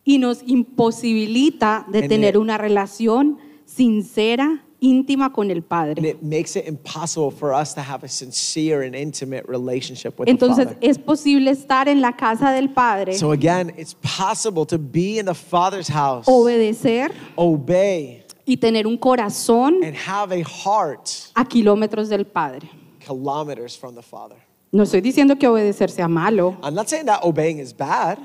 [0.08, 3.36] Y nos imposibilita de And tener it- una relación
[3.66, 6.08] sincera, íntima con el Padre.
[6.08, 10.66] it makes it impossible for us to have a sincere and intimate relationship with Entonces
[10.68, 10.88] the Father.
[10.90, 15.26] es posible estar en la casa del Padre, So again, it's possible to be in
[15.26, 22.08] the Father's house, obedecer obey, y tener un corazón and have a heart a kilómetros
[22.08, 22.70] del Padre.
[23.06, 24.36] kilometers from the Father.
[24.72, 28.18] No estoy diciendo que obedecer sea malo, I'm not saying that obeying is bad,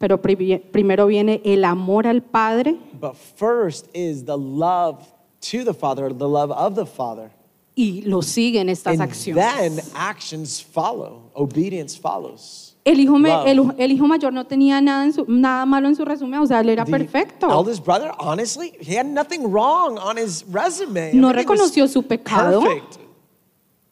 [0.00, 5.04] pero pri- primero viene el amor al Padre but first is the love
[5.42, 7.30] to the Father, the love of the Father.
[7.76, 9.36] y lo siguen estas And acciones.
[9.58, 12.66] then actions follow, obedience follows.
[12.82, 15.94] El hijo, me- el, el hijo mayor no tenía nada, en su- nada malo en
[15.94, 17.46] su resumen, o sea, él era The perfecto.
[17.50, 21.12] Eldest brother, honestly, he had nothing wrong on his resume.
[21.12, 22.96] No was reconoció su pecado, Perfect.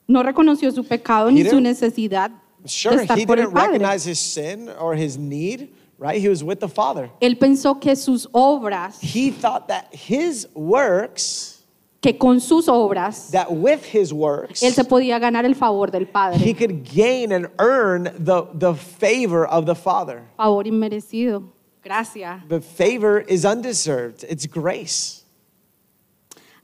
[0.07, 3.45] no reconoció su pecado He ni su didn't- necesidad de Sure, estar he por el
[3.47, 3.73] didn't Padre.
[3.79, 5.69] recognize his sin or his need
[5.99, 6.21] right?
[6.21, 7.11] He was with the Father.
[7.21, 11.63] Él pensó que sus obras, He thought that his works,
[12.01, 16.03] que con sus obras, that with his works, él se podía ganar el favor del
[16.03, 16.55] he Padre.
[16.55, 20.23] could gain and earn the, the favor of the Father.
[20.37, 21.45] Favor inmerecido.
[21.83, 22.43] Gracias.
[22.49, 25.25] But favor is undeserved, it's grace.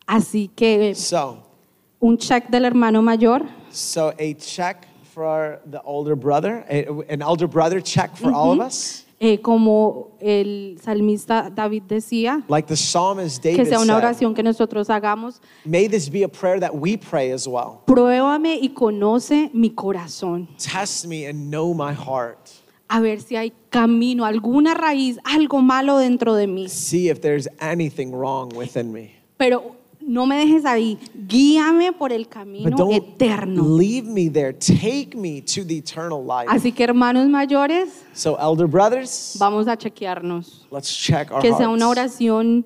[0.06, 1.38] Así que So,
[2.02, 3.40] un check del hermano mayor
[3.70, 8.60] so a check for the older brother, a- an elder brother check for all of
[8.60, 9.03] us.
[9.26, 14.42] Eh, como el salmista David decía, Like the psalmist que David sea una oración que
[14.42, 15.40] nosotros hagamos.
[15.64, 17.80] may this be a prayer that we pray as well.
[17.86, 20.46] Pruébame y conoce mi corazón.
[20.58, 22.50] Test me and know my heart.
[22.86, 26.68] A ver si hay camino, alguna raíz, algo malo dentro de mí.
[26.68, 29.10] See if there's anything wrong within me.
[29.38, 29.74] Pero
[30.06, 30.98] no me dejes ahí.
[31.26, 33.76] Guíame por el camino eterno.
[33.76, 34.52] leave me there.
[34.52, 36.46] Take me to the eternal life.
[36.48, 40.66] Así que hermanos mayores, So, elder brothers, vamos a chequearnos.
[40.70, 42.64] let's check our Que sea una oración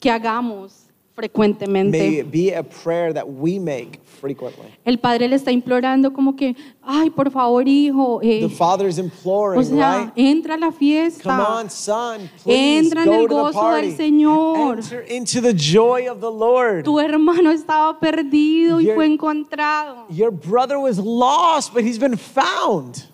[0.00, 0.87] que hagamos
[1.18, 2.20] frecuentemente.
[2.20, 4.66] it be a prayer that we make frequently.
[4.84, 9.60] El padre le está implorando como que, ay, por favor, hijo, eh, The Father's imploring,
[9.60, 10.12] o sea, right?
[10.16, 11.58] entra a la Come fiesta.
[11.60, 13.96] on, son, please Entra en go el to the gozo del party.
[13.96, 14.78] Señor.
[14.78, 16.84] Enter into the joy of the Lord.
[16.84, 20.06] Tu hermano estaba perdido y Your- fue encontrado.
[20.10, 23.04] Your brother was lost, but he's been found.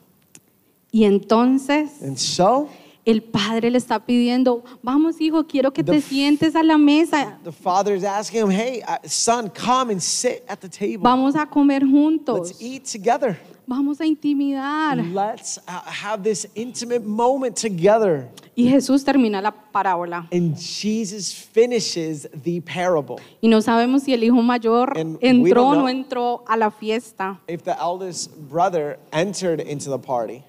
[0.93, 2.69] Y entonces And so,
[3.05, 7.39] el padre le está pidiendo, vamos hijo, quiero que The te sientes a la mesa,
[7.45, 11.03] the father is asking him, Hey, uh, son, come and sit at the table.
[11.03, 13.39] vamos a comer juntos, Let's eat together.
[13.67, 14.99] vamos a intimidar.
[14.99, 18.29] Let's uh, have this intimate moment together.
[18.57, 20.29] Y Jesús termina la parábola.
[20.33, 23.17] And Jesus finishes the parable.
[23.41, 27.41] Y no sabemos si el hijo mayor And entró o no entró a la fiesta.
[27.49, 30.45] If the eldest brother entered into the party,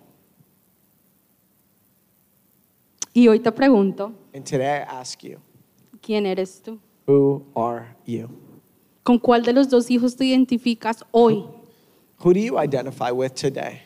[3.18, 5.38] Y hoy te pregunto, and today I ask you,
[6.02, 6.78] ¿quién eres tú?
[7.08, 8.28] who are you?
[9.04, 11.46] ¿Con cuál de los dos hijos te identificas hoy?
[12.20, 13.84] Who do you identify with today?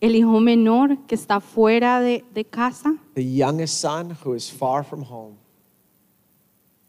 [0.00, 2.96] ¿El hijo menor que está fuera de, de casa?
[3.14, 5.36] The youngest son who is far from home,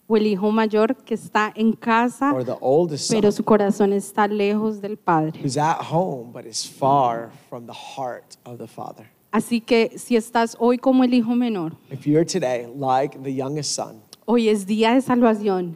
[0.08, 3.94] ¿O el hijo mayor que está en casa, or the oldest pero son su corazón
[3.94, 5.40] está lejos del Padre?
[5.40, 9.06] who's at home but is far from the heart of the Father?
[9.36, 13.76] Así que si estás hoy como el hijo menor, If you're today like the youngest
[13.76, 15.76] son, hoy es día de salvación,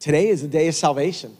[0.00, 1.30] today is a day of salvation.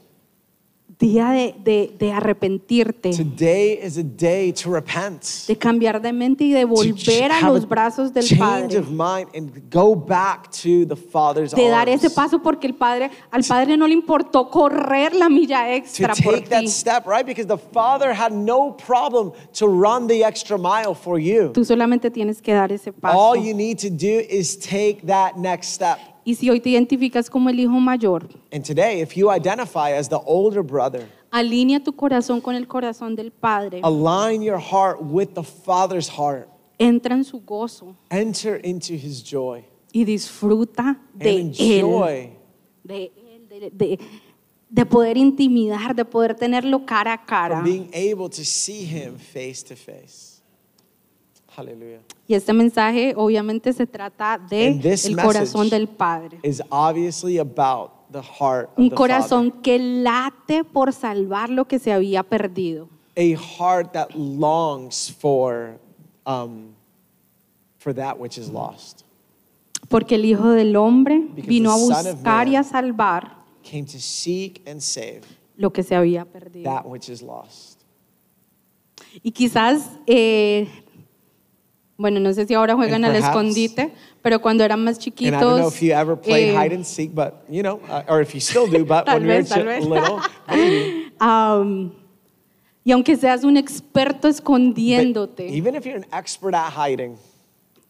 [0.99, 5.23] Día de, de- de arrepentirte, Today is a day to repent.
[5.47, 8.79] de cambiar de mente y de to volver a los brazos del Padre.
[8.79, 13.11] of mind and go back to the Father's De dar ese paso porque el padre,
[13.31, 16.69] al padre no le importó correr la milla to extra por take that ti.
[16.69, 17.25] step, right?
[17.25, 21.53] Because the Father had no problem to run the extra mile for you.
[21.53, 23.17] Tú solamente tienes que dar ese paso.
[23.17, 25.99] All you need to do is take that next step.
[26.29, 30.11] Y si hoy te identificas como el hijo mayor, And today, if you identify as
[30.11, 33.81] the older brother, alinea tu corazón con el corazón del Padre.
[33.83, 36.47] align your heart with the Father's heart.
[36.79, 41.41] Entra en su gozo Enter into his joy y disfruta and de él.
[41.59, 42.31] enjoy
[42.85, 43.99] De él, de, de-
[44.69, 47.63] de poder intimidar, de poder tenerlo cara a cara.
[47.63, 50.28] being able to see him face to face.
[51.59, 52.01] Hallelujah.
[52.29, 56.39] Y este mensaje obviamente se trata de And this el corazón del Padre.
[56.45, 61.81] Is obviously about the heart of Un the corazón que late por salvar lo que
[61.81, 62.87] se había perdido.
[62.87, 63.35] Father.
[63.35, 65.81] A heart that longs for,
[66.25, 66.75] um,
[67.79, 69.03] for that which is lost.
[69.89, 74.63] Porque el Hijo del Hombre Because vino a buscar y a salvar Came to seek
[74.69, 75.23] and save
[75.57, 76.71] lo que se había perdido.
[76.71, 77.83] that which is lost.
[79.23, 80.69] Y quizás, eh,
[81.99, 83.93] bueno, no sé si ahora juegan al escondite,
[84.23, 85.37] pero cuando eran más And chiquitos.
[85.37, 88.05] I don't know if you ever played eh, hide and seek, but you know, uh,
[88.09, 91.13] or if you still do, but when vez, little, maybe.
[91.19, 91.91] am,
[92.85, 97.19] y aunque seas un experto But escondiéndote, even if you're an expert at hiding,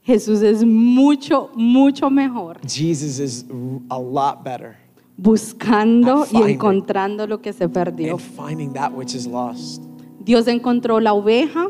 [0.06, 3.44] Jesús es mucho, mucho mejor Jesus is
[3.90, 4.74] a lot better
[5.18, 6.54] buscando At y finding.
[6.54, 8.16] encontrando lo que se perdió.
[8.18, 9.82] finding that which is lost.
[10.24, 11.68] Dios encontró la oveja,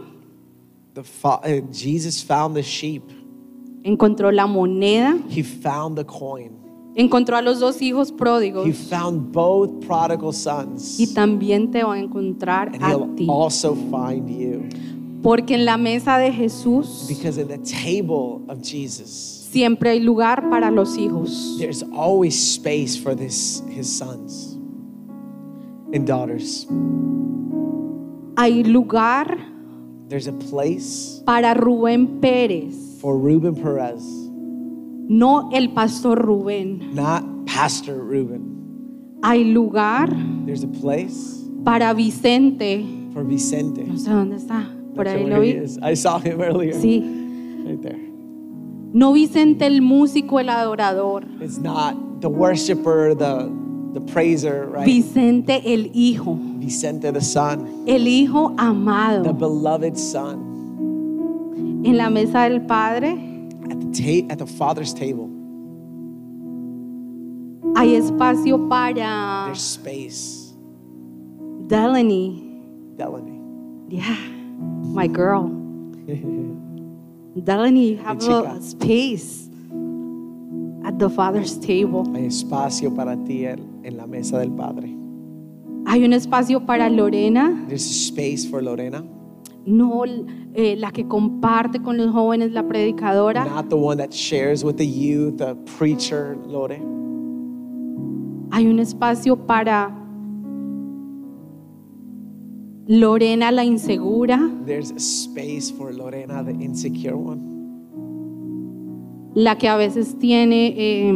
[0.98, 3.04] The uh, Jesus found the sheep.
[3.84, 6.50] encontró la moneda, He found the coin.
[6.96, 10.98] encontró a los dos hijos He pródigos found both prodigal sons.
[10.98, 13.26] y también te va a encontrar And a he'll ti.
[13.28, 14.68] also find you.
[15.22, 20.48] Porque en la mesa de Jesús Because at the table of Jesus, siempre hay lugar
[20.50, 21.56] para los hijos.
[21.60, 24.56] there's always space for this, his sons
[25.94, 26.66] and daughters.
[28.36, 29.38] Hay lugar
[30.08, 34.02] There's a place para Rubén Pérez, for Ruben Perez,
[35.08, 36.94] no el pastor Rubén.
[36.94, 39.18] not Pastor Ruben.
[39.22, 40.08] Hay lugar
[40.46, 42.84] There's a place para Vicente.
[43.12, 43.84] for Vicente.
[43.84, 44.64] No sé dónde está.
[44.94, 45.60] Por Not ahí lo vi.
[45.82, 46.74] I saw him earlier.
[46.74, 47.02] Sí.
[47.66, 47.98] Right there.
[48.92, 51.24] No Vicente el músico, el adorador.
[51.40, 53.50] It's not the worshiper, the
[53.98, 54.84] the praiser, right?
[54.86, 56.36] Vicente el hijo.
[56.58, 59.32] Vicente the son, El hijo the amado.
[59.32, 63.12] beloved son, En la mesa del Padre
[63.70, 65.28] at the ta- at the Father's table.
[67.76, 70.54] hay espacio para There's space.
[71.68, 72.62] Delaney.
[72.96, 73.38] Delaney.
[73.88, 74.16] Yeah,
[74.92, 75.48] my girl.
[77.44, 79.48] Delaney, you have a space
[80.84, 82.04] at the Father's table.
[82.14, 84.94] Hay espacio para ti en, en la mesa del Padre.
[85.86, 89.02] Hay un espacio para Lorena, There's a space for Lorena,
[89.64, 90.04] no
[90.54, 93.44] eh, la que comparte con los jóvenes, la predicadora.
[93.44, 96.78] not the one that shares with the youth, the preacher, Lore.
[98.50, 99.94] Hay un espacio para
[102.86, 107.40] Lorena, la insegura, There's a space for Lorena, the insecure one,
[109.34, 111.12] la que a veces tiene eh,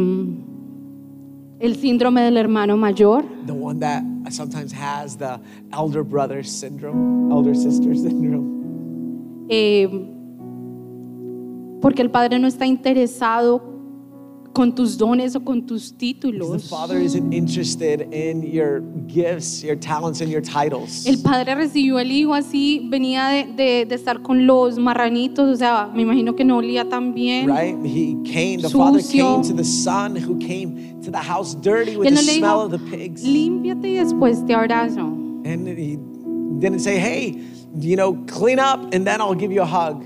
[1.63, 3.23] el síndrome del hermano mayor.
[3.45, 5.39] the one that sometimes has the
[5.71, 9.45] elder brother syndrome, elder sister syndrome.
[9.49, 9.87] eh,
[11.81, 13.61] porque el Padre no está interesado
[14.53, 16.69] con tus dones o con tus The títulos.
[16.69, 21.05] Father isn't interested in your gifts, your talents, and your titles.
[21.07, 25.55] El Padre recibió el Hijo así, venía de, de- de estar con los marranitos, o
[25.55, 27.47] sea, me imagino que no olía tan bien.
[27.47, 27.75] Right?
[27.83, 32.07] He came, the Father came to the Son who came to the house dirty with
[32.07, 33.23] the no le smell dijo, of the pigs.
[33.23, 35.01] límpiate y después te abrazo.
[35.45, 35.97] And he
[36.59, 37.37] didn't say, hey,
[37.77, 40.05] you know, clean up and then I'll give you a hug.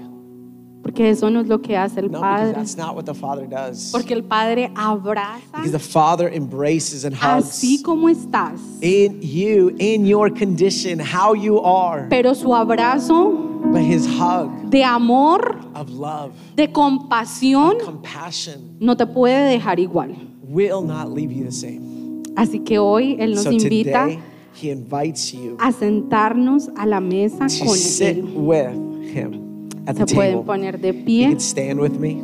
[0.88, 2.54] Porque eso no es lo que hace el No, because Padre.
[2.54, 3.92] that's not what the Father does.
[3.92, 8.60] Porque el Padre abraza the Father embraces and hugs así como estás.
[8.82, 12.08] in you, in your condition, how you are.
[12.10, 19.06] Pero su abrazo But his hug de amor, of love, de compasión, compassion, no te
[19.06, 20.16] puede dejar igual.
[20.50, 22.24] will not leave you the same.
[22.36, 24.20] Así que hoy Él nos So invita today,
[24.54, 28.24] he invites you a sentarnos a la mesa con Él.
[28.36, 28.70] with
[29.14, 29.47] him
[29.88, 30.46] at the Se pueden table.
[30.46, 31.30] poner de You pie.
[31.30, 32.22] can stand with me.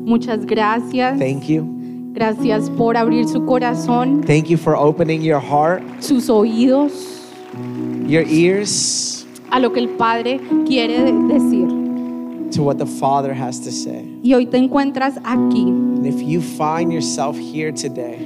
[0.00, 1.18] Muchas gracias.
[1.18, 1.64] Thank you.
[2.12, 6.92] Gracias por abrir su corazón, Thank you for opening your heart, sus oídos,
[8.06, 11.68] your ears a lo que el Padre quiere de- decir.
[12.52, 14.04] to what the Father has to say.
[14.22, 18.18] Y hoy te encuentras aquí, And if you find yourself here today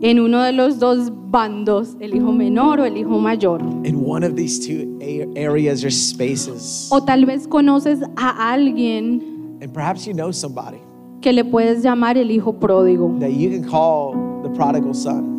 [0.00, 3.60] en uno de los dos bandos, el hijo menor o el hijo mayor.
[3.84, 4.98] in one of these two
[5.36, 10.78] areas or spaces, O tal vez conoces a alguien and perhaps you know somebody
[11.20, 13.18] que le puedes llamar el hijo pródigo.
[13.20, 15.33] that you can call the prodigal son.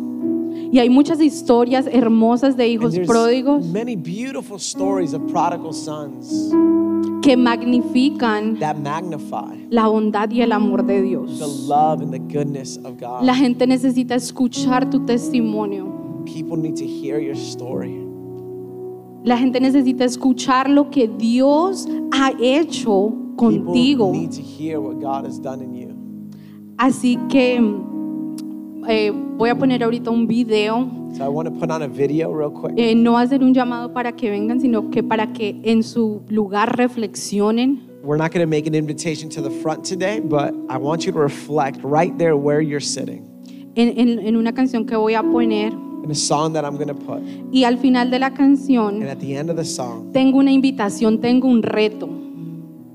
[0.72, 6.52] Y hay muchas historias hermosas de hijos pródigos many beautiful stories of prodigal sons
[7.22, 11.40] que magnifican that magnify la bondad y el amor de the Dios.
[11.68, 13.24] love and the goodness of God.
[13.24, 16.22] La gente necesita escuchar tu testimonio.
[16.24, 18.02] People need to hear your story.
[19.24, 24.12] La gente necesita escuchar lo que Dios ha hecho contigo.
[24.12, 25.94] People need to hear what God has done in you.
[26.78, 27.60] Así que
[28.88, 30.88] eh, voy a poner ahorita un video.
[31.16, 32.74] So I want to put on a video real quick.
[32.76, 36.76] Eh, no hacer un llamado para que vengan, sino que para que en su lugar
[36.76, 37.80] reflexionen.
[38.02, 41.12] We're not going to make an invitation to the front today, but I want you
[41.12, 43.24] to reflect right there where you're sitting
[43.74, 45.72] En, en- en una canción que voy a poner.
[46.04, 47.20] in a song that I'm going to put.
[47.50, 50.52] Y al final de la canción And at the end of the song, tengo una
[50.52, 52.08] invitación, tengo un reto.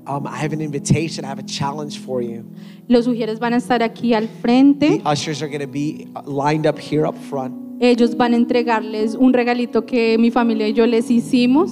[0.06, 2.44] Um, I have an invitation, I have a challenge for you.
[2.88, 4.98] Los sugieres van a estar aquí al frente.
[4.98, 7.54] The ushers are going to be uh, lined up here up front.
[7.80, 11.70] Ellos van a entregarles un regalito que mi familia y yo les hicimos.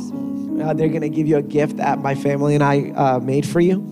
[0.60, 3.46] Uh, they're going to give you a gift that my family and I uh, made
[3.46, 3.82] for you.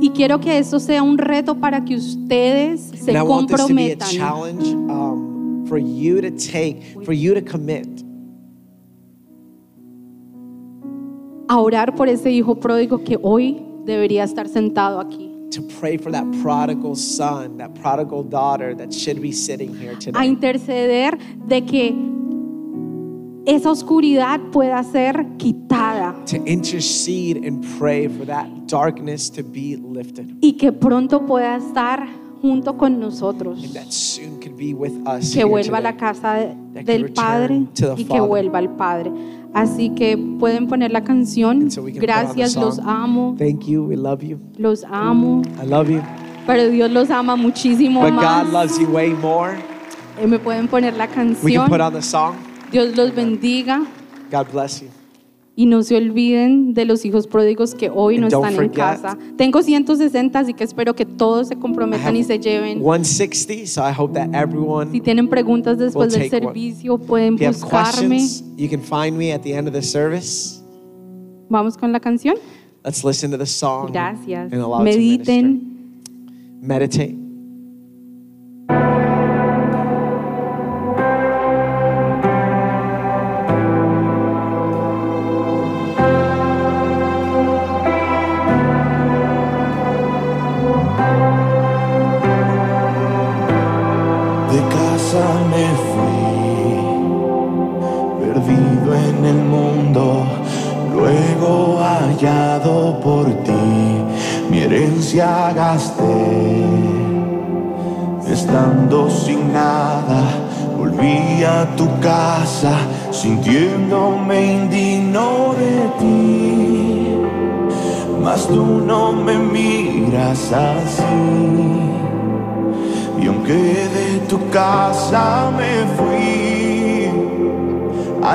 [0.00, 3.66] Y quiero que esto sea un reto para que ustedes se and I want this
[3.66, 8.05] to be a challenge um, for you to take, for you to commit
[11.48, 15.32] a orar por ese hijo pródigo que hoy debería estar sentado aquí.
[15.50, 19.98] to pray for that prodigal son, that prodigal daughter that should be sitting here A
[19.98, 20.26] today.
[20.26, 21.16] interceder
[21.46, 21.94] de que
[23.46, 30.26] esa oscuridad pueda ser quitada To intercede and pray for that darkness to be lifted.
[30.40, 32.08] y que pronto pueda estar
[32.42, 33.62] junto con nosotros.
[33.64, 35.32] And that soon could be with us.
[35.32, 37.66] Que vuelva a la casa de- del Padre
[37.96, 39.12] y que vuelva al Padre.
[39.56, 41.70] Así que pueden poner la canción.
[41.70, 43.84] So Gracias, los amo, Thank you.
[43.84, 44.38] We love you.
[44.58, 45.40] los amo.
[45.62, 46.02] I love you.
[46.46, 48.44] Pero Dios los ama muchísimo But más.
[48.44, 49.54] God loves you way more.
[50.20, 51.68] Eh, Me pueden poner la We can canción.
[51.70, 52.34] put on the song.
[52.70, 53.80] Dios los bendiga.
[54.30, 54.88] God bless you.
[55.58, 59.16] Y no se olviden de los hijos pródigos que hoy no están en casa.
[59.38, 62.80] Tengo 160, así que espero que todos se comprometan y se lleven.
[62.82, 63.66] 160.
[63.66, 64.92] So I hope that everyone.
[64.92, 66.54] Si tienen preguntas después del take one.
[66.54, 68.16] servicio, pueden If buscarme.
[68.16, 70.62] questions, you can find me at the end of the service.
[71.48, 72.36] Vamos con la canción.
[72.84, 73.90] Let's listen to the song.
[73.92, 74.52] Gracias.
[74.52, 74.98] And allow it to.
[74.98, 76.02] Mediten.
[76.60, 77.25] Meditate.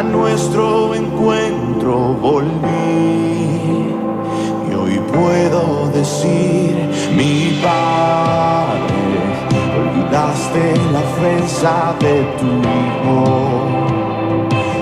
[0.04, 2.52] Nuestro encuentro volví.
[4.70, 6.76] Y hoy puedo decir,
[7.16, 8.96] mi Padre,
[9.80, 10.64] olvidaste
[10.94, 12.48] la ofensa de tu
[12.78, 13.62] Hijo.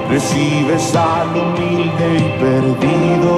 [0.09, 3.33] Recibes al humilde y perdido.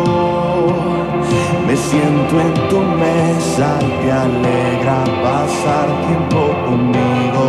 [1.68, 7.46] Me siento en tu mesa y te alegra pasar tiempo conmigo.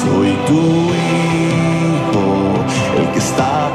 [0.00, 1.35] Soy tu hijo,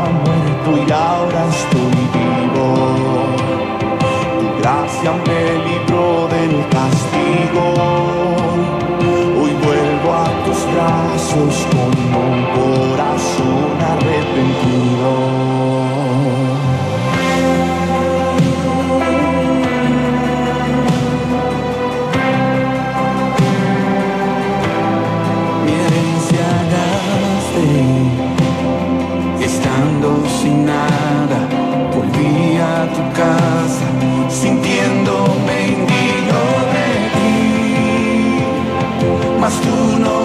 [0.09, 2.67] muerto y ahora estoy vivo.
[4.39, 7.63] Tu gracia me libró del castigo.
[9.41, 11.91] Hoy vuelvo a tus brazos con
[12.23, 15.30] un corazón arrepentido.
[39.81, 40.20] Mas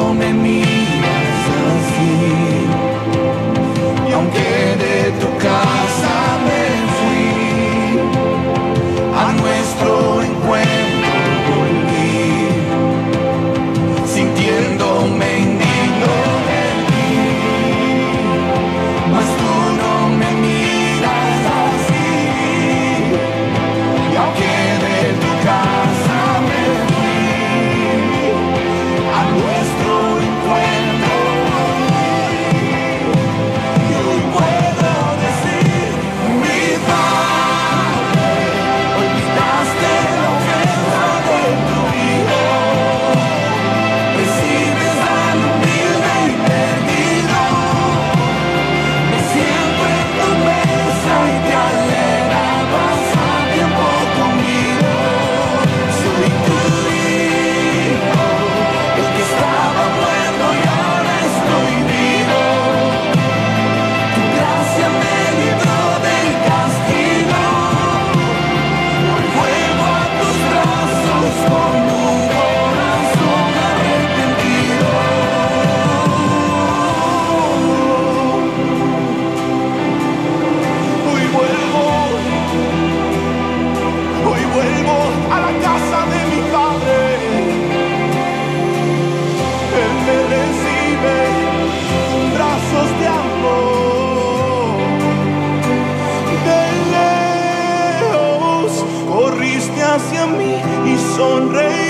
[101.18, 101.85] y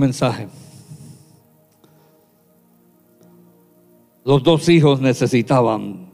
[0.00, 0.48] mensaje.
[4.24, 6.10] Los dos hijos necesitaban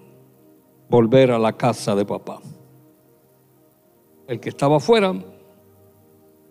[0.89, 2.41] volver a la casa de papá.
[4.29, 5.15] El que estaba afuera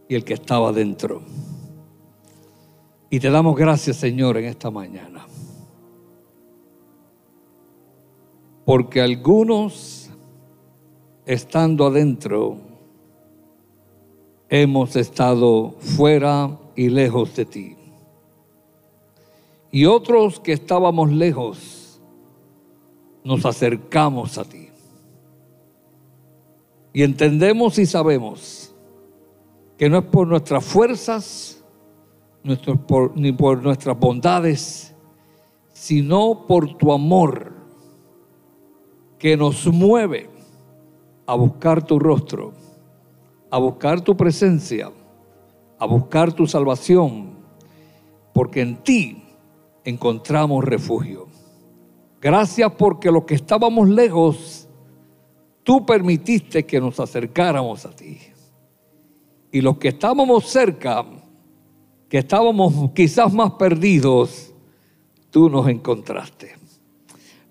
[0.08, 1.22] y el que estaba dentro.
[3.10, 5.26] Y te damos gracias, Señor, en esta mañana.
[8.66, 10.10] Porque algunos,
[11.26, 12.58] estando adentro,
[14.50, 17.76] hemos estado fuera y lejos de ti.
[19.72, 22.00] Y otros que estábamos lejos,
[23.24, 24.70] nos acercamos a ti.
[26.94, 28.74] Y entendemos y sabemos
[29.78, 31.62] que no es por nuestras fuerzas,
[33.16, 34.96] ni por nuestras bondades,
[35.74, 37.52] sino por tu amor
[39.20, 40.30] que nos mueve
[41.26, 42.54] a buscar tu rostro,
[43.50, 44.92] a buscar tu presencia,
[45.78, 47.36] a buscar tu salvación,
[48.34, 49.24] porque en ti
[49.84, 51.28] encontramos refugio.
[52.22, 54.68] Gracias porque los que estábamos lejos,
[55.64, 58.18] tú permitiste que nos acercáramos a ti.
[59.52, 61.06] Y los que estábamos cerca,
[62.10, 64.54] que estábamos quizás más perdidos,
[65.30, 66.56] tú nos encontraste.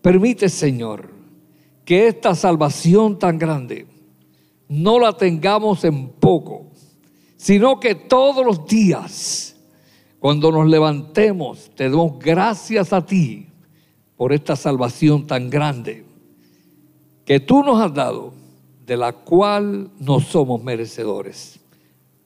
[0.02, 1.10] Permite, Señor,
[1.84, 3.86] que esta salvación tan grande
[4.68, 6.63] no la tengamos en poco,
[7.44, 9.54] sino que todos los días,
[10.18, 13.48] cuando nos levantemos, te damos gracias a ti
[14.16, 16.06] por esta salvación tan grande
[17.26, 18.32] que tú nos has dado,
[18.86, 21.60] de la cual no somos merecedores.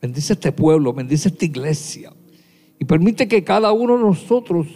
[0.01, 2.13] Bendice este pueblo, bendice esta iglesia
[2.79, 4.69] y permite que cada uno de nosotros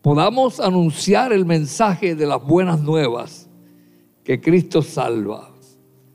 [0.00, 3.46] podamos anunciar el mensaje de las buenas nuevas,
[4.24, 5.50] que Cristo salva,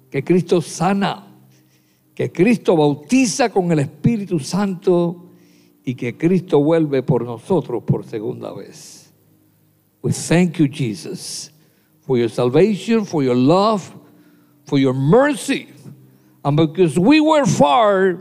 [0.10, 1.31] que Cristo sana,
[2.22, 5.26] que Cristo bautiza con el Espíritu Santo
[5.84, 9.12] y que Cristo vuelve por nosotros por segunda vez.
[10.04, 11.50] We thank you, Jesus,
[12.02, 13.92] for your salvation, for your love,
[14.66, 15.70] for your mercy.
[16.46, 18.20] And because we were far,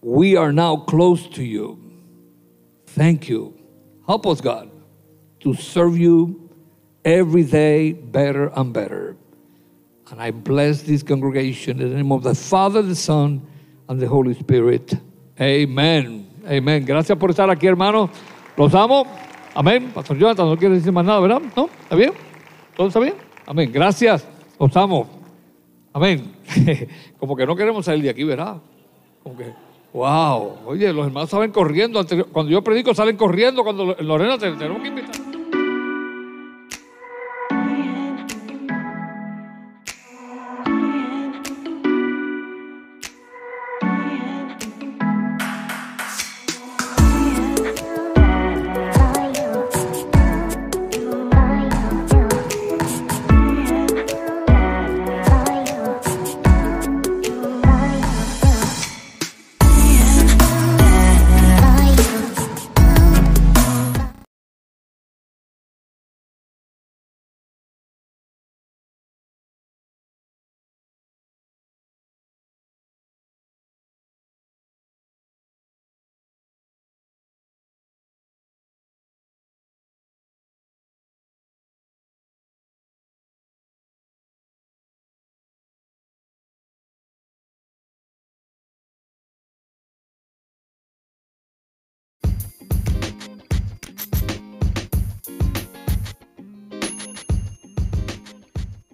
[0.00, 1.80] we are now close to you.
[2.86, 3.52] Thank you.
[4.06, 4.70] Help us, God,
[5.40, 6.48] to serve you
[7.04, 9.16] every day better and better.
[10.12, 13.40] And I bless this congregation in the name of the Father, the Son,
[13.88, 14.92] and the Holy Spirit.
[15.40, 16.26] Amen.
[16.46, 16.84] Amen.
[16.84, 18.10] Gracias por estar aquí, hermanos.
[18.58, 19.06] Los amo.
[19.54, 19.90] Amén.
[19.94, 21.40] Pastor Jonathan, no quiere decir más nada, ¿verdad?
[21.56, 21.64] ¿No?
[21.64, 22.12] ¿Está bien?
[22.76, 23.14] ¿Todo está bien?
[23.46, 23.72] Amén.
[23.72, 24.28] Gracias.
[24.60, 25.08] Los amo.
[25.94, 26.30] Amén.
[27.18, 28.58] Como que no queremos salir de aquí, ¿verdad?
[29.22, 29.46] Como que,
[29.94, 30.58] wow.
[30.66, 32.04] Oye, los hermanos salen corriendo.
[32.30, 33.64] Cuando yo predico, salen corriendo.
[33.64, 35.31] Cuando Lorena, tenemos que invitar.